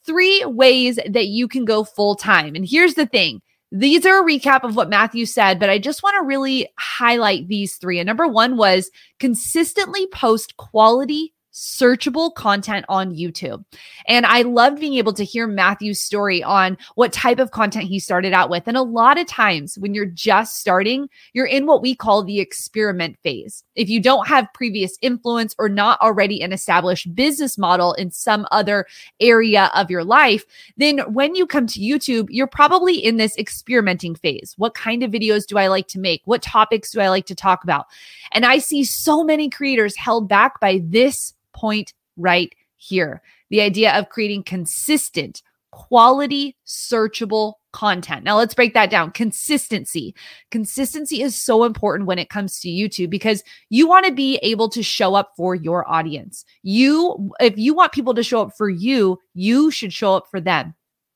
three 0.06 0.44
ways 0.46 0.98
that 1.08 1.28
you 1.28 1.48
can 1.50 1.66
go 1.66 1.84
full 1.84 2.16
time. 2.16 2.56
And 2.56 2.66
here's 2.66 2.94
the 2.94 3.06
thing. 3.06 3.42
These 3.74 4.06
are 4.06 4.22
a 4.22 4.26
recap 4.26 4.64
of 4.64 4.76
what 4.76 4.90
Matthew 4.90 5.26
said, 5.26 5.60
but 5.60 5.70
I 5.70 5.80
just 5.80 6.04
want 6.04 6.16
to 6.16 6.28
really 6.28 6.70
highlight 6.78 7.48
these 7.48 7.76
three. 7.76 8.00
And 8.00 8.08
number 8.08 8.28
one 8.28 8.56
was 8.56 8.92
consistently 9.20 10.08
post 10.08 10.56
quality 10.58 11.33
searchable 11.54 12.34
content 12.34 12.86
on 12.90 13.16
YouTube. 13.16 13.64
And 14.08 14.26
I 14.26 14.42
loved 14.42 14.80
being 14.80 14.96
able 14.96 15.14
to 15.14 15.24
hear 15.24 15.46
Matthew's 15.48 16.02
story 16.02 16.44
on 16.44 16.78
what 16.96 17.14
type 17.14 17.40
of 17.40 17.52
content 17.52 17.86
he 17.86 18.00
started 18.00 18.34
out 18.34 18.50
with. 18.50 18.64
And 18.68 18.76
a 18.76 18.82
lot 18.82 19.20
of 19.20 19.28
times 19.28 19.78
when 19.78 19.94
you're 19.94 20.06
just 20.06 20.58
starting, 20.58 21.10
you're 21.34 21.46
in 21.46 21.68
what 21.68 21.82
we 21.82 21.96
call 21.96 22.24
the 22.24 22.40
experiment 22.40 23.18
phase. 23.22 23.64
If 23.76 23.88
you 23.88 24.02
don't 24.02 24.28
have 24.28 24.52
previous 24.54 24.98
influence 25.02 25.56
or 25.60 25.70
not 25.70 26.02
already 26.02 26.42
an 26.42 26.52
established 26.52 27.14
business 27.14 27.58
model 27.58 27.94
in 27.94 28.10
some 28.10 28.48
other 28.52 28.88
area 29.20 29.70
of 29.76 29.92
your 29.92 30.04
life, 30.04 30.46
then 30.78 31.00
when 31.14 31.36
you 31.36 31.46
come 31.46 31.68
to 31.68 31.80
YouTube, 31.80 32.28
you're 32.30 32.48
probably 32.48 32.96
in 32.96 33.18
this 33.18 33.38
experimenting 33.38 34.16
phase. 34.16 34.56
What 34.58 34.74
kind 34.74 35.04
of 35.04 35.12
videos 35.12 35.46
do 35.46 35.58
I 35.58 35.68
like 35.68 35.88
to 35.90 36.00
make? 36.00 36.22
What 36.26 36.42
topics 36.42 36.92
do 36.92 37.00
I 37.00 37.10
like 37.10 37.28
to 37.28 37.36
talk 37.36 37.64
about? 37.64 37.86
And 38.32 38.46
I 38.46 38.58
see 38.58 38.84
so 38.84 39.24
many 39.24 39.50
creators 39.50 39.96
held 39.96 40.28
back 40.28 40.60
by 40.60 40.82
this 40.84 41.34
point 41.54 41.94
right 42.18 42.54
here. 42.78 43.22
The 43.50 43.62
idea 43.62 43.94
of 43.94 44.10
creating 44.10 44.44
consistent, 44.44 45.42
quality, 45.72 46.56
searchable 46.66 47.54
content. 47.72 48.24
Now, 48.24 48.38
let's 48.38 48.54
break 48.54 48.74
that 48.76 48.90
down. 48.90 49.12
Consistency. 49.12 50.16
Consistency 50.52 51.22
is 51.22 51.36
so 51.36 51.64
important 51.64 52.08
when 52.08 52.20
it 52.20 52.30
comes 52.30 52.60
to 52.60 52.70
YouTube 52.70 53.10
because 53.10 53.44
you 53.70 53.88
want 53.88 54.06
to 54.06 54.12
be 54.12 54.38
able 54.38 54.70
to 54.70 54.84
show 54.84 55.16
up 55.16 55.34
for 55.36 55.56
your 55.56 55.90
audience. 55.92 56.46
You, 56.62 57.32
if 57.40 57.58
you 57.58 57.74
want 57.74 57.92
people 57.92 58.14
to 58.14 58.24
show 58.24 58.42
up 58.42 58.56
for 58.56 58.70
you, 58.70 59.20
you 59.34 59.72
should 59.72 59.92
show 59.92 60.16
up 60.16 60.28
for 60.30 60.40
them. 60.40 60.76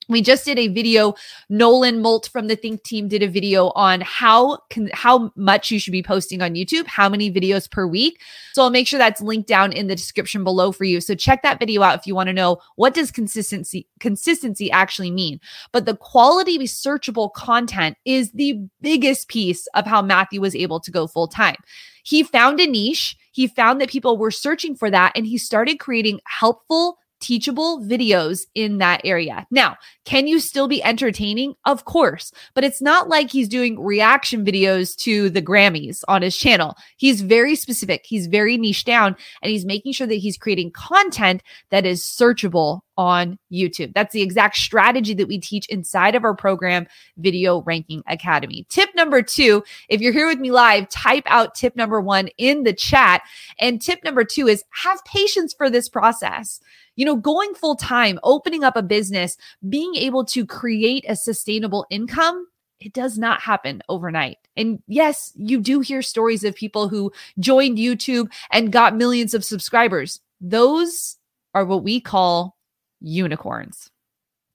We 0.09 0.21
just 0.21 0.45
did 0.45 0.57
a 0.57 0.67
video. 0.67 1.15
Nolan 1.49 2.01
Molt 2.01 2.29
from 2.29 2.47
the 2.47 2.55
Think 2.55 2.83
Team 2.83 3.07
did 3.07 3.23
a 3.23 3.27
video 3.27 3.69
on 3.69 4.01
how 4.01 4.57
can, 4.69 4.89
how 4.93 5.31
much 5.35 5.69
you 5.69 5.79
should 5.79 5.91
be 5.91 6.03
posting 6.03 6.41
on 6.41 6.55
YouTube, 6.55 6.87
how 6.87 7.09
many 7.09 7.31
videos 7.31 7.69
per 7.69 7.85
week. 7.85 8.21
So 8.53 8.63
I'll 8.63 8.69
make 8.69 8.87
sure 8.87 8.97
that's 8.97 9.21
linked 9.21 9.47
down 9.47 9.73
in 9.73 9.87
the 9.87 9.95
description 9.95 10.43
below 10.43 10.71
for 10.71 10.85
you. 10.85 11.01
So 11.01 11.13
check 11.15 11.41
that 11.43 11.59
video 11.59 11.81
out 11.81 11.99
if 11.99 12.07
you 12.07 12.15
want 12.15 12.27
to 12.27 12.33
know 12.33 12.59
what 12.75 12.93
does 12.93 13.11
consistency 13.11 13.87
consistency 13.99 14.71
actually 14.71 15.11
mean. 15.11 15.39
But 15.71 15.85
the 15.85 15.95
quality 15.95 16.57
searchable 16.59 17.33
content 17.33 17.97
is 18.05 18.31
the 18.31 18.59
biggest 18.81 19.27
piece 19.27 19.67
of 19.67 19.85
how 19.85 20.01
Matthew 20.01 20.41
was 20.41 20.55
able 20.55 20.79
to 20.79 20.91
go 20.91 21.07
full 21.07 21.27
time. 21.27 21.57
He 22.03 22.23
found 22.23 22.59
a 22.59 22.67
niche. 22.67 23.17
He 23.33 23.47
found 23.47 23.81
that 23.81 23.89
people 23.89 24.17
were 24.17 24.31
searching 24.31 24.75
for 24.75 24.89
that, 24.89 25.11
and 25.15 25.27
he 25.27 25.37
started 25.37 25.77
creating 25.77 26.21
helpful 26.25 26.97
teachable 27.19 27.81
videos 27.81 28.45
in 28.55 28.77
that 28.77 29.01
area. 29.03 29.45
Now, 29.51 29.75
can 30.05 30.27
you 30.27 30.39
still 30.39 30.67
be 30.67 30.83
entertaining? 30.83 31.55
Of 31.65 31.85
course, 31.85 32.31
but 32.53 32.63
it's 32.63 32.81
not 32.81 33.09
like 33.09 33.31
he's 33.31 33.47
doing 33.47 33.79
reaction 33.79 34.45
videos 34.45 34.95
to 34.97 35.29
the 35.29 35.41
Grammys 35.41 36.03
on 36.07 36.21
his 36.21 36.37
channel. 36.37 36.75
He's 36.97 37.21
very 37.21 37.55
specific, 37.55 38.05
he's 38.05 38.27
very 38.27 38.57
niche 38.57 38.85
down, 38.85 39.15
and 39.41 39.51
he's 39.51 39.65
making 39.65 39.93
sure 39.93 40.07
that 40.07 40.15
he's 40.15 40.37
creating 40.37 40.71
content 40.71 41.43
that 41.69 41.85
is 41.85 42.01
searchable 42.01 42.81
on 42.97 43.37
YouTube. 43.51 43.93
That's 43.93 44.13
the 44.13 44.21
exact 44.21 44.57
strategy 44.57 45.13
that 45.13 45.27
we 45.27 45.37
teach 45.37 45.67
inside 45.67 46.15
of 46.15 46.23
our 46.23 46.35
program, 46.35 46.87
Video 47.17 47.61
Ranking 47.61 48.03
Academy. 48.07 48.65
Tip 48.69 48.89
number 48.95 49.21
two 49.21 49.63
if 49.89 50.01
you're 50.01 50.13
here 50.13 50.27
with 50.27 50.39
me 50.39 50.51
live, 50.51 50.89
type 50.89 51.23
out 51.27 51.55
tip 51.55 51.75
number 51.75 52.01
one 52.01 52.29
in 52.37 52.63
the 52.63 52.73
chat. 52.73 53.21
And 53.59 53.81
tip 53.81 54.03
number 54.03 54.23
two 54.23 54.47
is 54.47 54.63
have 54.71 55.03
patience 55.05 55.53
for 55.53 55.69
this 55.69 55.89
process 55.89 56.59
you 56.97 57.05
know, 57.05 57.15
going 57.15 57.53
full 57.53 57.75
time, 57.75 58.19
opening 58.23 58.63
up 58.63 58.75
a 58.75 58.81
business, 58.81 59.37
being 59.69 59.95
able 59.95 60.25
to 60.25 60.45
create 60.45 61.05
a 61.07 61.15
sustainable 61.15 61.85
income, 61.91 62.47
it 62.79 62.93
does 62.93 63.17
not 63.17 63.41
happen 63.41 63.81
overnight. 63.87 64.37
And 64.55 64.81
yes, 64.87 65.31
you 65.35 65.59
do 65.59 65.79
hear 65.79 66.01
stories 66.01 66.43
of 66.43 66.55
people 66.55 66.89
who 66.89 67.11
joined 67.39 67.77
YouTube 67.77 68.31
and 68.51 68.71
got 68.71 68.95
millions 68.95 69.33
of 69.33 69.45
subscribers. 69.45 70.19
Those 70.41 71.17
are 71.53 71.65
what 71.65 71.83
we 71.83 72.01
call 72.01 72.56
unicorns. 73.01 73.89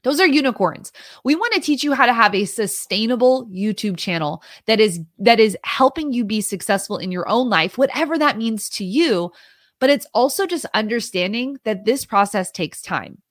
Those 0.05 0.21
are 0.21 0.27
unicorns. 0.27 0.93
We 1.25 1.37
want 1.37 1.53
to 1.55 1.61
teach 1.61 1.85
you 1.85 1.93
how 1.93 2.07
to 2.07 2.13
have 2.13 2.35
a 2.35 2.45
sustainable 2.45 3.47
YouTube 3.47 3.97
channel 3.97 4.43
that 4.67 4.81
is 4.81 5.01
that 5.19 5.39
is 5.39 5.57
helping 5.65 6.13
you 6.13 6.25
be 6.25 6.41
successful 6.41 6.99
in 6.99 7.13
your 7.13 7.29
own 7.29 7.49
life, 7.49 7.79
whatever 7.79 8.19
that 8.19 8.39
means 8.39 8.69
to 8.71 8.85
you, 8.85 9.31
but 9.79 9.91
it's 9.91 10.07
also 10.13 10.47
just 10.47 10.67
understanding 10.75 11.59
that 11.65 11.85
this 11.85 12.05
process 12.05 12.51
takes 12.51 12.83
time. 12.83 13.23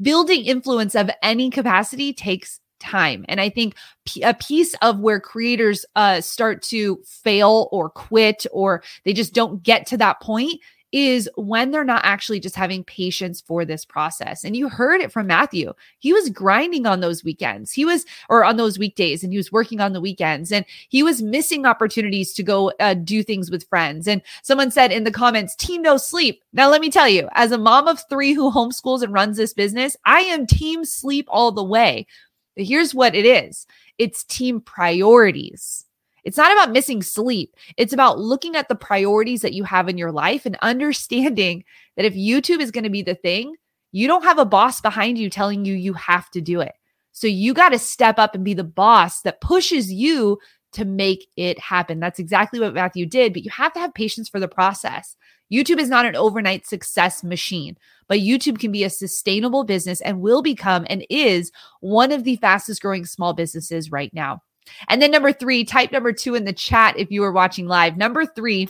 Building 0.00 0.44
influence 0.44 0.94
of 0.94 1.10
any 1.22 1.50
capacity 1.50 2.12
takes 2.12 2.60
time. 2.80 3.24
And 3.28 3.40
I 3.40 3.48
think 3.48 3.76
a 4.22 4.34
piece 4.34 4.74
of 4.82 4.98
where 4.98 5.20
creators 5.20 5.86
uh, 5.94 6.20
start 6.20 6.62
to 6.64 7.00
fail 7.06 7.68
or 7.70 7.88
quit 7.88 8.46
or 8.52 8.82
they 9.04 9.12
just 9.12 9.32
don't 9.32 9.62
get 9.62 9.86
to 9.86 9.96
that 9.98 10.20
point 10.20 10.60
is 10.92 11.28
when 11.36 11.70
they're 11.70 11.84
not 11.84 12.04
actually 12.04 12.38
just 12.38 12.54
having 12.54 12.84
patience 12.84 13.40
for 13.40 13.64
this 13.64 13.84
process. 13.84 14.44
And 14.44 14.54
you 14.54 14.68
heard 14.68 15.00
it 15.00 15.10
from 15.10 15.26
Matthew. 15.26 15.72
He 15.98 16.12
was 16.12 16.28
grinding 16.28 16.86
on 16.86 17.00
those 17.00 17.24
weekends. 17.24 17.72
He 17.72 17.84
was, 17.84 18.04
or 18.28 18.44
on 18.44 18.58
those 18.58 18.78
weekdays, 18.78 19.24
and 19.24 19.32
he 19.32 19.38
was 19.38 19.50
working 19.50 19.80
on 19.80 19.94
the 19.94 20.00
weekends 20.00 20.52
and 20.52 20.64
he 20.90 21.02
was 21.02 21.22
missing 21.22 21.64
opportunities 21.64 22.32
to 22.34 22.42
go 22.42 22.72
uh, 22.78 22.94
do 22.94 23.22
things 23.22 23.50
with 23.50 23.68
friends. 23.68 24.06
And 24.06 24.22
someone 24.42 24.70
said 24.70 24.92
in 24.92 25.04
the 25.04 25.10
comments, 25.10 25.56
team 25.56 25.82
no 25.82 25.96
sleep. 25.96 26.42
Now, 26.52 26.68
let 26.68 26.80
me 26.80 26.90
tell 26.90 27.08
you, 27.08 27.28
as 27.32 27.52
a 27.52 27.58
mom 27.58 27.88
of 27.88 28.02
three 28.08 28.34
who 28.34 28.50
homeschools 28.50 29.02
and 29.02 29.12
runs 29.12 29.38
this 29.38 29.54
business, 29.54 29.96
I 30.04 30.20
am 30.20 30.46
team 30.46 30.84
sleep 30.84 31.26
all 31.28 31.52
the 31.52 31.64
way. 31.64 32.06
But 32.54 32.66
here's 32.66 32.94
what 32.94 33.14
it 33.14 33.24
is 33.24 33.66
it's 33.98 34.24
team 34.24 34.60
priorities. 34.60 35.86
It's 36.24 36.36
not 36.36 36.52
about 36.52 36.72
missing 36.72 37.02
sleep. 37.02 37.56
It's 37.76 37.92
about 37.92 38.18
looking 38.18 38.56
at 38.56 38.68
the 38.68 38.74
priorities 38.74 39.42
that 39.42 39.54
you 39.54 39.64
have 39.64 39.88
in 39.88 39.98
your 39.98 40.12
life 40.12 40.46
and 40.46 40.56
understanding 40.62 41.64
that 41.96 42.04
if 42.04 42.14
YouTube 42.14 42.60
is 42.60 42.70
going 42.70 42.84
to 42.84 42.90
be 42.90 43.02
the 43.02 43.14
thing, 43.14 43.54
you 43.90 44.06
don't 44.06 44.24
have 44.24 44.38
a 44.38 44.44
boss 44.44 44.80
behind 44.80 45.18
you 45.18 45.28
telling 45.28 45.64
you 45.64 45.74
you 45.74 45.92
have 45.94 46.30
to 46.30 46.40
do 46.40 46.60
it. 46.60 46.74
So 47.12 47.26
you 47.26 47.52
got 47.52 47.70
to 47.70 47.78
step 47.78 48.18
up 48.18 48.34
and 48.34 48.44
be 48.44 48.54
the 48.54 48.64
boss 48.64 49.20
that 49.22 49.40
pushes 49.40 49.92
you 49.92 50.38
to 50.72 50.84
make 50.86 51.28
it 51.36 51.58
happen. 51.58 52.00
That's 52.00 52.18
exactly 52.18 52.58
what 52.58 52.74
Matthew 52.74 53.04
did, 53.04 53.34
but 53.34 53.42
you 53.42 53.50
have 53.50 53.72
to 53.74 53.80
have 53.80 53.92
patience 53.92 54.28
for 54.28 54.40
the 54.40 54.48
process. 54.48 55.16
YouTube 55.52 55.78
is 55.78 55.90
not 55.90 56.06
an 56.06 56.16
overnight 56.16 56.66
success 56.66 57.22
machine, 57.22 57.76
but 58.08 58.20
YouTube 58.20 58.58
can 58.58 58.72
be 58.72 58.84
a 58.84 58.90
sustainable 58.90 59.64
business 59.64 60.00
and 60.00 60.22
will 60.22 60.40
become 60.40 60.86
and 60.88 61.04
is 61.10 61.52
one 61.80 62.10
of 62.10 62.24
the 62.24 62.36
fastest 62.36 62.80
growing 62.80 63.04
small 63.04 63.34
businesses 63.34 63.92
right 63.92 64.12
now. 64.14 64.40
And 64.88 65.00
then 65.00 65.10
number 65.10 65.32
three, 65.32 65.64
type 65.64 65.92
number 65.92 66.12
two 66.12 66.34
in 66.34 66.44
the 66.44 66.52
chat 66.52 66.98
if 66.98 67.10
you 67.10 67.22
are 67.24 67.32
watching 67.32 67.66
live. 67.66 67.96
Number 67.96 68.26
three 68.26 68.68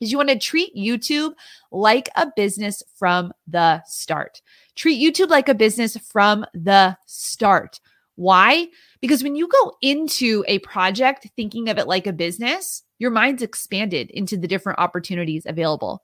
is 0.00 0.10
you 0.10 0.16
want 0.16 0.30
to 0.30 0.38
treat 0.38 0.74
YouTube 0.76 1.32
like 1.70 2.08
a 2.16 2.30
business 2.34 2.82
from 2.96 3.32
the 3.46 3.82
start. 3.86 4.40
Treat 4.76 5.00
YouTube 5.00 5.28
like 5.28 5.48
a 5.48 5.54
business 5.54 5.96
from 5.96 6.44
the 6.54 6.96
start. 7.06 7.80
Why? 8.16 8.68
Because 9.00 9.22
when 9.22 9.34
you 9.34 9.48
go 9.48 9.76
into 9.82 10.44
a 10.46 10.58
project 10.60 11.28
thinking 11.36 11.68
of 11.68 11.78
it 11.78 11.86
like 11.86 12.06
a 12.06 12.12
business, 12.12 12.82
your 12.98 13.10
mind's 13.10 13.42
expanded 13.42 14.10
into 14.10 14.36
the 14.36 14.48
different 14.48 14.78
opportunities 14.78 15.46
available. 15.46 16.02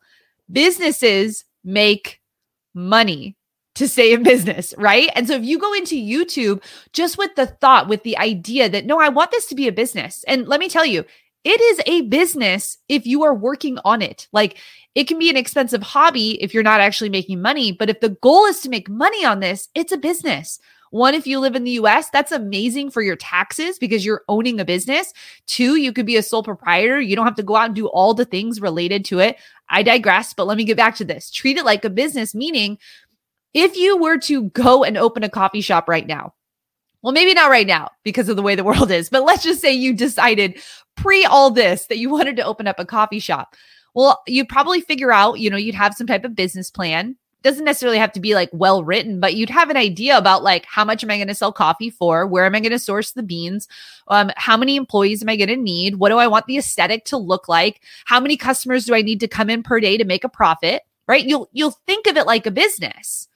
Businesses 0.51 1.45
make 1.65 2.21
money 2.75 3.37
to 3.77 3.87
stay 3.87 4.13
in 4.13 4.23
business, 4.23 4.75
right? 4.77 5.11
And 5.15 5.29
so 5.29 5.35
if 5.35 5.45
you 5.45 5.59
go 5.59 5.73
into 5.75 5.95
YouTube 5.95 6.63
just 6.93 7.17
with 7.17 7.35
the 7.37 7.47
thought, 7.47 7.89
with 7.89 8.03
the 8.03 8.19
idea 8.19 8.69
that, 8.69 8.87
no, 8.87 9.01
I 9.01 9.09
want 9.09 9.31
this 9.31 9.47
to 9.47 9.55
be 9.55 9.69
a 9.69 9.73
business. 9.73 10.25
And 10.27 10.49
let 10.49 10.61
me 10.61 10.69
tell 10.69 10.87
you, 10.87 11.05
it 11.45 11.61
is 11.61 11.81
a 11.87 12.03
business 12.03 12.79
if 12.89 13.07
you 13.07 13.23
are 13.23 13.35
working 13.35 13.79
on 13.85 14.03
it. 14.03 14.27
Like 14.33 14.59
it 14.97 15.05
can 15.05 15.19
be 15.19 15.31
an 15.31 15.37
expensive 15.37 15.83
hobby 15.83 16.43
if 16.43 16.53
you're 16.53 16.63
not 16.63 16.81
actually 16.81 17.11
making 17.11 17.41
money. 17.41 17.71
But 17.71 17.89
if 17.89 18.01
the 18.01 18.09
goal 18.09 18.47
is 18.47 18.61
to 18.63 18.69
make 18.69 18.89
money 18.89 19.25
on 19.25 19.41
this, 19.41 19.69
it's 19.75 19.93
a 19.93 19.99
business. 19.99 20.59
One, 20.91 21.15
if 21.15 21.27
you 21.27 21.41
live 21.41 21.55
in 21.55 21.65
the 21.65 21.73
US, 21.73 22.11
that's 22.11 22.33
amazing 22.33 22.91
for 22.91 23.03
your 23.03 23.17
taxes 23.17 23.79
because 23.79 24.05
you're 24.05 24.23
owning 24.29 24.59
a 24.59 24.65
business. 24.65 25.13
Two, 25.47 25.77
you 25.77 25.93
could 25.93 26.07
be 26.07 26.17
a 26.17 26.23
sole 26.23 26.43
proprietor. 26.43 27.01
You 27.01 27.17
don't 27.17 27.27
have 27.27 27.37
to 27.37 27.43
go 27.43 27.57
out 27.57 27.67
and 27.67 27.75
do 27.75 27.89
all 27.89 28.15
the 28.15 28.25
things 28.25 28.61
related 28.61 29.05
to 29.07 29.19
it. 29.19 29.37
I 29.69 29.83
digress, 29.83 30.33
but 30.33 30.47
let 30.47 30.57
me 30.57 30.65
get 30.65 30.77
back 30.77 30.97
to 30.97 31.05
this. 31.05 31.31
Treat 31.31 31.59
it 31.59 31.65
like 31.65 31.85
a 31.85 31.91
business, 31.91 32.35
meaning 32.35 32.79
if 33.55 33.77
you 33.77 33.97
were 33.97 34.19
to 34.19 34.45
go 34.51 34.85
and 34.85 34.97
open 34.97 35.23
a 35.23 35.31
coffee 35.31 35.61
shop 35.61 35.89
right 35.89 36.07
now, 36.07 36.35
well, 37.03 37.13
maybe 37.13 37.35
not 37.35 37.51
right 37.51 37.67
now 37.67 37.91
because 38.03 38.29
of 38.29 38.37
the 38.37 38.43
way 38.43 38.55
the 38.55 38.65
world 38.71 38.91
is, 38.91 39.09
but 39.09 39.25
let's 39.25 39.45
just 39.45 39.61
say 39.61 39.73
you 39.73 39.95
decided 39.95 40.61
pre 40.97 41.25
all 41.25 41.51
this 41.51 41.87
that 41.87 41.99
you 41.99 42.11
wanted 42.11 42.37
to 42.37 42.45
open 42.45 42.67
up 42.67 42.79
a 42.79 42.85
coffee 42.85 43.21
shop. 43.21 43.55
Well, 43.95 44.23
you'd 44.27 44.49
probably 44.49 44.81
figure 44.81 45.13
out, 45.13 45.39
you 45.39 45.49
know, 45.49 45.57
you'd 45.57 45.75
have 45.75 45.95
some 45.95 46.07
type 46.07 46.25
of 46.25 46.35
business 46.35 46.71
plan. 46.71 47.17
Doesn't 47.43 47.65
necessarily 47.65 47.99
have 47.99 48.13
to 48.13 48.21
be 48.21 48.35
like 48.35 48.51
well 48.53 48.83
written, 48.83 49.21
but 49.21 49.37
you'd 49.37 49.51
have 49.51 49.71
an 49.71 49.77
idea 49.77 50.19
about 50.19 50.43
like 50.43 50.67
how 50.67 50.85
much 50.85 51.05
am 51.05 51.11
I 51.11 51.17
going 51.17 51.29
to 51.29 51.35
sell 51.35 51.53
coffee 51.53 51.91
for? 51.91 52.27
Where 52.27 52.45
am 52.45 52.57
I 52.57 52.61
going 52.61 52.73
to 52.73 52.79
source 52.79 53.13
the 53.13 53.23
beans? 53.23 53.69
Um, 54.09 54.33
how 54.37 54.57
many 54.57 54.75
employees 54.75 55.23
am 55.23 55.29
I 55.29 55.37
going 55.37 55.49
to 55.49 55.57
need? 55.57 55.97
What 55.97 56.09
do 56.09 56.19
I 56.19 56.27
want 56.27 56.47
the 56.47 56.59
aesthetic 56.59 57.05
to 57.07 57.17
look 57.17 57.49
like? 57.49 57.81
How 58.05 58.19
many 58.19 58.37
customers 58.37 58.85
do 58.85 58.95
I 58.95 59.03
need 59.03 59.21
to 59.21 59.29
come 59.29 59.49
in 59.49 59.63
per 59.63 59.79
day 59.79 59.97
to 59.97 60.05
make 60.05 60.25
a 60.25 60.29
profit? 60.29 60.83
Right? 61.07 61.25
You'll 61.25 61.49
you'll 61.53 61.79
think 61.87 62.09
of 62.09 62.17
it 62.17 62.27
like 62.27 62.47
a 62.47 62.51
business. 62.51 63.29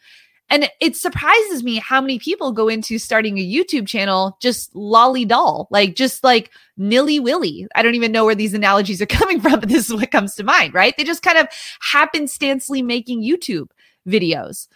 And 0.51 0.69
it 0.81 0.97
surprises 0.97 1.63
me 1.63 1.77
how 1.77 2.01
many 2.01 2.19
people 2.19 2.51
go 2.51 2.69
into 2.69 2.99
starting 2.99 3.39
a 3.39 3.47
YouTube 3.47 3.87
channel 3.87 4.37
just 4.43 4.75
lolly 4.75 5.25
doll, 5.25 5.69
like 5.71 5.95
just 5.95 6.25
like 6.25 6.51
nilly 6.77 7.21
willy. 7.21 7.69
I 7.77 7.83
don't 7.83 7.95
even 7.95 8.11
know 8.11 8.25
where 8.25 8.35
these 8.35 8.53
analogies 8.53 9.01
are 9.01 9.07
coming 9.21 9.41
from, 9.41 9.61
but 9.61 9.69
this 9.69 9.89
is 9.89 9.95
what 9.95 10.11
comes 10.11 10.35
to 10.35 10.45
mind, 10.45 10.75
right? 10.75 10.95
They 10.97 11.05
just 11.05 11.23
kind 11.23 11.39
of 11.39 11.47
happenstancely 11.93 12.85
making 12.85 13.23
YouTube 13.23 13.69
videos. 14.09 14.67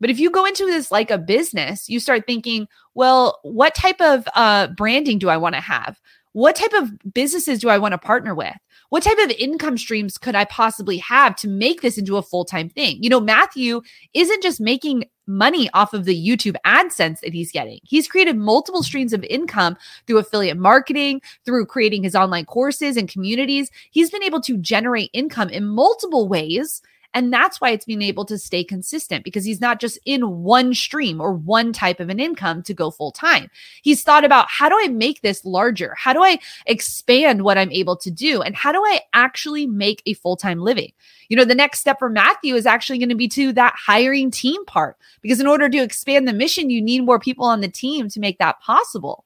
But 0.00 0.10
if 0.10 0.18
you 0.18 0.30
go 0.30 0.46
into 0.46 0.66
this 0.66 0.90
like 0.90 1.10
a 1.10 1.18
business, 1.18 1.88
you 1.88 2.00
start 2.00 2.26
thinking, 2.26 2.66
well, 2.94 3.38
what 3.42 3.74
type 3.74 4.00
of 4.00 4.26
uh, 4.34 4.68
branding 4.68 5.18
do 5.18 5.28
I 5.28 5.36
want 5.36 5.54
to 5.54 5.60
have? 5.60 6.00
What 6.32 6.56
type 6.56 6.72
of 6.72 6.90
businesses 7.12 7.58
do 7.58 7.68
I 7.68 7.78
want 7.78 7.92
to 7.92 7.98
partner 7.98 8.34
with? 8.34 8.54
What 8.88 9.02
type 9.02 9.18
of 9.18 9.30
income 9.30 9.76
streams 9.76 10.18
could 10.18 10.34
I 10.34 10.44
possibly 10.44 10.98
have 10.98 11.36
to 11.36 11.48
make 11.48 11.80
this 11.80 11.98
into 11.98 12.16
a 12.16 12.22
full 12.22 12.44
time 12.44 12.68
thing? 12.68 13.02
You 13.02 13.10
know, 13.10 13.20
Matthew 13.20 13.82
isn't 14.14 14.42
just 14.42 14.60
making 14.60 15.04
money 15.30 15.70
off 15.72 15.94
of 15.94 16.04
the 16.04 16.28
YouTube 16.28 16.56
AdSense 16.66 17.20
that 17.20 17.32
he's 17.32 17.52
getting. 17.52 17.80
He's 17.84 18.08
created 18.08 18.36
multiple 18.36 18.82
streams 18.82 19.12
of 19.12 19.24
income 19.24 19.76
through 20.06 20.18
affiliate 20.18 20.58
marketing, 20.58 21.22
through 21.44 21.66
creating 21.66 22.02
his 22.02 22.14
online 22.14 22.44
courses 22.44 22.96
and 22.96 23.08
communities. 23.08 23.70
He's 23.90 24.10
been 24.10 24.22
able 24.22 24.40
to 24.42 24.56
generate 24.58 25.10
income 25.12 25.48
in 25.48 25.66
multiple 25.66 26.28
ways 26.28 26.82
and 27.12 27.32
that's 27.32 27.60
why 27.60 27.70
it's 27.70 27.84
being 27.84 28.02
able 28.02 28.24
to 28.26 28.38
stay 28.38 28.62
consistent 28.62 29.24
because 29.24 29.44
he's 29.44 29.60
not 29.60 29.80
just 29.80 29.98
in 30.04 30.42
one 30.42 30.74
stream 30.74 31.20
or 31.20 31.32
one 31.32 31.72
type 31.72 31.98
of 31.98 32.08
an 32.08 32.20
income 32.20 32.62
to 32.62 32.74
go 32.74 32.90
full 32.90 33.10
time. 33.10 33.50
He's 33.82 34.02
thought 34.02 34.24
about 34.24 34.46
how 34.48 34.68
do 34.68 34.76
I 34.78 34.88
make 34.88 35.20
this 35.20 35.44
larger? 35.44 35.94
How 35.96 36.12
do 36.12 36.22
I 36.22 36.38
expand 36.66 37.42
what 37.42 37.58
I'm 37.58 37.72
able 37.72 37.96
to 37.96 38.10
do? 38.10 38.42
And 38.42 38.54
how 38.54 38.70
do 38.70 38.78
I 38.78 39.00
actually 39.12 39.66
make 39.66 40.02
a 40.06 40.14
full 40.14 40.36
time 40.36 40.60
living? 40.60 40.92
You 41.28 41.36
know, 41.36 41.44
the 41.44 41.54
next 41.54 41.80
step 41.80 41.98
for 41.98 42.10
Matthew 42.10 42.54
is 42.54 42.66
actually 42.66 42.98
going 42.98 43.08
to 43.08 43.14
be 43.14 43.28
to 43.28 43.52
that 43.54 43.74
hiring 43.76 44.30
team 44.30 44.64
part 44.66 44.96
because 45.20 45.40
in 45.40 45.46
order 45.46 45.68
to 45.68 45.78
expand 45.78 46.28
the 46.28 46.32
mission, 46.32 46.70
you 46.70 46.82
need 46.82 47.04
more 47.04 47.20
people 47.20 47.44
on 47.44 47.60
the 47.60 47.68
team 47.68 48.08
to 48.08 48.20
make 48.20 48.38
that 48.38 48.60
possible. 48.60 49.24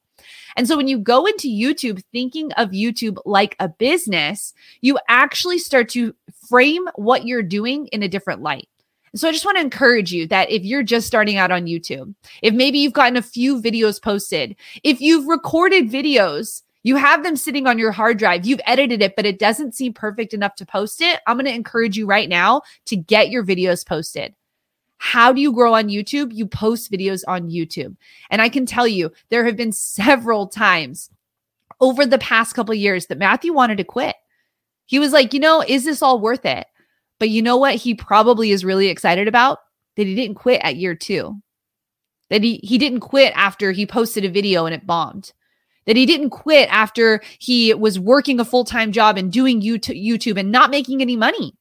And 0.55 0.67
so 0.67 0.77
when 0.77 0.87
you 0.87 0.97
go 0.97 1.25
into 1.25 1.47
YouTube 1.47 2.01
thinking 2.11 2.51
of 2.53 2.69
YouTube 2.69 3.17
like 3.25 3.55
a 3.59 3.69
business, 3.69 4.53
you 4.81 4.97
actually 5.09 5.57
start 5.59 5.89
to 5.89 6.15
frame 6.47 6.87
what 6.95 7.25
you're 7.25 7.43
doing 7.43 7.87
in 7.87 8.03
a 8.03 8.07
different 8.07 8.41
light. 8.41 8.69
So 9.15 9.29
I 9.29 9.31
just 9.31 9.45
want 9.45 9.57
to 9.57 9.63
encourage 9.63 10.11
you 10.11 10.27
that 10.27 10.51
if 10.51 10.63
you're 10.63 10.83
just 10.83 11.07
starting 11.07 11.37
out 11.37 11.51
on 11.51 11.67
YouTube, 11.67 12.13
if 12.41 12.53
maybe 12.53 12.79
you've 12.79 12.93
gotten 12.93 13.15
a 13.15 13.21
few 13.21 13.61
videos 13.61 14.01
posted, 14.01 14.55
if 14.83 14.99
you've 14.99 15.27
recorded 15.27 15.89
videos, 15.89 16.63
you 16.83 16.97
have 16.97 17.23
them 17.23 17.37
sitting 17.37 17.65
on 17.65 17.79
your 17.79 17.93
hard 17.93 18.19
drive, 18.19 18.45
you've 18.45 18.61
edited 18.67 19.01
it, 19.01 19.15
but 19.15 19.25
it 19.25 19.39
doesn't 19.39 19.73
seem 19.73 19.93
perfect 19.93 20.33
enough 20.33 20.55
to 20.55 20.65
post 20.65 21.01
it, 21.01 21.21
I'm 21.25 21.37
going 21.37 21.45
to 21.45 21.53
encourage 21.53 21.97
you 21.97 22.05
right 22.05 22.27
now 22.27 22.61
to 22.87 22.97
get 22.97 23.29
your 23.29 23.43
videos 23.43 23.85
posted. 23.85 24.35
How 24.97 25.33
do 25.33 25.41
you 25.41 25.53
grow 25.53 25.73
on 25.73 25.89
YouTube? 25.89 26.33
You 26.33 26.47
post 26.47 26.91
videos 26.91 27.23
on 27.27 27.49
YouTube. 27.49 27.95
And 28.29 28.41
I 28.41 28.49
can 28.49 28.65
tell 28.65 28.87
you, 28.87 29.11
there 29.29 29.45
have 29.45 29.55
been 29.55 29.71
several 29.71 30.47
times 30.47 31.09
over 31.79 32.05
the 32.05 32.17
past 32.17 32.55
couple 32.55 32.73
years 32.73 33.07
that 33.07 33.17
Matthew 33.17 33.53
wanted 33.53 33.77
to 33.77 33.83
quit. 33.83 34.15
He 34.85 34.99
was 34.99 35.11
like, 35.11 35.33
you 35.33 35.39
know, 35.39 35.63
is 35.67 35.83
this 35.83 36.01
all 36.01 36.19
worth 36.19 36.45
it? 36.45 36.65
But 37.19 37.29
you 37.29 37.41
know 37.41 37.57
what? 37.57 37.75
He 37.75 37.93
probably 37.95 38.51
is 38.51 38.65
really 38.65 38.87
excited 38.87 39.27
about 39.27 39.59
that 39.95 40.07
he 40.07 40.15
didn't 40.15 40.35
quit 40.35 40.61
at 40.63 40.75
year 40.75 40.95
two. 40.95 41.41
That 42.29 42.43
he 42.43 42.59
he 42.63 42.77
didn't 42.77 43.01
quit 43.01 43.33
after 43.35 43.71
he 43.71 43.85
posted 43.85 44.25
a 44.25 44.29
video 44.29 44.65
and 44.65 44.73
it 44.73 44.87
bombed. 44.87 45.33
That 45.85 45.95
he 45.95 46.05
didn't 46.05 46.31
quit 46.31 46.67
after 46.71 47.21
he 47.39 47.73
was 47.73 47.99
working 47.99 48.39
a 48.39 48.45
full-time 48.45 48.91
job 48.91 49.17
and 49.17 49.31
doing 49.31 49.61
YouTube 49.61 50.39
and 50.39 50.51
not 50.51 50.71
making 50.71 51.01
any 51.01 51.15
money. 51.15 51.55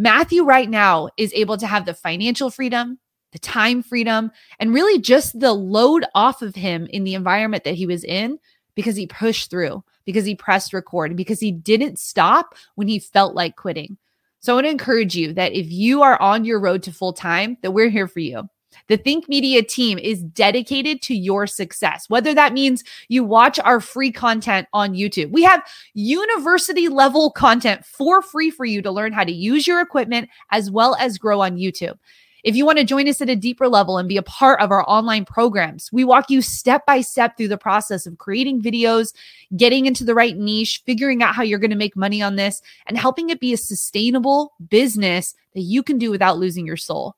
Matthew 0.00 0.44
right 0.44 0.70
now 0.70 1.10
is 1.18 1.30
able 1.34 1.58
to 1.58 1.66
have 1.66 1.84
the 1.84 1.92
financial 1.92 2.48
freedom, 2.48 2.98
the 3.32 3.38
time 3.38 3.82
freedom, 3.82 4.30
and 4.58 4.72
really 4.72 4.98
just 4.98 5.38
the 5.38 5.52
load 5.52 6.06
off 6.14 6.40
of 6.40 6.54
him 6.54 6.86
in 6.86 7.04
the 7.04 7.12
environment 7.12 7.64
that 7.64 7.74
he 7.74 7.84
was 7.84 8.02
in 8.02 8.38
because 8.74 8.96
he 8.96 9.06
pushed 9.06 9.50
through, 9.50 9.84
because 10.06 10.24
he 10.24 10.34
pressed 10.34 10.72
record, 10.72 11.14
because 11.16 11.38
he 11.38 11.52
didn't 11.52 11.98
stop 11.98 12.54
when 12.76 12.88
he 12.88 12.98
felt 12.98 13.34
like 13.34 13.56
quitting. 13.56 13.98
So 14.38 14.52
I 14.52 14.54
want 14.54 14.68
to 14.68 14.70
encourage 14.70 15.14
you 15.14 15.34
that 15.34 15.52
if 15.52 15.70
you 15.70 16.00
are 16.00 16.18
on 16.18 16.46
your 16.46 16.60
road 16.60 16.82
to 16.84 16.92
full 16.92 17.12
time, 17.12 17.58
that 17.60 17.72
we're 17.72 17.90
here 17.90 18.08
for 18.08 18.20
you. 18.20 18.48
The 18.90 18.96
Think 18.96 19.28
Media 19.28 19.62
team 19.62 19.98
is 20.00 20.20
dedicated 20.20 21.00
to 21.02 21.14
your 21.14 21.46
success, 21.46 22.10
whether 22.10 22.34
that 22.34 22.52
means 22.52 22.82
you 23.06 23.22
watch 23.22 23.60
our 23.60 23.78
free 23.78 24.10
content 24.10 24.66
on 24.72 24.94
YouTube. 24.94 25.30
We 25.30 25.44
have 25.44 25.64
university 25.94 26.88
level 26.88 27.30
content 27.30 27.84
for 27.84 28.20
free 28.20 28.50
for 28.50 28.64
you 28.64 28.82
to 28.82 28.90
learn 28.90 29.12
how 29.12 29.22
to 29.22 29.30
use 29.30 29.64
your 29.64 29.80
equipment 29.80 30.28
as 30.50 30.72
well 30.72 30.96
as 30.96 31.18
grow 31.18 31.40
on 31.40 31.56
YouTube. 31.56 32.00
If 32.42 32.56
you 32.56 32.66
want 32.66 32.78
to 32.78 32.84
join 32.84 33.06
us 33.06 33.20
at 33.20 33.30
a 33.30 33.36
deeper 33.36 33.68
level 33.68 33.96
and 33.96 34.08
be 34.08 34.16
a 34.16 34.24
part 34.24 34.60
of 34.60 34.72
our 34.72 34.82
online 34.90 35.24
programs, 35.24 35.88
we 35.92 36.02
walk 36.02 36.28
you 36.28 36.42
step 36.42 36.84
by 36.84 37.00
step 37.00 37.36
through 37.36 37.46
the 37.46 37.56
process 37.56 38.06
of 38.06 38.18
creating 38.18 38.60
videos, 38.60 39.12
getting 39.56 39.86
into 39.86 40.02
the 40.02 40.16
right 40.16 40.36
niche, 40.36 40.82
figuring 40.84 41.22
out 41.22 41.36
how 41.36 41.44
you're 41.44 41.60
going 41.60 41.70
to 41.70 41.76
make 41.76 41.94
money 41.94 42.22
on 42.22 42.34
this, 42.34 42.60
and 42.88 42.98
helping 42.98 43.30
it 43.30 43.38
be 43.38 43.52
a 43.52 43.56
sustainable 43.56 44.52
business 44.68 45.36
that 45.54 45.60
you 45.60 45.84
can 45.84 45.96
do 45.96 46.10
without 46.10 46.38
losing 46.38 46.66
your 46.66 46.76
soul. 46.76 47.14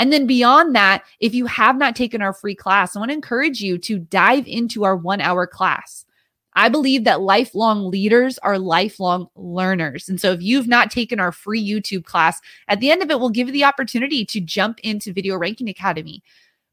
And 0.00 0.12
then 0.12 0.26
beyond 0.26 0.74
that, 0.74 1.04
if 1.20 1.34
you 1.34 1.46
have 1.46 1.76
not 1.76 1.94
taken 1.94 2.22
our 2.22 2.32
free 2.32 2.56
class, 2.56 2.96
I 2.96 2.98
want 2.98 3.10
to 3.10 3.14
encourage 3.14 3.60
you 3.60 3.78
to 3.78 3.98
dive 4.00 4.48
into 4.48 4.82
our 4.82 4.96
one 4.96 5.20
hour 5.20 5.46
class. 5.46 6.06
I 6.54 6.68
believe 6.68 7.04
that 7.04 7.20
lifelong 7.20 7.88
leaders 7.88 8.36
are 8.38 8.58
lifelong 8.58 9.28
learners. 9.36 10.08
And 10.08 10.20
so 10.20 10.32
if 10.32 10.42
you've 10.42 10.66
not 10.66 10.90
taken 10.90 11.20
our 11.20 11.30
free 11.30 11.62
YouTube 11.62 12.04
class, 12.04 12.40
at 12.66 12.80
the 12.80 12.90
end 12.90 13.02
of 13.02 13.10
it, 13.10 13.20
we'll 13.20 13.28
give 13.28 13.46
you 13.46 13.52
the 13.52 13.64
opportunity 13.64 14.24
to 14.24 14.40
jump 14.40 14.80
into 14.80 15.12
Video 15.12 15.36
Ranking 15.36 15.68
Academy. 15.68 16.24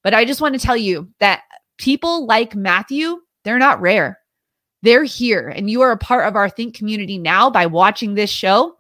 But 0.03 0.15
I 0.15 0.25
just 0.25 0.41
want 0.41 0.55
to 0.55 0.65
tell 0.65 0.78
you 0.78 1.09
that 1.19 1.43
people 1.78 2.25
like 2.25 2.55
Matthew, 2.55 3.21
they're 3.43 3.59
not 3.59 3.82
rare. 3.82 4.19
they're 4.84 5.03
here 5.03 5.49
and 5.49 5.69
you 5.69 5.82
are 5.82 5.91
a 5.91 5.97
part 5.97 6.28
of 6.28 6.36
our 6.36 6.49
Think 6.49 6.75
community 6.75 7.17
now 7.17 7.49
by 7.49 7.65
watching 7.65 8.13
this 8.13 8.30
show. 8.30 8.76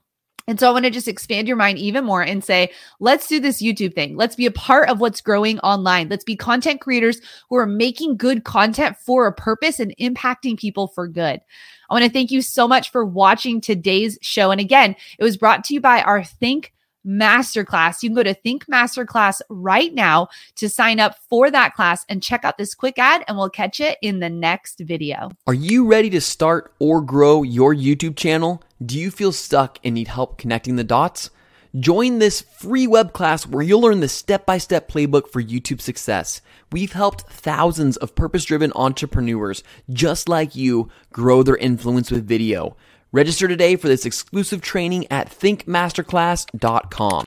And 0.47 0.57
so 0.57 0.69
I 0.69 0.71
want 0.71 0.85
to 0.85 0.91
just 0.91 1.09
expand 1.09 1.47
your 1.47 1.57
mind 1.57 1.77
even 1.77 2.05
more 2.05 2.21
and 2.21 2.41
say, 2.41 2.71
let's 3.01 3.27
do 3.27 3.39
this 3.39 3.61
YouTube 3.61 3.93
thing. 3.93 4.15
Let's 4.15 4.35
be 4.35 4.45
a 4.45 4.51
part 4.51 4.89
of 4.89 5.01
what's 5.01 5.19
growing 5.19 5.59
online. 5.59 6.07
Let's 6.07 6.23
be 6.23 6.37
content 6.37 6.79
creators 6.79 7.19
who 7.49 7.57
are 7.57 7.65
making 7.65 8.15
good 8.15 8.45
content 8.45 8.95
for 8.97 9.27
a 9.27 9.33
purpose 9.33 9.79
and 9.79 9.93
impacting 9.99 10.57
people 10.57 10.87
for 10.87 11.05
good. 11.05 11.41
I 11.89 11.93
want 11.93 12.05
to 12.05 12.11
thank 12.11 12.31
you 12.31 12.41
so 12.41 12.65
much 12.65 12.91
for 12.91 13.05
watching 13.05 13.59
today's 13.59 14.17
show. 14.21 14.51
And 14.51 14.61
again, 14.61 14.95
it 15.19 15.23
was 15.23 15.35
brought 15.35 15.65
to 15.65 15.73
you 15.73 15.81
by 15.81 16.01
our 16.01 16.23
Think 16.23 16.73
Masterclass. 17.07 18.03
You 18.03 18.09
can 18.09 18.15
go 18.15 18.23
to 18.23 18.33
Think 18.33 18.65
Masterclass 18.67 19.41
right 19.49 19.93
now 19.93 20.27
to 20.55 20.67
sign 20.67 20.99
up 20.99 21.15
for 21.29 21.49
that 21.49 21.73
class 21.73 22.05
and 22.09 22.21
check 22.21 22.43
out 22.43 22.57
this 22.57 22.75
quick 22.75 22.99
ad, 22.99 23.23
and 23.27 23.37
we'll 23.37 23.49
catch 23.49 23.79
it 23.79 23.97
in 24.01 24.19
the 24.19 24.29
next 24.29 24.79
video. 24.79 25.31
Are 25.47 25.53
you 25.53 25.87
ready 25.87 26.09
to 26.11 26.21
start 26.21 26.73
or 26.79 27.01
grow 27.01 27.43
your 27.43 27.73
YouTube 27.73 28.17
channel? 28.17 28.61
Do 28.85 28.99
you 28.99 29.09
feel 29.09 29.31
stuck 29.31 29.79
and 29.83 29.95
need 29.95 30.09
help 30.09 30.37
connecting 30.37 30.75
the 30.75 30.83
dots? 30.83 31.29
Join 31.79 32.17
this 32.19 32.41
free 32.41 32.87
web 32.87 33.13
class 33.13 33.45
where 33.45 33.61
you'll 33.61 33.81
learn 33.81 33.99
the 33.99 34.07
step 34.07 34.45
by 34.45 34.57
step 34.57 34.89
playbook 34.89 35.27
for 35.29 35.43
YouTube 35.43 35.81
success. 35.81 36.41
We've 36.71 36.93
helped 36.93 37.29
thousands 37.29 37.97
of 37.97 38.15
purpose 38.15 38.45
driven 38.45 38.71
entrepreneurs 38.75 39.63
just 39.91 40.27
like 40.27 40.55
you 40.55 40.89
grow 41.11 41.43
their 41.43 41.57
influence 41.57 42.09
with 42.09 42.27
video. 42.27 42.75
Register 43.13 43.47
today 43.47 43.77
for 43.77 43.87
this 43.87 44.05
exclusive 44.05 44.61
training 44.61 45.07
at 45.09 45.29
thinkmasterclass.com. 45.29 47.23